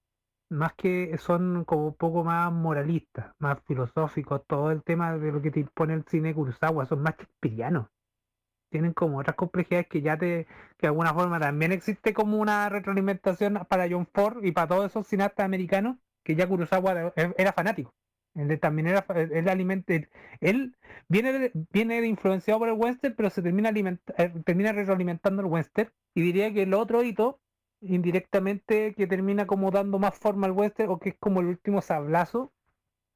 más 0.49 0.73
que 0.75 1.17
son 1.17 1.65
como 1.65 1.87
un 1.87 1.95
poco 1.95 2.23
más 2.23 2.51
moralistas, 2.51 3.33
más 3.39 3.59
filosóficos, 3.65 4.41
todo 4.47 4.71
el 4.71 4.83
tema 4.83 5.17
de 5.17 5.31
lo 5.31 5.41
que 5.41 5.51
te 5.51 5.59
impone 5.61 5.93
el 5.95 6.05
cine 6.07 6.33
Kurosawa, 6.33 6.85
son 6.85 7.01
más 7.01 7.15
shakespearianos. 7.17 7.87
Tienen 8.69 8.93
como 8.93 9.19
otras 9.19 9.35
complejidades 9.35 9.87
que 9.87 10.01
ya 10.01 10.17
te, 10.17 10.45
que 10.77 10.81
de 10.81 10.87
alguna 10.87 11.13
forma 11.13 11.39
también 11.39 11.71
existe 11.71 12.13
como 12.13 12.37
una 12.37 12.67
retroalimentación 12.69 13.65
para 13.69 13.87
John 13.89 14.07
Ford 14.13 14.43
y 14.43 14.51
para 14.51 14.67
todos 14.67 14.87
esos 14.87 15.07
cineastas 15.07 15.45
americanos, 15.45 15.97
que 16.23 16.35
ya 16.35 16.47
Kurosawa 16.47 16.93
de- 16.95 17.13
e- 17.15 17.33
era 17.37 17.53
fanático. 17.53 17.93
Él 18.35 18.59
también 18.59 18.87
era, 18.87 19.05
él 19.15 19.47
alimenta, 19.47 19.93
él- 20.41 20.75
viene, 21.07 21.51
viene 21.71 22.05
influenciado 22.05 22.59
por 22.59 22.67
el 22.69 22.75
western, 22.75 23.15
pero 23.15 23.29
se 23.29 23.41
termina 23.41 23.69
alimenta- 23.69 24.13
eh, 24.17 24.33
termina 24.45 24.73
retroalimentando 24.73 25.41
el 25.41 25.47
western. 25.47 25.91
Y 26.13 26.21
diría 26.21 26.53
que 26.53 26.63
el 26.63 26.73
otro 26.73 27.01
hito 27.03 27.39
indirectamente 27.87 28.93
que 28.95 29.07
termina 29.07 29.47
como 29.47 29.71
dando 29.71 29.99
más 29.99 30.17
forma 30.17 30.47
al 30.47 30.53
western 30.53 30.91
o 30.91 30.99
que 30.99 31.09
es 31.09 31.15
como 31.19 31.39
el 31.41 31.47
último 31.47 31.81
sablazo 31.81 32.53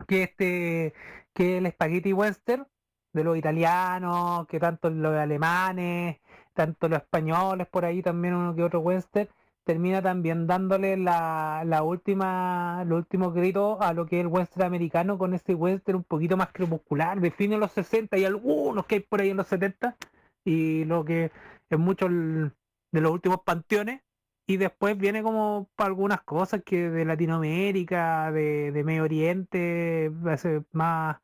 que 0.07 0.24
este 0.24 0.93
que 1.34 1.57
el 1.57 1.67
spaghetti 1.72 2.13
western 2.13 2.67
de 3.13 3.24
los 3.24 3.38
italianos 3.38 4.47
que 4.47 4.59
tanto 4.59 4.89
los 4.89 5.15
alemanes 5.15 6.20
tanto 6.53 6.88
los 6.89 6.99
españoles 6.99 7.67
por 7.67 7.86
ahí 7.86 8.01
también 8.01 8.36
uno 8.36 8.55
que 8.55 8.63
otro 8.63 8.80
western 8.82 9.30
termina 9.63 10.01
también 10.01 10.47
dándole 10.47 10.97
la, 10.97 11.63
la 11.65 11.84
última 11.84 12.84
los 12.86 12.99
últimos 12.99 13.34
gritos 13.34 13.78
a 13.82 13.93
lo 13.93 14.05
que 14.05 14.17
es 14.20 14.22
el 14.22 14.28
western 14.28 14.65
americano 14.65 15.17
con 15.17 15.34
este 15.34 15.53
western 15.55 15.97
un 15.97 16.03
poquito 16.03 16.38
más 16.38 16.49
crepuscular 16.51 17.20
de 17.20 17.32
fines 17.32 17.57
de 17.57 17.59
los 17.59 17.72
60 17.72 18.17
y 18.17 18.26
algunos 18.26 18.86
que 18.86 18.95
hay 18.95 19.01
por 19.01 19.22
ahí 19.22 19.30
en 19.32 19.38
los 19.38 19.47
70 19.47 19.95
y 20.45 20.86
lo 20.86 21.05
que 21.05 21.32
es 21.70 21.80
mucho 21.80 22.07
el- 22.07 22.51
de 22.91 23.01
los 23.01 23.11
últimos 23.11 23.41
panteones 23.43 24.01
y 24.50 24.58
después 24.58 24.97
viene 24.97 25.22
como 25.22 25.70
para 25.76 25.89
algunas 25.89 26.22
cosas 26.24 26.64
que 26.66 26.89
de 26.89 27.06
Latinoamérica, 27.06 28.32
de, 28.32 28.82
Medio 28.84 29.04
Oriente, 29.04 30.12
más 30.72 31.18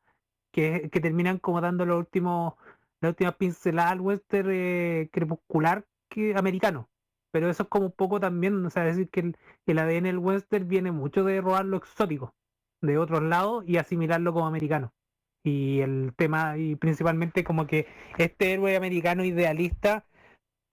que, 0.52 0.88
que 0.90 1.00
terminan 1.00 1.38
como 1.38 1.60
dando 1.60 1.84
los 1.84 1.98
últimos, 1.98 2.54
las 3.00 3.10
últimas 3.10 3.34
pinceladas 3.34 3.92
al 3.92 4.00
western 4.00 4.50
eh, 4.52 5.08
crepuscular 5.12 5.84
que 6.08 6.36
americano. 6.36 6.88
Pero 7.32 7.50
eso 7.50 7.64
es 7.64 7.68
como 7.68 7.86
un 7.86 7.92
poco 7.92 8.20
también, 8.20 8.64
o 8.64 8.70
sea, 8.70 8.84
decir 8.84 9.08
que 9.10 9.20
el, 9.20 9.36
el 9.66 9.78
ADN 9.80 10.04
del 10.04 10.18
western 10.18 10.68
viene 10.68 10.92
mucho 10.92 11.24
de 11.24 11.40
robar 11.40 11.64
lo 11.64 11.78
exótico 11.78 12.32
de 12.80 12.96
otros 12.96 13.22
lados 13.24 13.64
y 13.66 13.78
asimilarlo 13.78 14.32
como 14.34 14.46
americano. 14.46 14.94
Y 15.42 15.80
el 15.80 16.12
tema, 16.16 16.58
y 16.58 16.76
principalmente 16.76 17.42
como 17.42 17.66
que 17.66 17.88
este 18.18 18.52
héroe 18.52 18.76
americano 18.76 19.24
idealista 19.24 20.06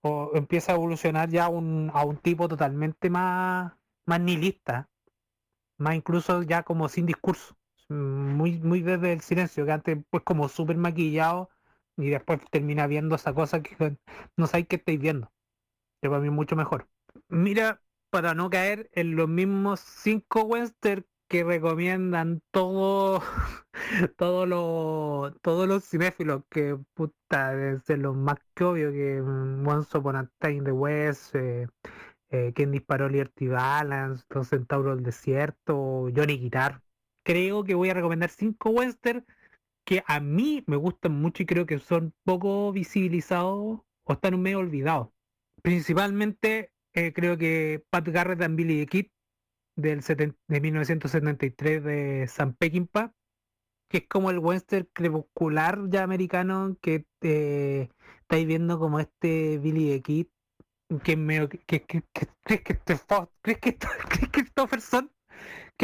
o 0.04 0.32
empieza 0.36 0.72
a 0.72 0.76
evolucionar 0.76 1.30
ya 1.30 1.48
un, 1.50 1.90
a 1.94 2.04
un 2.04 2.18
tipo 2.18 2.48
totalmente 2.48 3.10
más, 3.10 3.72
más 4.06 4.20
nihilista, 4.20 4.90
más 5.78 5.94
incluso 5.96 6.42
ya 6.42 6.62
como 6.62 6.88
sin 6.88 7.06
discurso, 7.06 7.56
muy, 7.88 8.60
muy 8.60 8.82
desde 8.82 9.12
el 9.12 9.20
silencio, 9.20 9.64
que 9.66 9.72
antes 9.72 9.98
pues 10.10 10.22
como 10.24 10.48
súper 10.48 10.76
maquillado 10.76 11.50
y 11.96 12.10
después 12.10 12.40
termina 12.50 12.86
viendo 12.86 13.14
esa 13.16 13.34
cosa 13.34 13.62
que 13.62 13.76
no 14.36 14.46
sabéis 14.46 14.68
qué 14.68 14.76
estáis 14.76 15.00
viendo, 15.00 15.32
que 16.02 16.08
para 16.08 16.20
mí 16.20 16.28
es 16.28 16.34
mucho 16.34 16.56
mejor. 16.56 16.88
Mira, 17.28 17.82
para 18.10 18.34
no 18.34 18.50
caer 18.50 18.90
en 18.92 19.16
los 19.16 19.28
mismos 19.28 19.80
cinco 19.80 20.42
western 20.44 21.06
que 21.28 21.44
recomiendan 21.44 22.42
todo 22.52 23.22
todos 24.16 24.48
los 24.48 25.40
todos 25.40 25.68
los 25.68 25.84
cinéfilos 25.84 26.42
que 26.50 26.78
puta 26.94 27.54
desde 27.54 27.96
los 27.96 28.16
más 28.16 28.36
que 28.54 28.64
obvio 28.64 28.92
que 28.92 29.20
mm, 29.22 29.66
Once 29.66 29.96
Upon 29.96 30.16
a 30.16 30.30
Time 30.38 30.62
the 30.62 30.72
West 30.72 31.34
eh, 31.34 31.66
eh, 32.30 32.52
quien 32.54 32.72
disparó 32.72 33.08
Liberty 33.08 33.48
Balance 33.48 34.24
Los 34.30 34.48
Centauros 34.48 34.96
del 34.96 35.04
Desierto 35.04 36.08
Johnny 36.14 36.38
Guitar 36.38 36.80
creo 37.24 37.64
que 37.64 37.74
voy 37.74 37.90
a 37.90 37.94
recomendar 37.94 38.30
cinco 38.30 38.70
western 38.70 39.24
que 39.84 40.02
a 40.06 40.20
mí 40.20 40.64
me 40.66 40.76
gustan 40.76 41.12
mucho 41.12 41.42
y 41.42 41.46
creo 41.46 41.66
que 41.66 41.78
son 41.78 42.14
poco 42.24 42.72
visibilizados 42.72 43.80
o 44.04 44.12
están 44.12 44.40
medio 44.40 44.58
olvidados. 44.58 45.08
Principalmente 45.62 46.72
eh, 46.94 47.12
creo 47.12 47.36
que 47.38 47.84
Pat 47.90 48.08
Garrett 48.08 48.42
and 48.42 48.56
Billy 48.56 48.80
the 48.80 48.86
Kid 48.86 49.06
del 49.76 50.00
de 50.48 50.60
1973 50.60 51.82
de 51.84 52.26
Sam 52.28 52.54
Peckinpah, 52.54 53.12
que 53.94 53.98
es 53.98 54.08
como 54.08 54.30
el 54.30 54.40
western 54.40 54.88
crepuscular 54.92 55.78
ya 55.88 56.02
americano 56.02 56.76
que 56.80 57.06
eh, 57.20 57.88
estáis 58.22 58.44
viendo 58.44 58.80
como 58.80 58.98
este 58.98 59.58
Billy 59.58 59.88
the 59.90 60.02
Kid 60.02 60.26
que 61.04 61.12
es 61.12 61.18
medio 61.18 61.48
que, 61.48 61.58
que, 61.60 61.80
que- 61.84 62.02
que- 62.12 62.26
crees 62.42 62.62
que 62.62 62.72
este 62.72 62.96
Fo- 62.96 63.30
crees 63.40 63.60
que 63.60 63.78
crees 63.78 64.20
que 64.20 64.30
Christopherson 64.32 65.06
que 65.06 65.14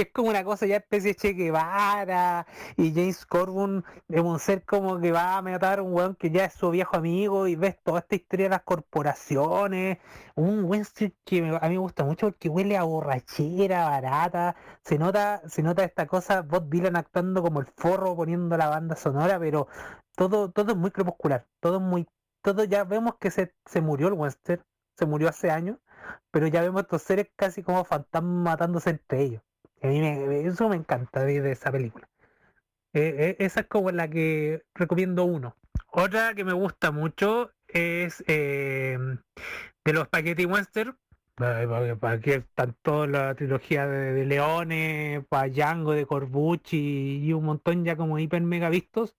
es 0.02 0.12
como 0.12 0.30
una 0.30 0.44
cosa 0.44 0.66
ya 0.66 0.76
especie 0.76 1.10
de 1.10 1.16
Che 1.16 1.32
Guevara 1.34 2.46
y 2.76 2.92
James 2.94 3.26
Corbin 3.26 3.84
es 4.08 4.20
un 4.20 4.38
ser 4.38 4.64
como 4.64 4.98
que 5.00 5.12
va 5.12 5.36
a 5.36 5.42
matar 5.42 5.80
a 5.80 5.82
un 5.82 5.92
weón 5.94 6.14
que 6.16 6.30
ya 6.30 6.46
es 6.46 6.54
su 6.54 6.70
viejo 6.70 6.96
amigo 6.96 7.46
y 7.48 7.56
ves 7.56 7.76
toda 7.82 8.00
esta 8.00 8.14
historia 8.16 8.46
de 8.46 8.50
las 8.50 8.62
corporaciones. 8.62 9.98
Un 10.36 10.64
western 10.64 11.14
que 11.24 11.38
a 11.60 11.68
mí 11.68 11.74
me 11.74 11.78
gusta 11.78 12.04
mucho 12.04 12.28
porque 12.28 12.48
huele 12.48 12.76
a 12.76 12.82
borrachera 12.84 13.88
barata. 13.88 14.56
Se 14.82 14.98
nota 14.98 15.42
se 15.48 15.62
nota 15.62 15.84
esta 15.84 16.06
cosa 16.06 16.42
Bob 16.42 16.68
Dylan 16.70 16.96
actuando 16.96 17.42
como 17.42 17.60
el 17.60 17.66
forro 17.66 18.16
poniendo 18.16 18.56
la 18.56 18.68
banda 18.68 18.96
sonora 18.96 19.38
pero 19.38 19.68
todo 20.16 20.50
todo 20.50 20.72
es 20.72 20.78
muy 20.78 20.90
crepuscular 20.90 21.46
todo 21.60 21.76
es 21.76 21.82
muy 21.82 22.06
todo 22.42 22.64
ya 22.64 22.84
vemos 22.84 23.16
que 23.20 23.30
se, 23.30 23.54
se 23.66 23.80
murió 23.80 24.08
el 24.08 24.14
western 24.14 24.62
se 24.96 25.06
murió 25.06 25.28
hace 25.28 25.50
años 25.50 25.78
pero 26.30 26.46
ya 26.46 26.62
vemos 26.62 26.82
estos 26.82 27.02
seres 27.02 27.28
casi 27.36 27.62
como 27.62 27.84
fantasmas 27.84 28.44
matándose 28.44 28.90
entre 28.90 29.22
ellos 29.22 29.42
a 29.82 29.86
mí 29.88 30.00
me- 30.00 30.46
eso 30.46 30.68
me 30.68 30.76
encanta 30.76 31.24
de, 31.24 31.52
esa 31.52 31.70
película. 31.72 32.08
Eh, 32.92 33.36
eh, 33.38 33.44
esa 33.44 33.60
es 33.60 33.66
como 33.66 33.90
la 33.92 34.08
que 34.08 34.62
recomiendo 34.74 35.24
uno. 35.24 35.56
Otra 35.92 36.34
que 36.34 36.44
me 36.44 36.52
gusta 36.52 36.90
mucho 36.90 37.52
es 37.68 38.22
eh, 38.26 38.98
de 39.84 39.92
los 39.92 40.04
Spaghetti 40.04 40.44
Western. 40.46 40.96
Que 42.22 42.34
están 42.34 42.76
toda 42.82 43.06
la 43.06 43.34
trilogía 43.34 43.86
de, 43.86 44.12
de 44.12 44.26
Leones, 44.26 45.24
para 45.28 45.48
Django, 45.48 45.92
de 45.92 46.04
Corbucci 46.06 47.20
y 47.24 47.32
un 47.32 47.44
montón 47.44 47.84
ya 47.84 47.96
como 47.96 48.18
hiper 48.18 48.42
mega 48.42 48.68
vistos. 48.68 49.16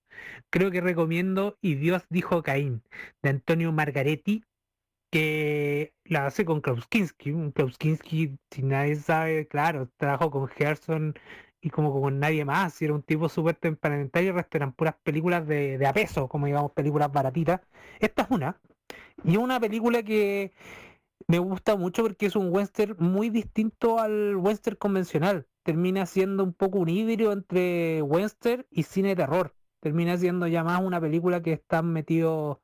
Creo 0.50 0.70
que 0.70 0.80
recomiendo 0.80 1.58
Y 1.60 1.74
Dios 1.74 2.04
dijo 2.10 2.42
Caín, 2.42 2.82
de 3.22 3.30
Antonio 3.30 3.72
Margaretti, 3.72 4.44
que 5.12 5.94
la 6.04 6.26
hace 6.26 6.44
con 6.44 6.60
Klaus 6.62 6.86
Kinski. 6.88 7.32
Un 7.32 7.52
Klaus 7.52 7.78
Kinski, 7.78 8.38
si 8.50 8.62
nadie 8.62 8.96
sabe, 8.96 9.46
claro, 9.48 9.88
trabajó 9.98 10.30
con 10.30 10.48
Gerson 10.48 11.14
y 11.60 11.70
como 11.70 12.00
con 12.00 12.18
nadie 12.18 12.44
más. 12.44 12.80
Y 12.82 12.86
era 12.86 12.94
un 12.94 13.02
tipo 13.02 13.28
súper 13.28 13.56
temperamentario. 13.56 14.30
El 14.30 14.36
resto 14.36 14.56
eran 14.58 14.72
puras 14.72 14.96
películas 15.04 15.46
de, 15.46 15.78
de 15.78 15.86
a 15.86 15.92
peso, 15.92 16.28
como 16.28 16.46
digamos, 16.46 16.72
películas 16.72 17.12
baratitas. 17.12 17.60
Esta 18.00 18.22
es 18.22 18.30
una. 18.30 18.60
Y 19.24 19.36
una 19.36 19.60
película 19.60 20.02
que 20.02 20.52
me 21.28 21.38
gusta 21.38 21.76
mucho 21.76 22.02
porque 22.02 22.26
es 22.26 22.36
un 22.36 22.54
western 22.54 22.96
muy 22.98 23.30
distinto 23.30 23.98
al 24.00 24.36
western 24.36 24.76
convencional. 24.76 25.46
Termina 25.62 26.06
siendo 26.06 26.44
un 26.44 26.54
poco 26.54 26.78
un 26.78 26.88
híbrido 26.88 27.32
entre 27.32 28.02
western 28.02 28.66
y 28.70 28.84
cine 28.84 29.10
de 29.10 29.16
terror. 29.16 29.54
Termina 29.80 30.16
siendo 30.18 30.46
ya 30.46 30.64
más 30.64 30.80
una 30.82 31.00
película 31.00 31.42
que 31.42 31.52
está 31.52 31.82
metido 31.82 32.62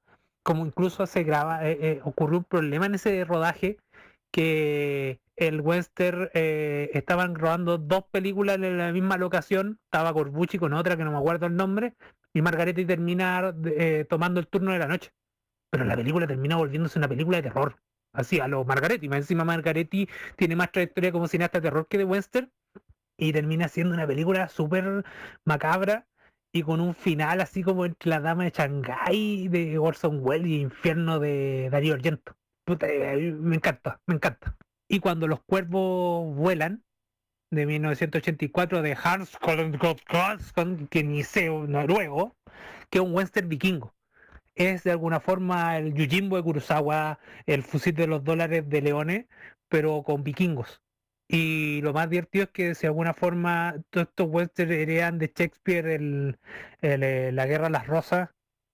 como 0.49 0.64
incluso 0.64 1.07
se 1.07 1.24
graba, 1.24 1.68
eh, 1.68 1.78
eh, 1.78 2.01
ocurrió 2.05 2.38
un 2.38 2.44
problema 2.44 2.86
en 2.86 2.94
ese 2.94 3.22
rodaje 3.26 3.76
que 4.32 5.20
el 5.36 5.61
western 5.61 6.30
eh, 6.32 6.88
estaban 6.94 7.34
grabando 7.34 7.76
dos 7.76 8.05
películas 8.11 8.57
en 8.57 8.78
la 8.78 8.90
misma 8.90 9.18
locación, 9.18 9.78
estaba 9.84 10.14
Corbucci 10.14 10.57
con 10.57 10.72
otra 10.72 10.96
que 10.96 11.05
no 11.05 11.12
me 11.12 11.18
acuerdo 11.18 11.44
el 11.44 11.55
nombre, 11.55 11.96
y 12.32 12.40
Margaretti 12.40 12.86
termina 12.86 13.55
tomando 14.09 14.40
el 14.40 14.46
turno 14.46 14.72
de 14.72 14.78
la 14.78 14.86
noche. 14.86 15.11
Pero 15.70 15.84
la 15.84 15.96
película 15.96 16.26
termina 16.26 16.57
volviéndose 16.57 16.99
una 16.99 17.09
película 17.09 17.36
de 17.36 17.42
terror. 17.42 17.76
Así, 18.14 18.40
a 18.40 18.49
lo 18.49 18.64
Margaretti. 18.64 19.07
Más 19.07 19.18
encima 19.18 19.44
Margaretti 19.44 20.09
tiene 20.36 20.57
más 20.57 20.72
trayectoria 20.72 21.12
como 21.12 21.28
cineasta 21.28 21.59
de 21.59 21.68
terror 21.68 21.88
que 21.88 21.99
de 21.99 22.05
western. 22.05 22.51
Y 23.18 23.34
termina 23.34 23.68
siendo 23.68 23.94
una 23.94 24.07
película 24.07 24.49
súper 24.49 25.05
macabra 25.44 26.07
con 26.62 26.80
un 26.80 26.94
final 26.94 27.40
así 27.40 27.62
como 27.62 27.84
entre 27.84 28.11
la 28.11 28.20
dama 28.20 28.44
de 28.44 28.50
Shanghái 28.50 29.48
de 29.48 29.78
Orson 29.78 30.20
Welles 30.22 30.48
y 30.48 30.61
Infierno 30.61 31.18
de 31.18 31.68
Darío 31.70 31.94
Argento. 31.94 32.36
Eh, 32.80 33.34
me 33.38 33.56
encanta, 33.56 34.00
me 34.06 34.14
encanta. 34.14 34.56
Y 34.88 35.00
cuando 35.00 35.26
los 35.26 35.40
cuervos 35.40 36.34
vuelan, 36.34 36.84
de 37.50 37.66
1984 37.66 38.82
de 38.82 38.96
Hans 39.02 39.38
ni 41.04 41.22
sé 41.22 41.48
noruego, 41.48 42.36
que 42.90 42.98
es 42.98 43.04
un 43.04 43.14
western 43.14 43.48
vikingo. 43.48 43.94
Es 44.54 44.82
de 44.84 44.90
alguna 44.90 45.20
forma 45.20 45.78
el 45.78 45.94
Yujimbo 45.94 46.36
de 46.36 46.42
Kurosawa, 46.42 47.18
el 47.46 47.62
fusil 47.62 47.94
de 47.94 48.06
los 48.06 48.24
dólares 48.24 48.68
de 48.68 48.82
Leones, 48.82 49.26
pero 49.68 50.02
con 50.02 50.24
vikingos. 50.24 50.82
Y 51.28 51.82
lo 51.82 51.92
más 51.92 52.08
divertido 52.08 52.44
es 52.44 52.50
que 52.50 52.74
de 52.74 52.86
alguna 52.86 53.12
forma 53.14 53.76
todos 53.90 54.08
estos 54.08 54.28
westerns 54.30 54.72
heredan 54.72 55.18
de 55.18 55.26
Shakespeare 55.34 55.86
eh, 56.80 57.32
la 57.32 57.46
guerra 57.46 57.64
de 57.66 57.70
las 57.70 57.86
rosas, 57.86 58.30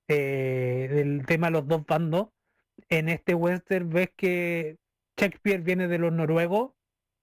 eh, 0.09 0.89
el 0.93 1.27
tema 1.27 1.49
de 1.49 1.53
los 1.53 1.67
dos 1.69 1.85
bandos. 1.87 2.29
En 2.89 3.09
este 3.09 3.35
western 3.35 3.91
ves 3.91 4.11
que 4.17 4.79
Shakespeare 5.17 5.63
viene 5.63 5.89
de 5.89 5.99
los 5.99 6.13
noruegos 6.13 6.73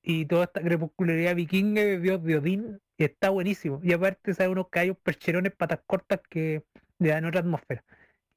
y 0.02 0.26
toda 0.26 0.46
esta 0.46 0.62
crepuscularidad 0.62 1.36
vikinga 1.36 1.82
de 1.84 2.00
dios 2.00 2.24
de 2.24 2.38
Odín 2.38 2.82
y 2.98 3.06
está 3.06 3.30
buenísimo. 3.30 3.80
Y 3.84 3.94
aparte 3.94 4.34
sale 4.34 4.50
unos 4.50 4.70
callos 4.70 4.98
percherones, 5.04 5.54
patas 5.56 5.82
cortas 5.86 6.20
que 6.30 6.64
le 7.00 7.10
dan 7.10 7.26
otra 7.26 7.42
atmósfera. 7.42 7.84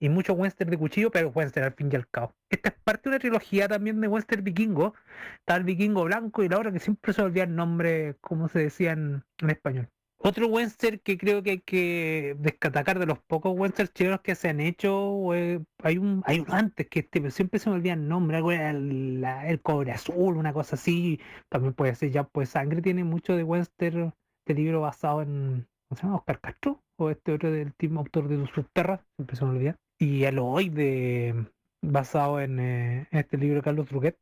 Y 0.04 0.10
muchos 0.10 0.36
western 0.36 0.70
de 0.70 0.76
cuchillo, 0.76 1.10
pero 1.10 1.30
western 1.30 1.64
al 1.64 1.72
fin 1.72 1.88
y 1.90 1.96
al 1.96 2.06
cabo. 2.06 2.34
Esta 2.50 2.68
es 2.68 2.74
parte 2.84 3.04
de 3.04 3.08
una 3.08 3.18
trilogía 3.18 3.68
también 3.68 4.02
de 4.02 4.06
western 4.06 4.44
vikingo. 4.44 4.92
Está 5.38 5.56
el 5.56 5.64
vikingo 5.64 6.04
blanco 6.04 6.42
y 6.42 6.48
la 6.50 6.58
otra 6.58 6.72
que 6.72 6.78
siempre 6.78 7.14
se 7.14 7.22
olvida 7.22 7.44
el 7.44 7.56
nombre, 7.56 8.14
como 8.20 8.48
se 8.48 8.58
decía 8.58 8.92
en, 8.92 9.24
español. 9.48 9.88
Otro 10.18 10.48
western 10.48 10.98
que 10.98 11.16
creo 11.16 11.42
que 11.42 11.52
hay 11.52 11.60
que 11.60 12.36
destacar 12.38 12.98
de 12.98 13.06
los 13.06 13.18
pocos 13.18 13.58
westerns 13.58 13.94
chilenos 13.94 14.20
que 14.20 14.34
se 14.34 14.50
han 14.50 14.60
hecho, 14.60 15.34
eh, 15.34 15.64
hay 15.82 15.96
un 15.96 16.22
hay 16.26 16.40
uno 16.40 16.52
antes 16.52 16.86
que 16.86 16.98
este, 17.00 17.22
pero 17.22 17.30
siempre 17.30 17.58
se 17.58 17.70
me 17.70 17.76
olvida 17.76 17.94
el 17.94 18.06
nombre, 18.06 18.36
algo 18.36 18.52
el, 18.52 19.24
el 19.24 19.62
cobre 19.62 19.92
azul, 19.92 20.36
una 20.36 20.52
cosa 20.52 20.76
así, 20.76 21.18
también 21.48 21.72
puede 21.72 21.94
ser 21.94 22.10
ya 22.10 22.24
pues 22.24 22.50
sangre, 22.50 22.82
tiene 22.82 23.04
mucho 23.04 23.36
de 23.36 23.42
western, 23.42 24.12
de 24.46 24.54
libro 24.54 24.82
basado 24.82 25.22
en, 25.22 25.66
¿cómo 25.88 25.96
se 25.98 26.02
llama? 26.02 26.16
Oscar 26.16 26.40
Castro, 26.40 26.80
o 26.98 27.10
este 27.10 27.32
otro 27.32 27.50
del 27.50 27.72
mismo 27.80 28.00
autor 28.00 28.28
de 28.28 28.46
Subterra, 28.48 29.02
siempre 29.16 29.36
se 29.36 29.44
me 29.46 29.50
olvida, 29.52 29.76
y 29.98 30.24
el 30.24 30.38
hoy 30.38 30.68
de 30.70 31.46
basado 31.82 32.40
en, 32.40 32.58
eh, 32.60 33.08
en 33.10 33.18
este 33.18 33.36
libro 33.38 33.56
de 33.56 33.62
Carlos 33.62 33.88
Druguet, 33.88 34.16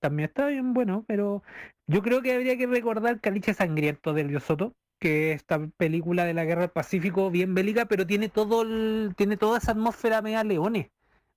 también 0.00 0.28
está 0.28 0.46
bien 0.48 0.74
bueno, 0.74 1.04
pero 1.06 1.42
yo 1.86 2.02
creo 2.02 2.22
que 2.22 2.34
habría 2.34 2.56
que 2.58 2.66
recordar 2.66 3.20
Caliche 3.20 3.54
Sangriento 3.54 4.12
del 4.12 4.40
Soto, 4.40 4.74
que 4.98 5.32
es 5.32 5.36
esta 5.38 5.66
película 5.76 6.24
de 6.24 6.34
la 6.34 6.44
guerra 6.44 6.62
del 6.62 6.70
Pacífico 6.70 7.30
bien 7.30 7.54
bélica, 7.54 7.86
pero 7.86 8.06
tiene 8.06 8.28
todo 8.28 8.62
el, 8.62 9.14
tiene 9.16 9.36
toda 9.36 9.58
esa 9.58 9.72
atmósfera 9.72 10.22
media 10.22 10.44
leones, 10.44 10.90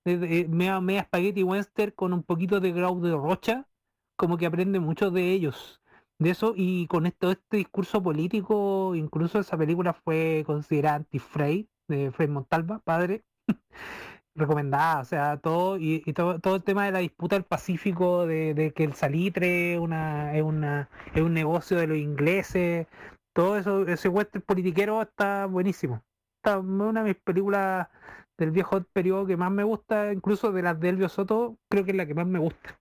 de- 0.04 0.18
de- 0.18 0.48
media, 0.48 0.80
media 0.80 1.04
spaghetti 1.04 1.42
western 1.42 1.92
con 1.92 2.12
un 2.12 2.22
poquito 2.22 2.60
de 2.60 2.72
grau 2.72 3.00
de 3.00 3.12
rocha, 3.12 3.66
como 4.16 4.36
que 4.38 4.46
aprende 4.46 4.80
mucho 4.80 5.10
de 5.10 5.32
ellos, 5.32 5.80
de 6.18 6.30
eso, 6.30 6.54
y 6.56 6.86
con 6.88 7.06
esto, 7.06 7.30
este 7.32 7.58
discurso 7.58 8.02
político, 8.02 8.94
incluso 8.94 9.38
esa 9.40 9.56
película 9.58 9.92
fue 9.92 10.42
considerada 10.46 10.96
anti-Frey, 10.96 11.68
de 11.88 12.10
Frei 12.12 12.28
Montalva, 12.28 12.80
padre, 12.80 13.22
recomendada, 14.34 15.00
o 15.00 15.04
sea, 15.04 15.36
todo 15.38 15.78
y, 15.78 16.00
todo, 16.12 16.38
todo 16.40 16.56
el 16.56 16.62
tema 16.62 16.84
de 16.86 16.92
la 16.92 16.98
disputa 17.00 17.36
del 17.36 17.44
Pacífico, 17.44 18.26
de, 18.26 18.72
que 18.74 18.84
el 18.84 18.94
salitre 18.94 19.78
una, 19.78 20.34
es 20.36 20.42
una 20.42 20.88
es 21.14 21.22
un 21.22 21.34
negocio 21.34 21.78
de 21.78 21.86
los 21.86 21.98
ingleses, 21.98 22.86
todo 23.36 23.58
eso, 23.58 23.86
ese 23.86 24.08
western 24.08 24.42
politiquero 24.42 25.02
está 25.02 25.46
buenísimo. 25.46 26.02
Está 26.38 26.58
una 26.58 27.02
de 27.02 27.08
mis 27.10 27.22
películas 27.22 27.88
del 28.38 28.50
viejo 28.50 28.82
periodo 28.92 29.26
que 29.26 29.36
más 29.36 29.50
me 29.50 29.62
gusta, 29.62 30.12
incluso 30.12 30.52
de 30.52 30.62
las 30.62 30.80
de 30.80 30.88
Elvio 30.90 31.08
Soto, 31.08 31.58
creo 31.68 31.84
que 31.84 31.90
es 31.90 31.96
la 31.96 32.06
que 32.06 32.14
más 32.14 32.26
me 32.26 32.38
gusta. 32.38 32.80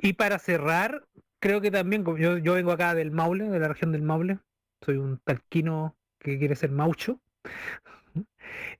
Y 0.00 0.12
para 0.12 0.38
cerrar, 0.38 1.04
creo 1.40 1.60
que 1.60 1.70
también, 1.70 2.04
yo, 2.16 2.38
yo 2.38 2.54
vengo 2.54 2.72
acá 2.72 2.94
del 2.94 3.10
Maule, 3.10 3.48
de 3.48 3.58
la 3.58 3.68
región 3.68 3.90
del 3.92 4.02
Maule, 4.02 4.38
soy 4.84 4.96
un 4.96 5.18
talquino 5.18 5.96
que 6.20 6.38
quiere 6.38 6.54
ser 6.54 6.70
maucho. 6.70 7.18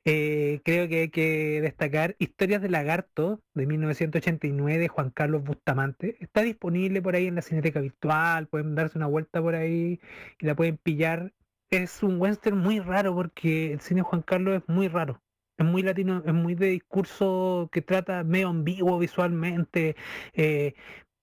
Eh, 0.04 0.60
creo 0.64 0.88
que 0.88 1.00
hay 1.02 1.08
que 1.10 1.60
destacar 1.62 2.16
Historias 2.18 2.62
de 2.62 2.68
Lagarto 2.70 3.40
de 3.54 3.66
1989 3.66 4.78
de 4.80 4.88
Juan 4.88 5.10
Carlos 5.10 5.42
Bustamante. 5.44 6.16
Está 6.20 6.42
disponible 6.42 7.02
por 7.02 7.14
ahí 7.16 7.26
en 7.26 7.34
la 7.36 7.42
Cineteca 7.42 7.80
Virtual, 7.80 8.46
pueden 8.48 8.74
darse 8.74 8.98
una 8.98 9.06
vuelta 9.06 9.40
por 9.42 9.54
ahí 9.54 10.00
y 10.40 10.46
la 10.46 10.54
pueden 10.56 10.76
pillar. 10.78 11.32
Es 11.70 12.02
un 12.02 12.20
western 12.20 12.58
muy 12.58 12.80
raro 12.80 13.14
porque 13.14 13.72
el 13.72 13.80
cine 13.80 14.00
de 14.00 14.04
Juan 14.04 14.22
Carlos 14.22 14.62
es 14.62 14.68
muy 14.68 14.88
raro. 14.88 15.22
Es 15.58 15.66
muy 15.66 15.82
latino, 15.82 16.22
es 16.24 16.32
muy 16.34 16.54
de 16.54 16.68
discurso 16.68 17.68
que 17.72 17.82
trata 17.82 18.22
medio 18.24 18.48
ambiguo 18.48 18.98
visualmente, 18.98 19.96
eh, 20.34 20.74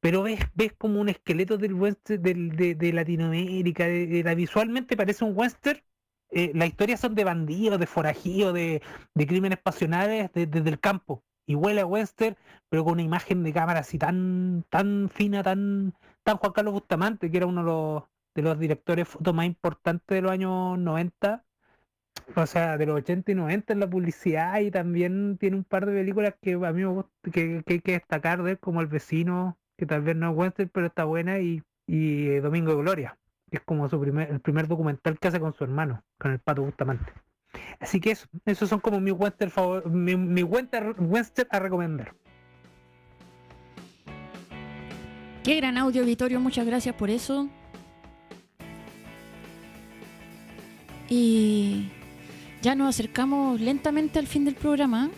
pero 0.01 0.23
ves, 0.23 0.39
ves 0.53 0.73
como 0.73 0.99
un 1.01 1.09
esqueleto 1.09 1.57
del 1.57 1.73
western 1.73 2.21
del- 2.21 2.77
de, 2.77 2.93
Latinoamérica, 2.93 3.85
de 3.87 4.23
la- 4.23 4.35
visualmente 4.35 4.95
parece 4.97 5.23
un 5.25 5.33
western, 5.37 5.79
eh, 6.35 6.51
las 6.55 6.69
historias 6.69 6.99
son 7.01 7.15
de 7.15 7.23
bandidos, 7.25 7.79
de 7.79 7.87
forajidos, 7.87 8.53
de, 8.53 8.81
crímenes 9.15 9.59
pasionales 9.59 10.31
de- 10.33 10.47
desde 10.47 10.69
el 10.69 10.79
campo. 10.79 11.23
y 11.47 11.55
huele 11.55 11.81
a 11.81 11.85
western, 11.87 12.35
pero 12.69 12.83
con 12.83 12.93
una 12.93 13.03
imagen 13.03 13.43
de 13.43 13.53
cámara 13.53 13.81
así 13.81 13.99
tan, 13.99 14.65
tan 14.69 15.09
fina, 15.13 15.43
tan, 15.43 15.93
tan 16.23 16.37
Juan 16.37 16.53
Carlos 16.53 16.73
Bustamante, 16.73 17.29
que 17.31 17.37
era 17.37 17.45
uno 17.47 17.61
de 18.35 18.43
los, 18.43 18.55
de 18.57 18.61
directores 18.61 19.07
foto 19.07 19.33
más 19.33 19.45
importantes 19.45 20.15
de 20.15 20.21
los 20.23 20.31
años 20.31 20.77
90, 20.79 21.45
o 22.35 22.45
sea, 22.45 22.77
de 22.77 22.85
los 22.85 22.97
80 22.97 23.31
y 23.31 23.35
90 23.35 23.73
en 23.73 23.79
la 23.79 23.89
publicidad, 23.89 24.59
y 24.59 24.71
también 24.71 25.37
tiene 25.39 25.57
un 25.57 25.63
par 25.63 25.85
de 25.85 25.93
películas 25.93 26.35
que 26.41 26.53
a 26.53 26.57
mí 26.73 26.81
me 26.81 26.87
gusta, 26.87 27.11
que, 27.31 27.63
que 27.65 27.73
hay 27.75 27.81
que 27.81 27.93
destacar 27.93 28.43
de 28.43 28.51
él, 28.51 28.59
como 28.59 28.81
El 28.81 28.87
Vecino, 28.87 29.57
que 29.77 29.85
tal 29.85 30.01
vez 30.01 30.15
no 30.15 30.31
es 30.31 30.37
western, 30.37 30.69
pero 30.73 30.87
está 30.87 31.05
buena, 31.05 31.39
y, 31.39 31.63
y 31.87 32.27
eh, 32.29 32.41
Domingo 32.41 32.71
de 32.71 32.77
Gloria, 32.81 33.17
es 33.55 33.63
como 33.63 33.89
su 33.89 33.99
primer, 33.99 34.31
el 34.31 34.39
primer 34.39 34.67
documental 34.67 35.19
que 35.19 35.27
hace 35.27 35.39
con 35.39 35.53
su 35.53 35.63
hermano, 35.63 36.03
con 36.19 36.31
el 36.31 36.39
Pato 36.39 36.63
Bustamante. 36.63 37.11
Así 37.79 37.99
que 37.99 38.11
eso, 38.11 38.27
esos 38.45 38.69
son 38.69 38.79
como 38.79 38.99
mis 38.99 39.13
western 39.13 39.51
favor, 39.51 39.89
mi, 39.89 40.15
mi 40.15 40.43
western, 40.43 40.95
a 41.49 41.59
recomendar. 41.59 42.13
Qué 45.43 45.55
gran 45.57 45.77
audio, 45.77 46.03
Vittorio. 46.03 46.39
Muchas 46.39 46.65
gracias 46.65 46.95
por 46.95 47.09
eso. 47.09 47.47
Y 51.07 51.89
ya 52.61 52.73
nos 52.73 52.89
acercamos 52.89 53.61
lentamente 53.61 54.17
al 54.17 54.25
fin 54.25 54.43
del 54.45 54.55
programa. 54.55 55.11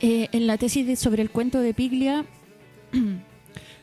Eh, 0.00 0.28
en 0.30 0.46
la 0.46 0.58
tesis 0.58 0.98
sobre 0.98 1.22
el 1.22 1.30
cuento 1.30 1.58
de 1.58 1.74
Piglia, 1.74 2.24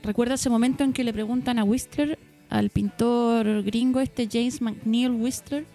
recuerda 0.03 0.35
ese 0.35 0.49
momento 0.49 0.83
en 0.83 0.93
que 0.93 1.03
le 1.03 1.13
preguntan 1.13 1.57
a 1.57 1.63
Whistler, 1.63 2.19
al 2.49 2.69
pintor 2.69 3.63
gringo 3.63 3.99
este 3.99 4.27
James 4.31 4.61
McNeil 4.61 5.11
Whistler, 5.11 5.65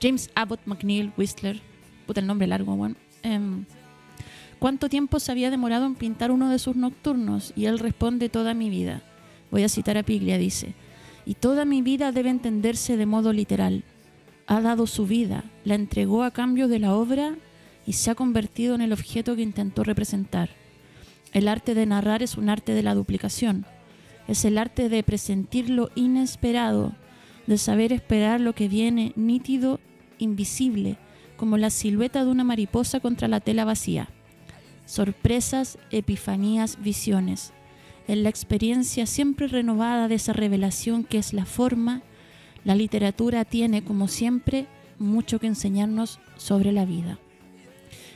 James 0.00 0.30
Abbott 0.34 0.60
McNeil 0.66 1.12
Whistler, 1.16 1.60
puta 2.06 2.20
el 2.20 2.26
nombre 2.26 2.46
largo, 2.46 2.76
bueno, 2.76 2.94
em, 3.22 3.64
¿cuánto 4.58 4.88
tiempo 4.88 5.18
se 5.18 5.32
había 5.32 5.50
demorado 5.50 5.86
en 5.86 5.94
pintar 5.94 6.30
uno 6.30 6.50
de 6.50 6.58
sus 6.58 6.76
nocturnos? 6.76 7.52
Y 7.56 7.64
él 7.64 7.78
responde 7.78 8.28
toda 8.28 8.54
mi 8.54 8.70
vida. 8.70 9.02
Voy 9.50 9.64
a 9.64 9.68
citar 9.68 9.96
a 9.96 10.02
Piglia, 10.02 10.38
dice, 10.38 10.74
y 11.24 11.34
toda 11.34 11.64
mi 11.64 11.80
vida 11.80 12.12
debe 12.12 12.30
entenderse 12.30 12.96
de 12.96 13.06
modo 13.06 13.32
literal. 13.32 13.82
Ha 14.46 14.60
dado 14.60 14.86
su 14.86 15.06
vida, 15.06 15.44
la 15.64 15.74
entregó 15.74 16.22
a 16.22 16.30
cambio 16.30 16.68
de 16.68 16.78
la 16.78 16.94
obra 16.94 17.34
y 17.86 17.94
se 17.94 18.10
ha 18.10 18.14
convertido 18.14 18.74
en 18.74 18.82
el 18.82 18.92
objeto 18.92 19.34
que 19.36 19.42
intentó 19.42 19.84
representar. 19.84 20.50
El 21.34 21.48
arte 21.48 21.74
de 21.74 21.84
narrar 21.84 22.22
es 22.22 22.36
un 22.36 22.48
arte 22.48 22.74
de 22.74 22.84
la 22.84 22.94
duplicación. 22.94 23.66
Es 24.28 24.44
el 24.44 24.56
arte 24.56 24.88
de 24.88 25.02
presentir 25.02 25.68
lo 25.68 25.90
inesperado, 25.96 26.94
de 27.48 27.58
saber 27.58 27.92
esperar 27.92 28.40
lo 28.40 28.54
que 28.54 28.68
viene 28.68 29.12
nítido, 29.16 29.80
invisible, 30.18 30.96
como 31.36 31.58
la 31.58 31.70
silueta 31.70 32.24
de 32.24 32.30
una 32.30 32.44
mariposa 32.44 33.00
contra 33.00 33.26
la 33.26 33.40
tela 33.40 33.64
vacía. 33.64 34.08
Sorpresas, 34.86 35.76
epifanías, 35.90 36.80
visiones. 36.80 37.52
En 38.06 38.22
la 38.22 38.28
experiencia 38.28 39.04
siempre 39.04 39.48
renovada 39.48 40.06
de 40.06 40.14
esa 40.14 40.34
revelación 40.34 41.02
que 41.02 41.18
es 41.18 41.32
la 41.32 41.46
forma, 41.46 42.02
la 42.64 42.76
literatura 42.76 43.44
tiene, 43.44 43.82
como 43.82 44.06
siempre, 44.06 44.66
mucho 45.00 45.40
que 45.40 45.48
enseñarnos 45.48 46.20
sobre 46.36 46.70
la 46.70 46.84
vida. 46.84 47.18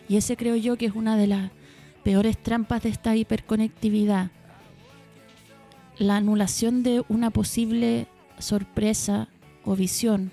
Y 0.09 0.17
ese 0.17 0.37
creo 0.37 0.55
yo 0.55 0.77
que 0.77 0.87
es 0.87 0.95
una 0.95 1.17
de 1.17 1.27
las 1.27 1.51
peores 2.09 2.39
trampas 2.39 2.83
de 2.85 2.89
esta 2.89 3.15
hiperconectividad. 3.15 4.31
La 5.99 6.17
anulación 6.17 6.83
de 6.83 7.05
una 7.11 7.29
posible 7.29 8.07
sorpresa 8.39 9.29
o 9.63 9.77
visión, 9.77 10.33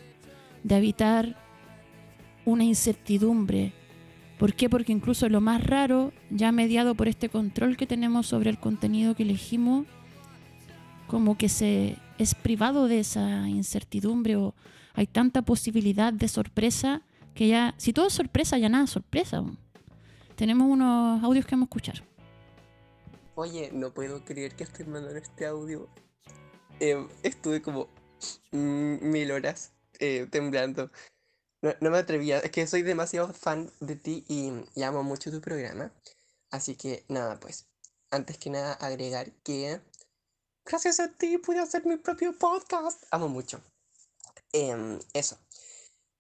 de 0.64 0.78
evitar 0.78 1.36
una 2.46 2.64
incertidumbre. 2.64 3.74
¿Por 4.40 4.54
qué? 4.54 4.70
Porque 4.70 4.94
incluso 4.94 5.28
lo 5.28 5.42
más 5.42 5.62
raro, 5.66 6.14
ya 6.30 6.54
mediado 6.54 6.96
por 6.96 7.10
este 7.10 7.28
control 7.28 7.76
que 7.76 7.88
tenemos 7.88 8.26
sobre 8.26 8.52
el 8.52 8.58
contenido 8.58 9.14
que 9.14 9.24
elegimos, 9.24 9.86
como 11.08 11.38
que 11.38 11.50
se 11.50 11.98
es 12.18 12.36
privado 12.36 12.88
de 12.88 13.02
esa 13.02 13.50
incertidumbre 13.50 14.38
o 14.38 14.56
hay 14.94 15.08
tanta 15.08 15.42
posibilidad 15.42 16.14
de 16.14 16.30
sorpresa 16.30 17.02
que 17.34 17.50
ya, 17.50 17.76
si 17.76 17.92
todo 17.92 18.08
es 18.08 18.14
sorpresa, 18.14 18.58
ya 18.58 18.70
nada 18.70 18.86
es 18.86 18.92
sorpresa. 18.92 19.44
Tenemos 20.36 20.68
unos 20.68 21.24
audios 21.24 21.46
que 21.46 21.52
vamos 21.52 21.68
a 21.68 21.70
escuchar. 21.70 22.04
Oye, 23.36 23.70
no 23.72 23.94
puedo 23.94 24.24
creer 24.26 24.56
que 24.56 24.66
estoy 24.66 24.86
mandando 24.86 25.18
este 25.18 25.46
audio. 25.46 25.88
Em, 26.80 27.08
estuve 27.24 27.62
como 27.62 27.88
mm, 28.52 28.98
mil 29.02 29.32
horas 29.32 29.72
eh, 30.00 30.28
temblando. 30.30 30.92
No, 31.62 31.74
no 31.80 31.90
me 31.90 31.98
atrevía, 31.98 32.40
es 32.40 32.52
que 32.52 32.68
soy 32.68 32.82
demasiado 32.82 33.34
fan 33.34 33.72
de 33.80 33.96
ti 33.96 34.26
y, 34.28 34.52
amo 34.84 35.04
mucho 35.04 35.32
tu 35.32 35.40
programa. 35.40 35.92
Así 36.52 36.76
que 36.76 37.06
nada, 37.08 37.40
pues, 37.40 37.68
antes 38.12 38.38
que 38.38 38.50
nada 38.50 38.74
agregar 38.74 39.32
que 39.44 39.82
gracias 40.66 41.00
a 41.00 41.12
ti 41.12 41.38
pude 41.38 41.60
hacer 41.60 41.86
mi 41.86 41.96
propio 41.96 42.38
podcast. 42.38 43.04
Amo 43.12 43.30
mucho. 43.30 43.62
Em, 44.52 45.00
eso. 45.14 45.38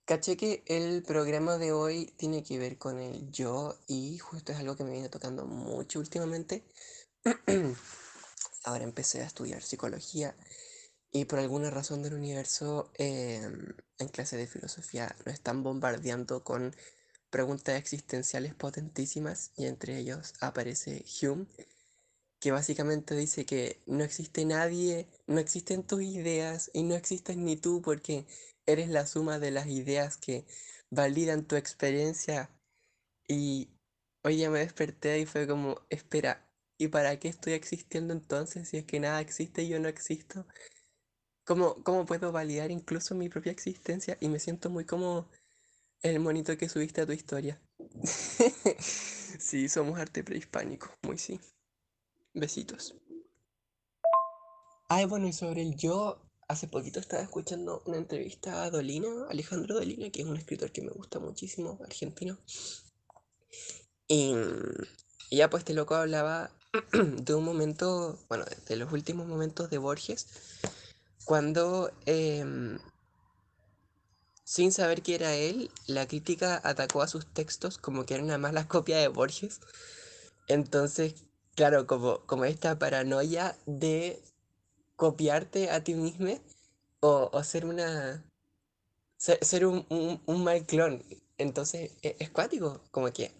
Caché 0.06 0.38
que 0.38 0.64
el 0.68 1.02
programa 1.02 1.58
de 1.58 1.72
hoy 1.72 2.14
tiene 2.16 2.44
que 2.44 2.60
ver 2.60 2.78
con 2.78 3.00
el 3.00 3.32
yo 3.32 3.76
y 3.88 4.20
justo 4.20 4.52
es 4.52 4.60
algo 4.60 4.76
que 4.76 4.84
me 4.84 4.92
viene 4.92 5.10
tocando 5.10 5.48
mucho 5.48 5.98
últimamente. 6.00 6.64
Ahora 8.64 8.84
empecé 8.84 9.22
a 9.22 9.26
estudiar 9.26 9.64
psicología 9.64 10.36
y 11.12 11.26
por 11.26 11.40
alguna 11.40 11.72
razón 11.72 12.04
del 12.04 12.14
universo 12.14 12.92
em, 13.00 13.74
en 13.98 14.08
clase 14.10 14.38
de 14.38 14.46
filosofía 14.46 15.16
nos 15.26 15.34
están 15.34 15.64
bombardeando 15.64 16.44
con 16.44 16.76
preguntas 17.32 17.80
existenciales 17.80 18.54
potentísimas 18.54 19.54
y 19.56 19.66
entre 19.66 19.98
ellos 19.98 20.36
aparece 20.40 21.04
Hume 21.20 21.48
que 22.40 22.52
básicamente 22.52 23.16
dice 23.16 23.44
que 23.48 23.82
no 23.88 24.04
existe 24.04 24.46
nadie, 24.46 25.08
no 25.26 25.40
existen 25.40 25.82
tus 25.82 26.04
ideas 26.04 26.70
y 26.74 26.84
no 26.84 26.94
existes 26.94 27.38
ni 27.38 27.56
tú 27.58 27.82
porque 27.82 28.28
eres 28.66 28.90
la 28.90 29.06
suma 29.06 29.40
de 29.40 29.52
las 29.52 29.68
ideas 29.68 30.18
que 30.18 30.46
validan 30.90 31.46
tu 31.46 31.56
experiencia. 31.56 32.50
Y 33.28 33.70
hoy 34.24 34.38
ya 34.38 34.50
me 34.50 34.60
desperté 34.60 35.20
y 35.20 35.26
fue 35.26 35.48
como, 35.48 35.82
espera, 35.90 36.50
¿y 36.78 36.88
para 36.90 37.20
qué 37.20 37.28
estoy 37.28 37.54
existiendo 37.54 38.14
entonces 38.14 38.70
si 38.70 38.78
es 38.78 38.86
que 38.86 39.00
nada 39.00 39.22
existe 39.22 39.64
y 39.64 39.70
yo 39.70 39.80
no 39.80 39.88
existo? 39.88 40.46
¿Cómo, 41.46 41.84
cómo 41.84 42.06
puedo 42.06 42.32
validar 42.32 42.72
incluso 42.72 43.14
mi 43.16 43.30
propia 43.30 43.52
existencia? 43.52 44.18
Y 44.20 44.30
me 44.30 44.40
siento 44.40 44.70
muy 44.70 44.86
como 44.86 45.30
el 46.02 46.20
monito 46.20 46.58
que 46.58 46.70
subiste 46.70 47.02
a 47.02 47.06
tu 47.06 47.12
historia. 47.12 47.62
sí, 48.80 49.70
somos 49.70 50.00
arte 50.00 50.24
prehispánico, 50.24 50.92
muy 51.04 51.18
sí. 51.18 51.40
Besitos. 52.34 52.96
Ay, 54.90 55.06
bueno, 55.06 55.28
y 55.28 55.34
sobre 55.34 55.62
el 55.62 55.76
yo, 55.76 56.25
hace 56.48 56.68
poquito 56.68 57.00
estaba 57.00 57.24
escuchando 57.24 57.82
una 57.86 57.98
entrevista 57.98 58.64
a 58.64 58.70
Dolina, 58.70 59.08
Alejandro 59.30 59.76
Dolina, 59.76 60.10
que 60.10 60.22
es 60.22 60.28
un 60.28 60.38
escritor 60.38 60.72
que 60.72 60.82
me 60.82 60.92
gusta 60.92 61.20
muchísimo, 61.20 61.80
argentino. 61.84 62.38
Y, 64.08 64.34
ya 65.32 65.50
pues 65.50 65.62
este 65.62 65.74
loco 65.74 65.96
hablaba 65.96 66.52
de 66.94 67.34
un 67.34 67.44
momento, 67.44 68.20
bueno, 68.30 68.46
de, 68.68 68.76
los 68.76 68.92
últimos 68.92 69.28
momentos 69.28 69.70
de 69.70 69.80
Borges, 69.80 70.28
cuando 71.26 71.92
em, 72.06 72.78
sin 74.44 74.72
saber 74.72 75.02
que 75.02 75.16
era 75.16 75.34
él, 75.34 75.72
la 75.88 76.08
crítica 76.08 76.62
atacó 76.64 77.02
a 77.02 77.08
sus 77.08 77.26
textos 77.26 77.80
como 77.80 78.06
que 78.06 78.14
era 78.14 78.24
una 78.24 78.38
mala 78.38 78.68
copia 78.68 78.98
de 78.98 79.08
Borges. 79.08 79.62
Entonces, 80.48 81.16
claro, 81.56 81.88
como, 81.88 82.20
como 82.28 82.46
esta 82.46 82.78
paranoia 82.78 83.58
de 83.66 84.22
copiarte 84.96 85.70
a 85.72 85.84
ti 85.84 85.94
mismo 85.96 86.40
o, 87.02 87.30
o 87.32 87.44
ser 87.44 87.66
una. 87.66 88.26
ser, 89.18 89.66
un, 89.66 89.86
un, 89.90 90.22
un 90.26 90.44
mal 90.44 90.66
clon. 90.66 91.04
Entonces, 91.38 91.92
e- 92.02 92.16
es, 92.20 92.30
cuático, 92.30 92.82
como 92.92 93.12
que 93.12 93.32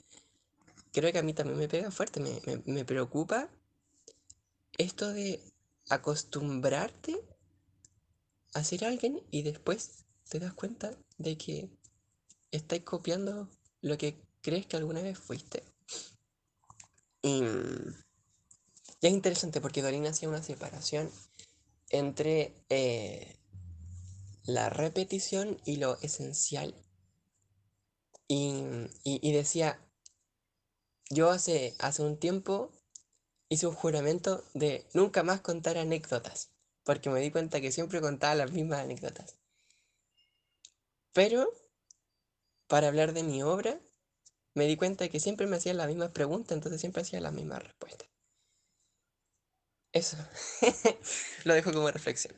creo 0.92 1.12
que 1.12 1.20
a 1.20 1.24
mí 1.24 1.34
también 1.34 1.58
me 1.60 1.68
pega 1.68 1.92
fuerte, 1.92 2.20
me, 2.20 2.42
me, 2.46 2.62
me 2.66 2.86
preocupa 2.86 3.50
esto 4.78 5.14
de 5.14 5.42
acostumbrarte 5.90 7.16
a 8.54 8.64
ser 8.64 8.86
alguien 8.86 9.22
y 9.32 9.44
después 9.44 10.06
te 10.30 10.40
das 10.40 10.54
cuenta 10.54 10.96
de 11.18 11.38
que 11.38 11.70
estás 12.52 12.80
copiando 12.82 13.50
lo 13.82 13.98
que 13.98 14.16
crees 14.42 14.66
que 14.66 14.78
alguna 14.78 15.02
vez 15.02 15.18
fuiste. 15.18 15.64
Y 17.22 17.44
es 19.02 19.12
interesante 19.12 19.62
porque 19.62 19.82
Dorina 19.82 20.10
hacía 20.10 20.30
una 20.30 20.44
separación 20.44 21.12
entre 21.98 22.54
eh, 22.70 23.36
la 24.46 24.70
repetición 24.70 25.60
y 25.66 25.78
lo 25.78 26.00
esencial. 26.02 26.76
Y, 28.28 29.32
decía, 29.32 29.80
yo 31.10 31.30
hace, 31.30 31.76
hace 31.80 32.02
un 32.02 32.18
tiempo 32.18 32.72
hice 33.50 33.68
un 33.68 33.76
juramento 33.76 34.44
de 34.54 34.86
nunca 34.94 35.24
más 35.24 35.42
contar 35.42 35.78
anécdotas, 35.78 36.50
porque 36.84 37.10
me 37.10 37.20
di 37.20 37.32
cuenta 37.32 37.62
que 37.62 37.72
siempre 37.72 38.02
contaba 38.02 38.36
las 38.36 38.52
mismas 38.52 38.80
anécdotas. 38.80 39.36
Pero, 41.14 41.48
para 42.68 42.88
hablar 42.88 43.14
de 43.14 43.24
mi 43.24 43.44
obra, 43.44 43.80
me 44.56 44.66
di 44.66 44.78
cuenta 44.78 45.10
que 45.10 45.20
siempre 45.20 45.48
me 45.48 45.58
hacían 45.58 45.78
las 45.78 45.88
mismas 45.88 46.12
preguntas, 46.12 46.56
entonces 46.56 46.82
siempre 46.82 47.04
hacía 47.04 47.22
las 47.22 47.34
mismas 47.34 47.64
respuestas. 47.64 48.10
Eso. 49.96 50.18
Lo 51.46 51.54
dejo 51.54 51.72
como 51.72 51.90
reflexión. 51.90 52.36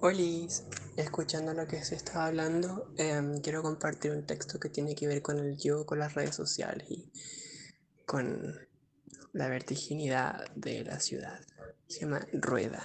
Olis, 0.00 0.64
escuchando 0.96 1.52
lo 1.52 1.68
que 1.68 1.84
se 1.84 1.94
estaba 1.94 2.26
hablando, 2.26 2.92
em, 2.96 3.38
quiero 3.42 3.62
compartir 3.62 4.12
un 4.12 4.26
texto 4.26 4.58
que 4.58 4.70
tiene 4.70 4.94
que 4.94 5.06
ver 5.06 5.20
con 5.20 5.38
el 5.38 5.58
yo, 5.58 5.84
con 5.84 5.98
las 5.98 6.14
redes 6.14 6.34
sociales 6.34 6.90
y 6.90 7.12
con 8.06 8.66
la 9.34 9.48
vertiginidad 9.48 10.50
de 10.56 10.84
la 10.84 10.98
ciudad. 11.00 11.38
Se 11.86 12.00
llama 12.00 12.26
Rueda. 12.32 12.82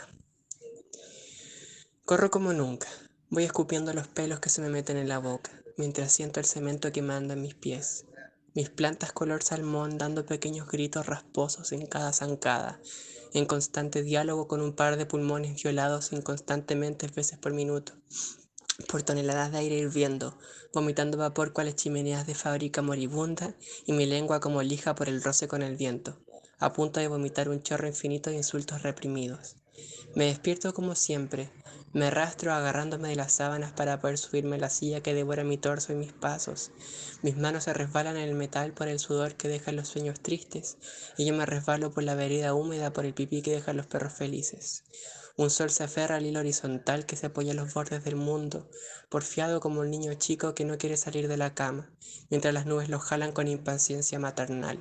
Corro 2.04 2.30
como 2.30 2.52
nunca. 2.52 2.90
Voy 3.30 3.46
escupiendo 3.46 3.94
los 3.94 4.10
pelos 4.10 4.42
que 4.42 4.50
se 4.50 4.62
me 4.62 4.70
meten 4.70 4.98
en 4.98 5.08
la 5.08 5.20
boca, 5.20 5.52
mientras 5.78 6.12
siento 6.12 6.42
el 6.42 6.46
cemento 6.46 6.92
que 6.92 7.02
manda 7.02 7.34
en 7.34 7.42
mis 7.42 7.56
pies. 7.56 8.06
Mis 8.58 8.72
plantas 8.72 9.12
color 9.12 9.44
salmón 9.44 10.00
dando 10.00 10.26
pequeños 10.26 10.68
gritos 10.68 11.06
rasposos 11.06 11.72
en 11.74 11.86
cada 11.86 12.12
zancada, 12.12 12.82
en 13.36 13.46
constante 13.46 14.02
diálogo 14.02 14.48
con 14.48 14.62
un 14.62 14.74
par 14.74 14.98
de 14.98 15.06
pulmones 15.06 15.62
violados 15.62 16.12
inconstantemente 16.12 17.06
veces 17.06 17.38
por 17.38 17.54
minuto, 17.54 17.94
por 18.88 19.04
toneladas 19.04 19.52
de 19.52 19.60
aire 19.60 19.78
hirviendo, 19.78 20.40
vomitando 20.74 21.20
vapor 21.20 21.54
cuales 21.54 21.76
chimeneas 21.76 22.26
de 22.26 22.34
fábrica 22.34 22.82
moribunda 22.82 23.54
y 23.86 23.94
mi 23.94 24.08
lengua 24.08 24.40
como 24.40 24.64
lija 24.64 24.96
por 24.96 25.08
el 25.08 25.22
roce 25.22 25.48
con 25.48 25.62
el 25.62 25.78
viento, 25.78 26.18
a 26.58 26.74
punto 26.74 27.00
de 27.00 27.10
vomitar 27.10 27.50
un 27.50 27.62
chorro 27.62 27.86
infinito 27.88 28.32
de 28.32 28.38
insultos 28.38 28.82
reprimidos. 28.82 29.58
Me 30.16 30.26
despierto 30.26 30.74
como 30.74 30.96
siempre, 30.96 31.52
me 31.94 32.08
arrastro 32.08 32.54
agarrándome 32.54 33.10
de 33.10 33.16
las 33.16 33.32
sábanas 33.34 33.72
para 33.72 34.00
poder 34.00 34.18
subirme 34.18 34.58
a 34.58 34.60
la 34.60 34.70
silla 34.70 35.02
que 35.02 35.14
devora 35.14 35.44
mi 35.44 35.58
torso 35.58 35.94
y 35.94 35.96
mis 35.96 36.14
pasos. 36.14 36.72
Mis 37.22 37.38
manos 37.38 37.64
se 37.64 37.74
resbalan 37.74 38.18
en 38.18 38.30
el 38.30 38.36
metal 38.36 38.74
por 38.74 38.88
el 38.88 39.00
sudor 39.00 39.36
que 39.36 39.48
dejan 39.48 39.76
los 39.76 39.88
sueños 39.88 40.20
tristes, 40.20 40.78
y 41.18 41.26
yo 41.26 41.34
me 41.34 41.46
resbalo 41.46 41.92
por 41.92 42.04
la 42.04 42.16
vereda 42.16 42.54
húmeda 42.54 42.94
por 42.94 43.06
el 43.06 43.14
pipí 43.14 43.42
que 43.42 43.52
dejan 43.52 43.78
los 43.78 43.88
perros 43.88 44.14
felices. 44.14 44.84
Un 45.38 45.52
sol 45.52 45.70
se 45.70 45.84
aferra 45.84 46.16
al 46.16 46.26
hilo 46.26 46.40
horizontal 46.40 47.06
que 47.06 47.16
se 47.16 47.28
apoya 47.28 47.52
en 47.52 47.58
los 47.58 47.72
bordes 47.72 48.04
del 48.04 48.16
mundo, 48.16 48.70
porfiado 49.10 49.60
como 49.60 49.82
un 49.82 49.92
niño 49.92 50.16
chico 50.16 50.56
que 50.56 50.66
no 50.66 50.80
quiere 50.80 50.98
salir 50.98 51.28
de 51.28 51.38
la 51.38 51.54
cama, 51.54 51.92
mientras 52.32 52.56
las 52.56 52.66
nubes 52.66 52.90
lo 52.90 53.00
jalan 53.00 53.32
con 53.32 53.48
impaciencia 53.48 54.18
maternal. 54.18 54.80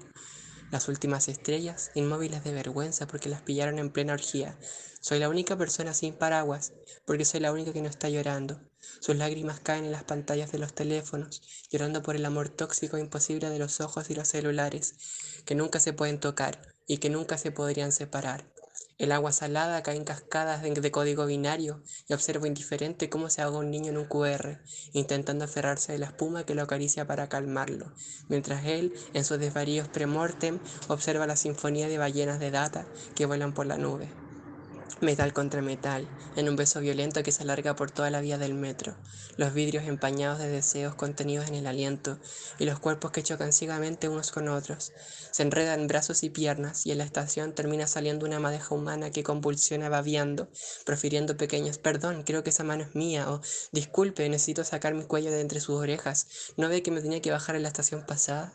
Las 0.71 0.89
últimas 0.89 1.29
estrellas, 1.29 1.91
inmóviles 1.95 2.43
de 2.43 2.53
vergüenza 2.53 3.07
porque 3.07 3.29
las 3.29 3.43
pillaron 3.43 3.79
en 3.79 3.91
plena 3.91 4.15
orgía. 4.15 4.59
Soy 5.07 5.21
la 5.21 5.29
única 5.29 5.57
persona 5.57 5.95
sin 5.95 6.15
paraguas, 6.15 6.73
porque 7.05 7.25
soy 7.25 7.39
la 7.39 7.53
única 7.53 7.73
que 7.73 7.81
no 7.81 7.89
está 7.89 8.09
llorando. 8.09 8.61
Sus 8.99 9.15
lágrimas 9.15 9.61
caen 9.61 9.85
en 9.85 9.93
las 9.93 10.03
pantallas 10.03 10.51
de 10.51 10.59
los 10.59 10.75
teléfonos, 10.75 11.43
llorando 11.71 12.03
por 12.03 12.17
el 12.17 12.25
amor 12.25 12.49
tóxico 12.49 12.97
e 12.97 13.01
imposible 13.01 13.49
de 13.49 13.61
los 13.61 13.81
ojos 13.81 14.11
y 14.11 14.17
los 14.17 14.27
celulares, 14.27 14.97
que 15.45 15.55
nunca 15.55 15.79
se 15.79 15.93
pueden 15.93 16.19
tocar 16.19 16.61
y 16.89 16.99
que 16.99 17.09
nunca 17.09 17.39
se 17.39 17.53
podrían 17.53 17.93
separar. 17.93 18.51
El 18.99 19.13
agua 19.13 19.31
salada 19.31 19.81
cae 19.85 19.95
en 19.95 20.03
cascadas 20.03 20.63
de, 20.63 20.91
código 20.91 21.25
binario 21.25 21.85
y 22.09 22.13
observo 22.13 22.47
indiferente 22.47 23.09
cómo 23.09 23.31
se 23.31 23.43
ahoga 23.43 23.59
un 23.59 23.71
niño 23.71 23.91
en 23.91 23.99
un 23.99 24.07
QR, 24.07 24.59
intentando 24.93 25.45
aferrarse 25.45 25.93
de 25.93 25.99
la 25.99 26.07
espuma 26.07 26.45
que 26.45 26.57
lo 26.57 26.63
acaricia 26.63 27.07
para 27.07 27.29
calmarlo, 27.29 27.95
mientras 28.29 28.65
él, 28.65 28.93
en 29.15 29.25
sus 29.25 29.39
desvaríos 29.39 29.87
premortem, 29.87 30.59
observa 30.89 31.29
la 31.29 31.37
sinfonía 31.37 31.87
de 31.87 31.97
ballenas 31.99 32.41
de 32.41 32.51
data 32.51 32.89
que 33.15 33.27
vuelan 33.27 33.55
por 33.55 33.67
la 33.67 33.77
nube. 33.77 34.26
Metal 35.03 35.35
contra 35.35 35.61
metal, 35.61 36.09
en 36.37 36.49
un 36.49 36.57
beso 36.57 36.81
violento 36.81 37.23
que 37.23 37.31
se 37.31 37.43
alarga 37.43 37.77
por 37.77 37.91
toda 37.91 38.11
la 38.11 38.23
vía 38.23 38.39
del 38.39 38.55
metro, 38.55 38.97
los 39.37 39.53
vidrios 39.53 39.85
empañados 39.85 40.39
de 40.39 40.49
deseos 40.49 40.95
contenidos 40.95 41.49
en 41.49 41.55
el 41.55 41.67
aliento 41.67 42.19
y 42.59 42.65
los 42.65 42.79
cuerpos 42.79 43.11
que 43.11 43.23
chocan 43.23 43.53
ciegamente 43.53 44.09
unos 44.09 44.31
con 44.31 44.49
otros. 44.49 44.93
Se 45.33 45.43
enredan 45.43 45.81
en 45.81 45.87
brazos 45.87 46.23
y 46.23 46.31
piernas 46.31 46.87
y 46.87 46.93
en 46.93 46.99
la 46.99 47.05
estación 47.05 47.55
termina 47.55 47.87
saliendo 47.87 48.25
una 48.25 48.41
madeja 48.41 48.75
humana 48.75 49.11
que 49.11 49.23
convulsiona 49.23 49.91
babeando, 49.91 50.49
profiriendo 50.87 51.37
pequeños 51.37 51.77
perdón, 51.77 52.23
creo 52.23 52.43
que 52.43 52.49
esa 52.49 52.65
mano 52.65 52.85
es 52.85 52.95
mía 52.95 53.31
o 53.31 53.43
disculpe, 53.73 54.27
necesito 54.31 54.65
sacar 54.65 54.95
mi 54.95 55.05
cuello 55.05 55.31
de 55.31 55.43
entre 55.43 55.61
sus 55.61 55.77
orejas. 55.77 56.27
¿No 56.57 56.71
ve 56.71 56.83
que 56.83 56.91
me 56.91 57.03
tenía 57.03 57.21
que 57.21 57.31
bajar 57.31 57.55
en 57.55 57.65
la 57.65 57.69
estación 57.69 58.07
pasada? 58.07 58.51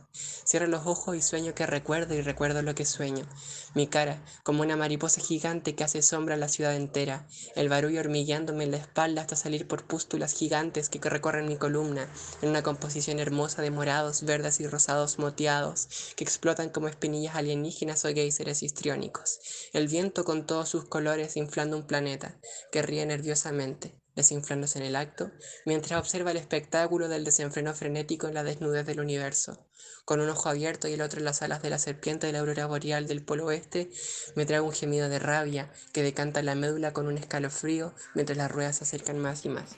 Cierro 0.48 0.66
los 0.66 0.88
ojos 0.88 1.16
y 1.16 1.22
sueño 1.22 1.54
que 1.54 1.68
recuerdo 1.68 2.16
y 2.16 2.22
recuerdo 2.22 2.64
lo 2.64 2.74
que 2.74 2.86
sueño. 2.86 3.28
Mi 3.74 3.88
cara, 3.88 4.22
como 4.44 4.64
una 4.64 4.76
mariposa 4.76 5.22
gigante 5.22 5.76
que 5.76 5.86
hace 5.86 6.02
sombra 6.02 6.36
a 6.36 6.38
la 6.38 6.50
ciudad 6.50 6.76
entera, 6.76 7.26
el 7.56 7.70
barullo 7.70 8.02
hormigueándome 8.02 8.66
en 8.66 8.72
la 8.72 8.78
espalda 8.78 9.22
hasta 9.22 9.38
salir 9.38 9.66
por 9.66 9.86
pústulas 9.86 10.34
gigantes 10.34 10.90
que 10.90 11.00
recorren 11.10 11.48
mi 11.48 11.56
columna, 11.56 12.08
en 12.42 12.50
una 12.50 12.64
composición 12.64 13.20
hermosa 13.20 13.62
de 13.62 13.72
morados, 13.72 14.24
verdes 14.24 14.60
y 14.60 14.68
rosados 14.68 15.20
moteados, 15.20 15.88
que 16.18 16.26
explotan 16.26 16.70
como 16.70 16.90
espinillas 16.90 17.36
alienígenas 17.36 18.04
o 18.04 18.10
géiseres 18.10 18.62
histriónicos. 18.62 19.40
El 19.72 19.88
viento 19.88 20.26
con 20.26 20.46
todos 20.46 20.68
sus 20.68 20.86
colores 20.86 21.38
inflando 21.38 21.78
un 21.78 21.88
planeta, 21.88 22.40
que 22.74 22.82
ríe 22.82 23.06
nerviosamente, 23.06 24.01
desinflándose 24.16 24.80
en 24.80 24.86
el 24.86 24.96
acto, 24.96 25.32
mientras 25.66 26.00
observa 26.00 26.32
el 26.32 26.38
espectáculo 26.38 27.08
del 27.08 27.24
desenfreno 27.24 27.74
frenético 27.74 28.28
en 28.28 28.34
la 28.34 28.44
desnudez 28.44 28.86
del 28.86 29.00
universo. 29.00 29.66
Con 30.06 30.20
un 30.20 30.30
ojo 30.30 30.50
abierto 30.50 30.88
y 30.88 30.94
el 30.94 31.02
otro 31.02 31.20
en 31.20 31.26
las 31.26 31.42
alas 31.42 31.62
de 31.62 31.70
la 31.70 31.80
serpiente 31.80 32.28
de 32.28 32.34
la 32.34 32.40
aurora 32.40 32.66
boreal 32.66 33.08
del 33.08 33.24
polo 33.24 33.46
oeste, 33.46 33.90
me 34.36 34.46
trae 34.46 34.60
un 34.60 34.72
gemido 34.72 35.10
de 35.10 35.20
rabia 35.20 35.72
que 35.94 36.04
decanta 36.04 36.42
la 36.42 36.56
médula 36.56 36.94
con 36.94 37.08
un 37.08 37.18
escalofrío 37.18 37.94
mientras 38.16 38.38
las 38.38 38.52
ruedas 38.52 38.78
se 38.78 38.84
acercan 38.84 39.20
más 39.20 39.46
y 39.46 39.50
más. 39.50 39.78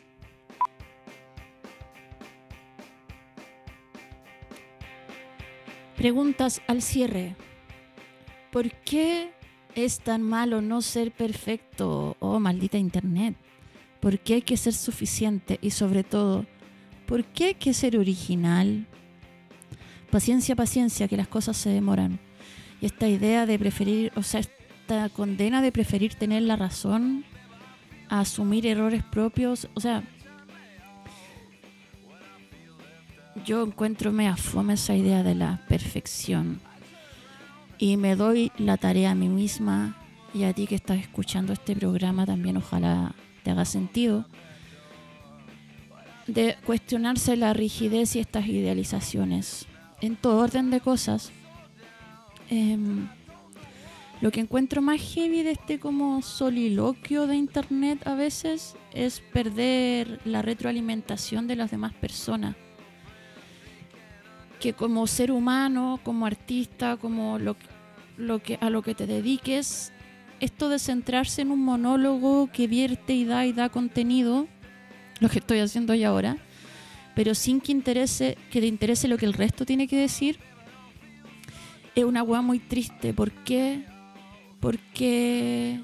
Preguntas 5.97 6.61
al 6.67 6.81
cierre. 6.81 7.35
¿Por 8.51 8.71
qué 8.81 9.31
es 9.75 9.99
tan 9.99 10.21
malo 10.21 10.61
no 10.61 10.81
ser 10.81 11.11
perfecto? 11.11 12.17
Oh, 12.19 12.39
maldita 12.39 12.77
internet. 12.77 13.35
¿Por 14.03 14.19
qué 14.19 14.33
hay 14.33 14.41
que 14.41 14.57
ser 14.57 14.73
suficiente? 14.73 15.59
Y 15.61 15.69
sobre 15.69 16.03
todo, 16.03 16.45
¿por 17.05 17.23
qué 17.23 17.45
hay 17.45 17.53
que 17.53 17.73
ser 17.73 17.97
original? 17.97 18.85
Paciencia, 20.11 20.57
paciencia, 20.57 21.07
que 21.07 21.15
las 21.15 21.29
cosas 21.29 21.55
se 21.55 21.69
demoran. 21.69 22.19
Y 22.81 22.85
esta 22.85 23.07
idea 23.07 23.45
de 23.45 23.57
preferir, 23.57 24.11
o 24.17 24.21
sea, 24.21 24.41
esta 24.41 25.07
condena 25.07 25.61
de 25.61 25.71
preferir 25.71 26.15
tener 26.15 26.41
la 26.41 26.57
razón 26.57 27.23
a 28.09 28.19
asumir 28.19 28.67
errores 28.67 29.05
propios, 29.05 29.69
o 29.73 29.79
sea, 29.79 30.03
yo 33.45 33.63
encuentro 33.63 34.11
me 34.11 34.35
fome 34.35 34.73
esa 34.73 34.97
idea 34.97 35.23
de 35.23 35.35
la 35.35 35.61
perfección. 35.69 36.59
Y 37.77 37.95
me 37.95 38.17
doy 38.17 38.51
la 38.57 38.75
tarea 38.75 39.11
a 39.11 39.15
mí 39.15 39.29
misma 39.29 39.95
y 40.33 40.43
a 40.43 40.51
ti 40.51 40.67
que 40.67 40.75
estás 40.75 40.99
escuchando 40.99 41.53
este 41.53 41.73
programa 41.73 42.25
también 42.25 42.57
ojalá 42.57 43.15
te 43.43 43.51
haga 43.51 43.65
sentido 43.65 44.25
de 46.27 46.57
cuestionarse 46.65 47.35
la 47.35 47.53
rigidez 47.53 48.15
y 48.15 48.19
estas 48.19 48.47
idealizaciones 48.47 49.67
en 50.01 50.15
todo 50.15 50.39
orden 50.39 50.69
de 50.71 50.79
cosas. 50.79 51.31
Em, 52.49 53.07
lo 54.21 54.31
que 54.31 54.39
encuentro 54.39 54.81
más 54.81 55.01
heavy 55.01 55.43
de 55.43 55.51
este 55.51 55.79
como 55.79 56.21
soliloquio 56.21 57.27
de 57.27 57.35
internet 57.35 58.05
a 58.07 58.15
veces 58.15 58.75
es 58.93 59.19
perder 59.19 60.19
la 60.25 60.41
retroalimentación 60.41 61.47
de 61.47 61.55
las 61.55 61.71
demás 61.71 61.93
personas 61.93 62.55
que 64.63 64.71
como 64.71 65.07
ser 65.07 65.29
humano, 65.29 65.99
como 66.03 66.25
artista, 66.25 66.95
como 66.95 67.37
lo, 67.37 67.57
lo 68.15 68.41
que, 68.41 68.57
a 68.61 68.69
lo 68.69 68.81
que 68.81 68.95
te 68.95 69.05
dediques, 69.05 69.91
esto 70.43 70.69
de 70.69 70.77
centrarse 70.79 71.41
en 71.41 71.51
un 71.51 71.63
monólogo 71.63 72.49
que 72.51 72.67
vierte 72.67 73.13
y 73.13 73.25
da 73.25 73.45
y 73.45 73.53
da 73.53 73.69
contenido, 73.69 74.47
lo 75.19 75.29
que 75.29 75.39
estoy 75.39 75.59
haciendo 75.59 75.93
yo 75.95 76.09
ahora, 76.09 76.37
pero 77.15 77.33
sin 77.33 77.61
que 77.61 77.71
interese, 77.71 78.37
que 78.51 78.59
te 78.59 78.67
interese 78.67 79.07
lo 79.07 79.17
que 79.17 79.25
el 79.25 79.33
resto 79.33 79.65
tiene 79.65 79.87
que 79.87 79.97
decir, 79.97 80.39
es 81.95 82.03
una 82.03 82.23
weá 82.23 82.41
muy 82.41 82.59
triste. 82.59 83.13
¿Por 83.13 83.31
qué? 83.31 83.85
Porque 84.59 85.81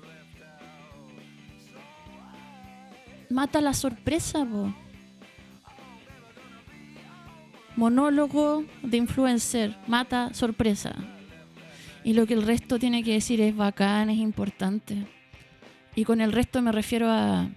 mata 3.30 3.62
la 3.62 3.74
sorpresa, 3.74 4.45
po 4.45 4.74
monólogo 7.76 8.66
de 8.84 8.97
influencer, 8.97 9.74
mata 9.88 10.34
sorpresa. 10.34 10.93
Y 12.04 12.14
lo 12.14 12.26
que 12.26 12.34
el 12.34 12.43
resto 12.43 12.80
tiene 12.80 13.04
que 13.04 13.14
decir 13.14 13.41
es 13.41 13.56
bacán, 13.56 14.10
es 14.10 14.18
importante. 14.18 15.06
Y 15.95 16.06
con 16.06 16.22
el 16.22 16.32
resto 16.32 16.62
me 16.62 16.72
refiero 16.72 17.10
a 17.10 17.50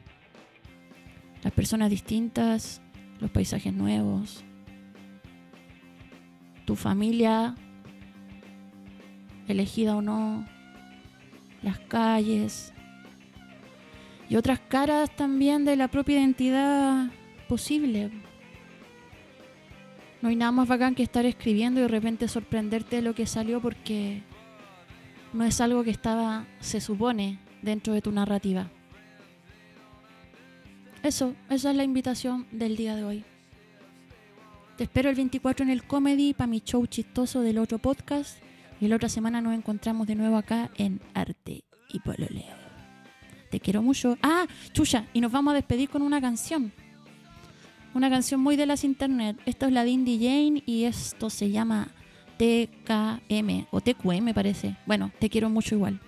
las 1.43 1.53
personas 1.53 1.91
distintas, 1.91 2.81
los 3.21 3.31
paisajes 3.31 3.73
nuevos, 3.73 4.45
tu 6.65 6.77
familia, 6.77 7.55
elegida 9.49 9.97
o 9.97 10.03
no, 10.03 10.47
las 11.63 11.79
calles 11.79 12.73
y 14.29 14.37
otras 14.37 14.61
caras 14.61 15.15
también 15.15 15.65
de 15.65 15.77
la 15.77 15.89
propia 15.89 16.19
identidad 16.19 17.11
posible. 17.49 18.11
No 20.21 20.29
hay 20.29 20.37
nada 20.37 20.53
más 20.53 20.69
bacán 20.69 20.95
que 20.95 21.03
estar 21.03 21.27
escribiendo 21.27 21.81
y 21.81 21.83
de 21.83 21.89
repente 21.89 22.29
sorprenderte 22.29 22.97
de 22.97 23.03
lo 23.03 23.15
que 23.15 23.27
salió 23.27 23.61
porque 23.61 24.23
no 25.33 25.45
es 25.45 25.61
algo 25.61 25.85
que 25.85 25.91
estaba, 25.91 26.47
se 26.61 26.81
supone, 26.81 27.39
dentro 27.63 27.95
de 27.95 28.03
tu 28.03 28.13
narrativa. 28.13 28.69
Eso, 31.03 31.35
esa 31.51 31.71
es 31.71 31.77
la 31.77 31.85
invitación 31.85 32.47
del 32.53 32.77
día 32.77 32.95
de 32.95 33.05
hoy. 33.05 33.25
Te 34.77 34.85
espero 34.85 35.11
el 35.11 35.17
24 35.17 35.65
en 35.65 35.71
el 35.71 35.85
comedy 35.85 36.33
para 36.33 36.47
mi 36.47 36.61
show 36.61 36.87
chistoso 36.87 37.41
del 37.41 37.59
otro 37.59 37.79
podcast. 37.79 38.39
Y 38.81 38.89
la 38.89 38.97
otra 38.97 39.09
semana 39.09 39.41
nos 39.41 39.55
encontramos 39.55 40.07
de 40.07 40.15
nuevo 40.15 40.37
acá 40.37 40.71
en 40.77 41.01
Arte 41.15 41.65
y 41.89 42.01
Pololeo. 42.01 42.57
Te 43.51 43.61
quiero 43.61 43.83
mucho. 43.83 44.17
Ah, 44.23 44.47
chucha, 44.73 45.07
y 45.13 45.21
nos 45.21 45.31
vamos 45.31 45.53
a 45.53 45.55
despedir 45.55 45.89
con 45.89 46.03
una 46.03 46.21
canción. 46.21 46.73
Una 47.95 48.09
canción 48.09 48.41
muy 48.41 48.57
de 48.57 48.67
las 48.67 48.83
internet. 48.83 49.39
Esto 49.45 49.67
es 49.67 49.73
la 49.73 49.85
de 49.85 49.91
Indie 49.91 50.19
Jane 50.19 50.63
y 50.67 50.85
esto 50.85 51.31
se 51.31 51.51
llama 51.51 51.89
TKM 52.43 53.67
o 53.71 53.81
TQM 53.81 54.35
parece. 54.35 54.75
Bueno, 54.85 55.13
te 55.21 55.31
quiero 55.31 55.49
mucho 55.49 55.77
igual. 55.77 56.01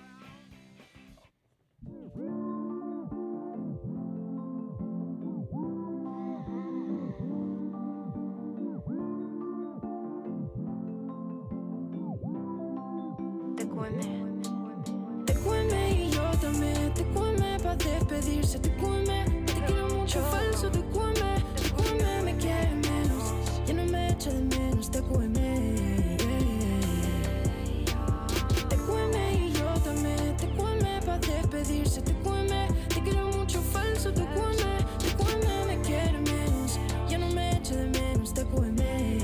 Despedirse, 31.64 32.02
te 32.02 32.12
cueme, 32.14 32.68
te 32.88 33.00
quiero 33.02 33.26
mucho 33.28 33.60
falso, 33.60 34.12
te 34.12 34.22
cueme, 34.22 34.78
te 34.98 35.16
cueme, 35.16 35.66
me 35.66 35.80
quiere 35.80 36.20
menos, 36.20 36.78
ya 37.08 37.18
no 37.18 37.28
me 37.30 37.56
echa 37.56 37.74
de 37.76 37.86
menos, 37.88 38.34
te 38.34 38.44
cueme. 38.44 39.18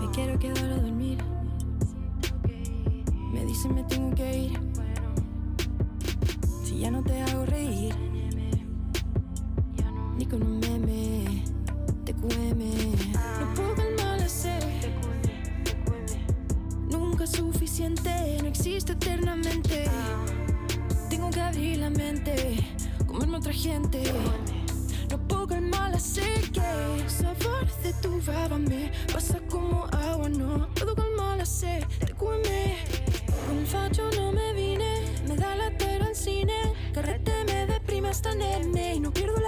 Me 0.00 0.10
quiero 0.12 0.38
quedar 0.38 0.64
a 0.64 0.76
dormir. 0.76 1.18
Me 3.32 3.44
dicen 3.44 3.74
me 3.74 3.84
tengo 3.84 4.14
que 4.14 4.38
ir. 4.38 4.60
Si 6.64 6.78
ya 6.78 6.90
no 6.90 7.02
te 7.02 7.22
hago 7.22 7.46
reír. 7.46 7.94
Ni 10.18 10.26
con 10.26 10.42
un 10.42 10.58
meme. 10.60 11.44
Te 12.04 12.12
cueme. 12.14 12.72
No 13.40 13.61
No 17.38 18.48
existe 18.48 18.92
eternamente. 18.92 19.84
Tengo 21.08 21.30
que 21.30 21.40
abrir 21.40 21.78
la 21.78 21.90
mente. 21.90 22.56
Comerme 23.06 23.38
otra 23.38 23.52
gente. 23.52 24.02
No 25.10 25.18
puedo 25.28 25.46
calmar 25.46 25.98
sed 26.00 26.50
que 26.52 27.08
sabor 27.08 27.66
de 27.82 27.92
tu 28.02 28.20
baba 28.26 28.58
me 28.58 28.90
pasa 29.12 29.38
como 29.48 29.86
agua, 29.92 30.28
no 30.28 30.68
puedo 30.74 30.94
calmar 30.94 31.38
la 31.38 31.46
sed, 31.46 31.84
te. 32.00 32.12
Con 32.14 33.58
el 33.58 33.66
facho 33.66 34.10
no 34.16 34.32
me 34.32 34.52
vine, 34.52 35.04
me 35.28 35.36
da 35.36 35.54
la 35.56 35.70
tela 35.76 36.06
al 36.06 36.16
cine, 36.16 36.54
carrete 36.92 37.44
me 37.44 37.66
deprime 37.66 38.08
hasta 38.08 38.34
nene 38.34 38.94
y 38.96 39.00
no 39.00 39.12
pierdo 39.12 39.41